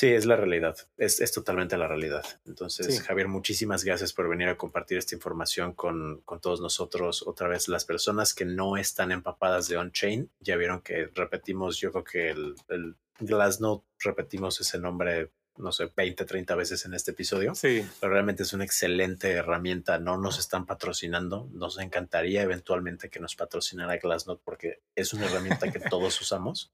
es 0.03 0.25
la 0.25 0.35
realidad, 0.35 0.75
es, 0.97 1.21
es 1.21 1.31
totalmente 1.31 1.77
la 1.77 1.87
realidad. 1.87 2.25
Entonces, 2.45 3.01
Javier, 3.01 3.29
muchísimas 3.29 3.85
gracias 3.85 4.11
por 4.11 4.27
venir 4.27 4.49
a 4.49 4.57
compartir 4.57 4.97
esta 4.97 5.15
información 5.15 5.73
con, 5.73 6.21
con, 6.25 6.41
todos 6.41 6.59
nosotros. 6.59 7.25
Otra 7.25 7.47
vez, 7.47 7.69
las 7.69 7.85
personas 7.85 8.33
que 8.33 8.43
no 8.43 8.75
están 8.75 9.13
empapadas 9.13 9.69
de 9.69 9.77
on-chain, 9.77 10.29
ya 10.41 10.57
vieron 10.57 10.81
que 10.81 11.09
repetimos, 11.15 11.77
yo 11.79 11.93
creo 11.93 12.03
que 12.03 12.29
el, 12.29 12.55
el 12.67 12.95
Glassnode, 13.19 13.83
repetimos 13.99 14.59
ese 14.59 14.77
nombre, 14.79 15.31
no 15.55 15.71
sé, 15.71 15.89
20, 15.95 16.25
30 16.25 16.55
veces 16.55 16.85
en 16.85 16.93
este 16.93 17.11
episodio. 17.11 17.55
Sí. 17.55 17.87
Pero 18.01 18.11
realmente 18.11 18.43
es 18.43 18.51
una 18.51 18.65
excelente 18.65 19.31
herramienta. 19.31 19.97
No 19.97 20.17
nos 20.17 20.39
están 20.39 20.65
patrocinando. 20.65 21.49
Nos 21.53 21.79
encantaría 21.79 22.41
eventualmente 22.41 23.09
que 23.09 23.21
nos 23.21 23.35
patrocinara 23.37 23.97
Glassnode 23.97 24.41
porque 24.43 24.81
es 24.93 25.13
una 25.13 25.27
herramienta 25.27 25.71
que 25.71 25.79
todos 25.89 26.19
usamos. 26.19 26.73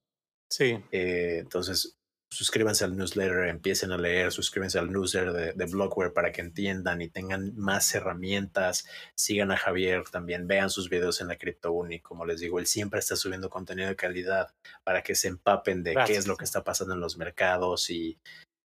Sí. 0.50 0.84
Eh, 0.92 1.38
entonces, 1.40 2.00
suscríbanse 2.32 2.86
al 2.86 2.96
newsletter, 2.96 3.50
empiecen 3.50 3.92
a 3.92 3.98
leer, 3.98 4.32
suscríbanse 4.32 4.80
al 4.80 4.92
newsletter 4.92 5.34
de, 5.34 5.54
de 5.54 5.66
Blockware 5.66 6.14
para 6.14 6.32
que 6.32 6.42
entiendan 6.42 7.02
y 7.02 7.10
tengan 7.10 7.54
más 7.58 7.94
herramientas. 7.94 8.88
Sigan 9.16 9.52
a 9.52 9.58
Javier 9.58 10.06
también, 10.10 10.48
vean 10.48 10.70
sus 10.70 10.90
videos 10.90 11.20
en 11.20 11.28
la 11.28 11.38
CryptoUni. 11.38 12.00
Como 12.00 12.26
les 12.26 12.40
digo, 12.40 12.60
él 12.60 12.68
siempre 12.68 13.00
está 13.00 13.18
subiendo 13.18 13.50
contenido 13.50 13.90
de 13.90 13.98
calidad 13.98 14.54
para 14.84 15.04
que 15.04 15.14
se 15.14 15.28
empapen 15.28 15.84
de 15.84 15.96
qué 16.06 16.16
es 16.16 16.26
lo 16.26 16.38
que 16.38 16.46
está 16.46 16.64
pasando 16.64 16.94
en 16.94 17.02
los 17.02 17.18
mercados 17.18 17.90
y, 17.90 18.18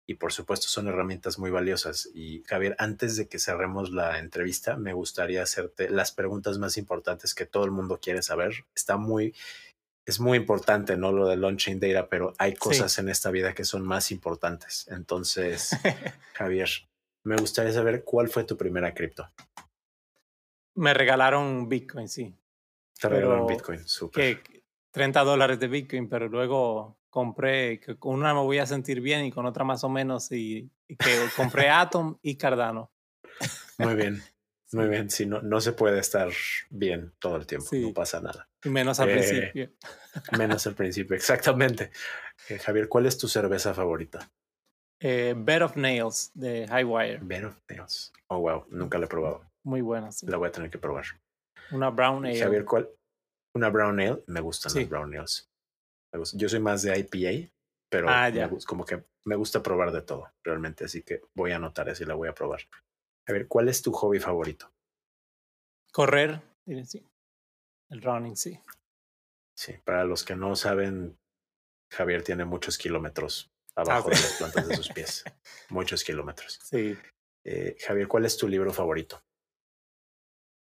y 0.07 0.16
por 0.16 0.34
supuesto 0.34 0.68
son 0.70 0.88
herramientas 0.88 1.38
muy 1.38 1.51
valiosas. 1.51 2.10
Y 2.16 2.43
Javier, 2.47 2.76
antes 2.80 3.18
de 3.18 3.28
que 3.28 3.39
cerremos 3.39 3.91
la 3.91 4.20
entrevista, 4.20 4.78
me 4.78 4.93
gustaría 4.93 5.43
hacerte 5.43 5.89
las 5.89 6.14
preguntas 6.14 6.57
más 6.57 6.78
importantes 6.78 7.36
que 7.36 7.45
todo 7.45 7.66
el 7.66 7.72
mundo 7.72 7.99
quiere 8.01 8.24
saber. 8.24 8.66
Está 8.74 8.97
muy 8.97 9.36
es 10.10 10.20
muy 10.20 10.38
importante, 10.38 10.97
¿no? 10.97 11.12
Lo 11.12 11.28
de 11.28 11.38
launching 11.38 11.80
data, 11.80 12.07
pero 12.10 12.34
hay 12.39 12.55
cosas 12.55 12.97
en 12.97 13.10
esta 13.10 13.30
vida 13.30 13.53
que 13.53 13.64
son 13.64 13.86
más 13.86 14.12
importantes. 14.12 14.88
Entonces, 14.89 15.72
Javier, 16.34 16.70
me 17.24 17.38
gustaría 17.38 17.72
saber 17.72 18.03
cuál 18.03 18.28
fue 18.28 18.43
tu 18.43 18.57
primera 18.57 18.93
cripto. 18.93 19.30
Me 20.76 20.93
regalaron 20.93 21.70
Bitcoin, 21.70 22.10
sí. 22.10 22.36
Te 22.99 23.07
regalaron 23.07 23.47
Bitcoin, 23.47 23.88
súper. 23.88 24.41
30 24.91 25.24
dólares 25.24 25.60
de 25.60 25.68
Bitcoin, 25.68 26.10
pero 26.10 26.28
luego 26.28 26.97
compré, 27.12 27.80
que 27.80 27.97
con 27.97 28.16
una 28.16 28.34
me 28.34 28.41
voy 28.41 28.57
a 28.57 28.66
sentir 28.66 29.01
bien 29.01 29.26
y 29.26 29.32
con 29.32 29.45
otra 29.45 29.64
más 29.64 29.84
o 29.84 29.89
menos, 29.89 30.32
y, 30.32 30.72
que 30.88 31.28
compré 31.36 31.70
Atom 31.70 32.18
y 32.24 32.36
Cardano. 32.36 32.91
Muy 33.78 33.93
bien. 33.93 34.24
Muy 34.72 34.88
bien, 34.88 35.09
sí, 35.09 35.26
no, 35.26 35.41
no 35.41 35.59
se 35.61 35.74
puede 35.74 35.99
estar 35.99 36.30
bien 36.70 37.13
todo 37.20 37.38
el 37.38 37.47
tiempo, 37.47 37.67
no 37.74 37.93
pasa 37.93 38.22
nada. 38.22 38.47
Menos 38.65 38.99
al 38.99 39.09
eh, 39.09 39.13
principio. 39.13 39.72
Menos 40.38 40.67
al 40.67 40.76
principio, 40.76 41.15
exactamente. 41.15 41.91
Eh, 42.49 42.59
Javier, 42.59 42.88
¿cuál 42.88 43.07
es 43.07 43.17
tu 43.17 43.28
cerveza 43.28 43.74
favorita? 43.74 44.32
Eh, 44.99 45.34
Bed 45.36 45.63
of 45.63 45.76
Nails 45.76 46.32
de 46.34 46.65
Highwire. 46.65 47.20
Bed 47.22 47.45
of 47.45 47.57
Nails. 47.70 48.13
Oh, 48.28 48.39
wow, 48.39 48.65
nunca 48.70 48.97
la 48.99 49.05
he 49.05 49.09
probado. 49.09 49.49
Muy 49.63 49.82
buena, 49.82 50.11
sí. 50.11 50.28
La 50.28 50.38
voy 50.38 50.49
a 50.49 50.51
tener 50.51 50.70
que 50.70 50.78
probar. 50.78 51.05
Una 51.72 51.89
Brown 51.89 52.26
Ale. 52.26 52.39
Javier, 52.39 52.65
¿cuál? 52.65 52.89
Una 53.55 53.70
Brown 53.70 53.99
Ale. 53.99 54.24
Me 54.28 54.41
gustan 54.41 54.74
las 54.76 54.89
Brown 54.89 55.09
Nails. 55.09 55.49
Yo 56.34 56.49
soy 56.49 56.59
más 56.59 56.82
de 56.82 56.97
IPA, 56.97 57.51
pero 57.89 58.07
ah, 58.09 58.32
como 58.65 58.86
que 58.86 59.03
me 59.26 59.36
gusta 59.36 59.61
probar 59.61 59.91
de 59.91 60.01
todo, 60.01 60.32
realmente. 60.43 60.86
Así 60.86 61.01
que 61.01 61.22
voy 61.34 61.51
a 61.51 61.57
anotar 61.57 61.88
eso 61.89 62.03
y 62.03 62.07
la 62.07 62.15
voy 62.15 62.30
a 62.30 62.34
probar. 62.34 62.61
A 63.30 63.32
ver, 63.32 63.47
¿cuál 63.47 63.69
es 63.69 63.84
tu 63.84 63.91
hobby 63.91 64.19
favorito? 64.19 64.73
Correr, 65.91 66.41
sí. 66.84 67.05
El 67.89 68.01
running, 68.01 68.36
sí. 68.36 68.59
Sí, 69.55 69.73
para 69.86 70.03
los 70.03 70.23
que 70.23 70.36
no 70.36 70.55
saben, 70.55 71.15
Javier 71.91 72.23
tiene 72.23 72.45
muchos 72.45 72.80
kilómetros 72.80 73.51
abajo 73.75 74.09
de 74.09 74.15
las 74.15 74.34
plantas 74.34 74.67
de 74.67 74.75
sus 74.75 74.89
pies. 74.89 75.23
muchos 75.69 76.03
kilómetros. 76.03 76.59
Sí. 76.63 76.97
Eh, 77.43 77.77
Javier, 77.80 78.07
¿cuál 78.07 78.25
es 78.25 78.36
tu 78.36 78.47
libro 78.47 78.73
favorito? 78.73 79.21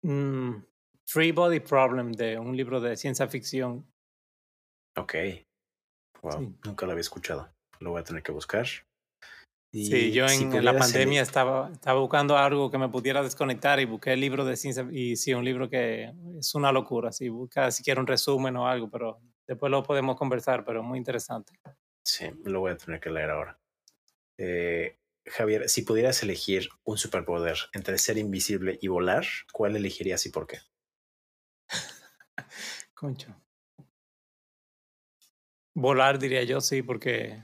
Mm, 0.00 0.64
Free 1.04 1.32
Body 1.32 1.60
Problem, 1.60 2.12
de 2.12 2.38
un 2.38 2.56
libro 2.56 2.80
de 2.80 2.96
ciencia 2.96 3.28
ficción. 3.28 3.86
Ok. 4.96 5.14
Wow, 6.22 6.56
nunca 6.64 6.86
lo 6.86 6.92
había 6.92 7.02
escuchado. 7.02 7.54
Lo 7.80 7.90
voy 7.90 8.00
a 8.00 8.04
tener 8.04 8.22
que 8.22 8.32
buscar 8.32 8.66
sí, 9.82 10.12
yo 10.12 10.26
en, 10.26 10.64
la 10.64 10.76
pandemia 10.76 11.20
estaba, 11.20 11.70
estaba 11.72 11.98
buscando 11.98 12.36
algo 12.36 12.70
que 12.70 12.78
me 12.78 12.88
pudiera 12.88 13.22
desconectar 13.22 13.80
y 13.80 13.84
busqué 13.84 14.12
el 14.12 14.20
libro 14.20 14.44
de 14.44 14.56
ciencia 14.56 14.86
y 14.90 15.16
sí, 15.16 15.34
un 15.34 15.44
libro 15.44 15.68
que 15.68 16.12
es 16.38 16.54
una 16.54 16.70
locura, 16.70 17.10
si 17.10 17.28
busca 17.28 17.70
siquiera 17.70 18.00
un 18.00 18.06
resumen 18.06 18.56
o 18.56 18.68
algo, 18.68 18.88
pero 18.88 19.20
después 19.46 19.70
lo 19.70 19.82
podemos 19.82 20.16
conversar, 20.16 20.64
pero 20.64 20.82
muy 20.82 20.98
interesante. 20.98 21.58
Sí, 22.04 22.26
lo 22.44 22.60
voy 22.60 22.72
a 22.72 22.76
tener 22.76 23.00
que 23.00 23.10
leer 23.10 23.30
ahora. 23.30 23.58
Eh, 24.38 24.98
Javier, 25.26 25.68
si 25.68 25.82
pudieras 25.82 26.22
elegir 26.22 26.68
un 26.84 26.98
superpoder 26.98 27.56
entre 27.72 27.98
ser 27.98 28.18
invisible 28.18 28.78
y 28.80 28.88
volar, 28.88 29.24
¿cuál 29.52 29.74
elegirías 29.74 30.24
y 30.26 30.30
por 30.30 30.46
qué? 30.46 30.58
Concho. 32.94 33.34
Volar 35.74 36.18
diría 36.18 36.44
yo, 36.44 36.60
sí, 36.60 36.82
porque 36.82 37.42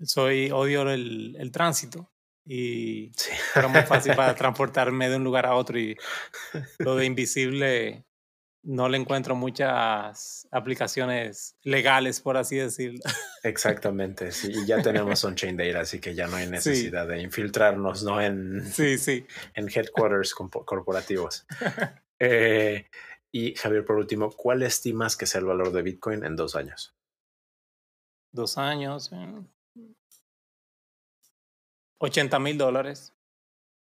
soy, 0.00 0.50
odio 0.50 0.88
el, 0.90 1.36
el 1.38 1.50
tránsito 1.50 2.10
y 2.44 3.12
sí. 3.16 3.30
era 3.54 3.68
muy 3.68 3.82
fácil 3.82 4.14
para 4.16 4.34
transportarme 4.34 5.08
de 5.08 5.16
un 5.16 5.24
lugar 5.24 5.46
a 5.46 5.54
otro 5.54 5.78
y 5.78 5.96
lo 6.78 6.96
de 6.96 7.04
invisible 7.04 8.04
no 8.62 8.88
le 8.88 8.98
encuentro 8.98 9.34
muchas 9.34 10.48
aplicaciones 10.50 11.56
legales, 11.62 12.20
por 12.20 12.36
así 12.36 12.56
decirlo. 12.56 13.00
Exactamente, 13.42 14.32
sí, 14.32 14.52
y 14.52 14.66
ya 14.66 14.82
tenemos 14.82 15.24
on-chain 15.24 15.56
data, 15.56 15.80
así 15.80 16.00
que 16.00 16.14
ya 16.14 16.26
no 16.26 16.36
hay 16.36 16.48
necesidad 16.48 17.06
de 17.06 17.22
infiltrarnos, 17.22 18.02
¿no? 18.02 18.20
En, 18.20 18.64
sí, 18.70 18.98
sí. 18.98 19.26
en 19.54 19.68
headquarters 19.68 20.34
corporativos. 20.34 21.46
Eh, 22.20 22.90
y 23.30 23.54
Javier, 23.54 23.84
por 23.84 23.94
último, 23.94 24.32
¿cuál 24.32 24.64
estimas 24.64 25.16
que 25.16 25.24
sea 25.24 25.38
el 25.38 25.46
valor 25.46 25.70
de 25.70 25.82
Bitcoin 25.82 26.24
en 26.24 26.34
dos 26.34 26.56
años? 26.56 26.96
Dos 28.32 28.58
años, 28.58 29.12
eh, 29.12 29.40
80 31.98 32.38
mil 32.38 32.58
dólares. 32.58 33.14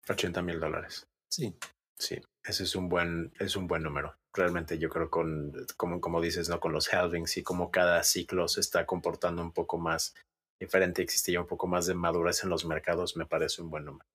80 0.09 0.43
mil 0.43 0.61
dólares. 0.61 1.07
Sí. 1.31 1.57
Sí, 1.97 2.21
ese 2.43 2.65
es 2.65 2.75
un 2.75 2.89
buen, 2.89 3.33
es 3.39 3.57
un 3.57 3.67
buen 3.67 3.83
número. 3.83 4.17
Realmente 4.33 4.79
yo 4.79 4.89
creo 4.89 5.11
con, 5.11 5.53
como, 5.77 6.01
como 6.01 6.21
dices, 6.21 6.49
¿no? 6.49 6.59
Con 6.59 6.73
los 6.73 6.93
halvings 6.93 7.37
y 7.37 7.43
como 7.45 7.71
cada 7.71 8.03
ciclo 8.03 8.49
se 8.49 8.61
está 8.61 8.85
comportando 8.85 9.43
un 9.43 9.53
poco 9.53 9.79
más 9.79 10.15
diferente, 10.59 11.03
existe 11.03 11.31
ya 11.33 11.41
un 11.41 11.47
poco 11.47 11.69
más 11.69 11.87
de 11.87 11.95
madurez 11.95 12.43
en 12.43 12.51
los 12.51 12.65
mercados, 12.65 13.17
me 13.17 13.27
parece 13.27 13.63
un 13.63 13.71
buen 13.71 13.85
número. 13.85 14.09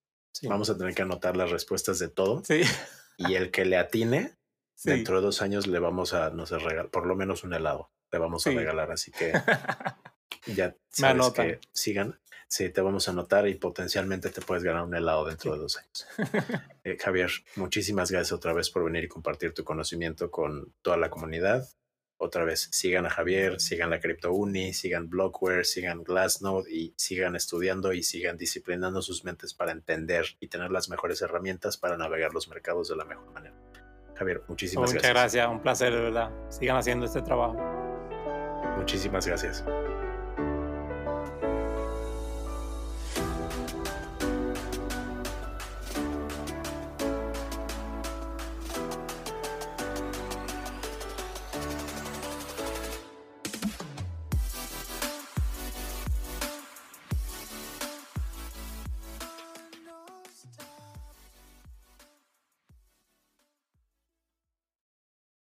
Vamos 0.43 0.69
a 0.69 0.77
tener 0.77 0.93
que 0.93 1.03
anotar 1.03 1.37
las 1.37 1.51
respuestas 1.51 1.99
de 1.99 2.09
todo. 2.09 2.43
Sí. 2.43 2.61
Y 3.17 3.35
el 3.35 3.49
que 3.49 3.63
le 3.63 3.77
atine, 3.77 4.35
dentro 4.83 5.15
de 5.17 5.21
dos 5.21 5.41
años 5.41 5.67
le 5.67 5.79
vamos 5.79 6.13
a, 6.13 6.29
no 6.31 6.45
sé, 6.45 6.57
regalar, 6.57 6.89
por 6.89 7.05
lo 7.05 7.15
menos 7.15 7.43
un 7.43 7.53
helado 7.53 7.91
le 8.11 8.19
vamos 8.19 8.45
a 8.45 8.51
regalar. 8.51 8.91
Así 8.91 9.11
que 9.11 9.33
ya 10.55 10.75
sabes 10.89 11.31
que 11.31 11.59
sigan. 11.71 12.19
Sí, 12.49 12.69
te 12.69 12.81
vamos 12.81 13.07
a 13.07 13.11
anotar 13.11 13.47
y 13.47 13.53
potencialmente 13.53 14.31
te 14.31 14.41
puedes 14.41 14.63
ganar 14.63 14.83
un 14.83 14.95
helado 14.95 15.23
dentro 15.25 15.53
de 15.53 15.59
dos 15.59 15.77
años. 15.77 16.07
Eh, 16.85 16.97
Javier, 16.97 17.29
muchísimas 17.57 18.09
gracias 18.09 18.31
otra 18.31 18.53
vez 18.53 18.69
por 18.69 18.85
venir 18.85 19.03
y 19.03 19.07
compartir 19.09 19.53
tu 19.53 19.65
conocimiento 19.65 20.31
con 20.31 20.73
toda 20.81 20.95
la 20.95 21.09
comunidad. 21.09 21.67
Otra 22.17 22.45
vez, 22.45 22.69
sigan 22.71 23.05
a 23.05 23.09
Javier, 23.09 23.59
sigan 23.59 23.89
la 23.89 23.99
Crypto 23.99 24.31
Uni, 24.31 24.73
sigan 24.73 25.09
Blockware, 25.09 25.65
sigan 25.65 26.03
Glassnode 26.03 26.71
y 26.71 26.93
sigan 26.97 27.35
estudiando 27.35 27.93
y 27.93 28.01
sigan 28.01 28.37
disciplinando 28.37 29.01
sus 29.01 29.25
mentes 29.25 29.53
para 29.53 29.73
entender 29.73 30.25
y 30.39 30.47
tener 30.47 30.71
las 30.71 30.89
mejores 30.89 31.21
herramientas 31.21 31.77
para 31.77 31.97
navegar 31.97 32.33
los 32.33 32.47
mercados 32.47 32.87
de 32.87 32.95
la 32.95 33.05
mejor 33.05 33.31
manera. 33.31 33.55
Javier, 34.15 34.41
muchísimas 34.47 34.91
gracias. 34.91 35.03
Muchas 35.03 35.21
gracias, 35.21 35.47
un 35.47 35.61
placer, 35.61 35.93
de 35.93 36.01
verdad. 36.01 36.31
Sigan 36.49 36.77
haciendo 36.77 37.05
este 37.05 37.21
trabajo. 37.21 37.55
Muchísimas 38.77 39.27
gracias. 39.27 39.63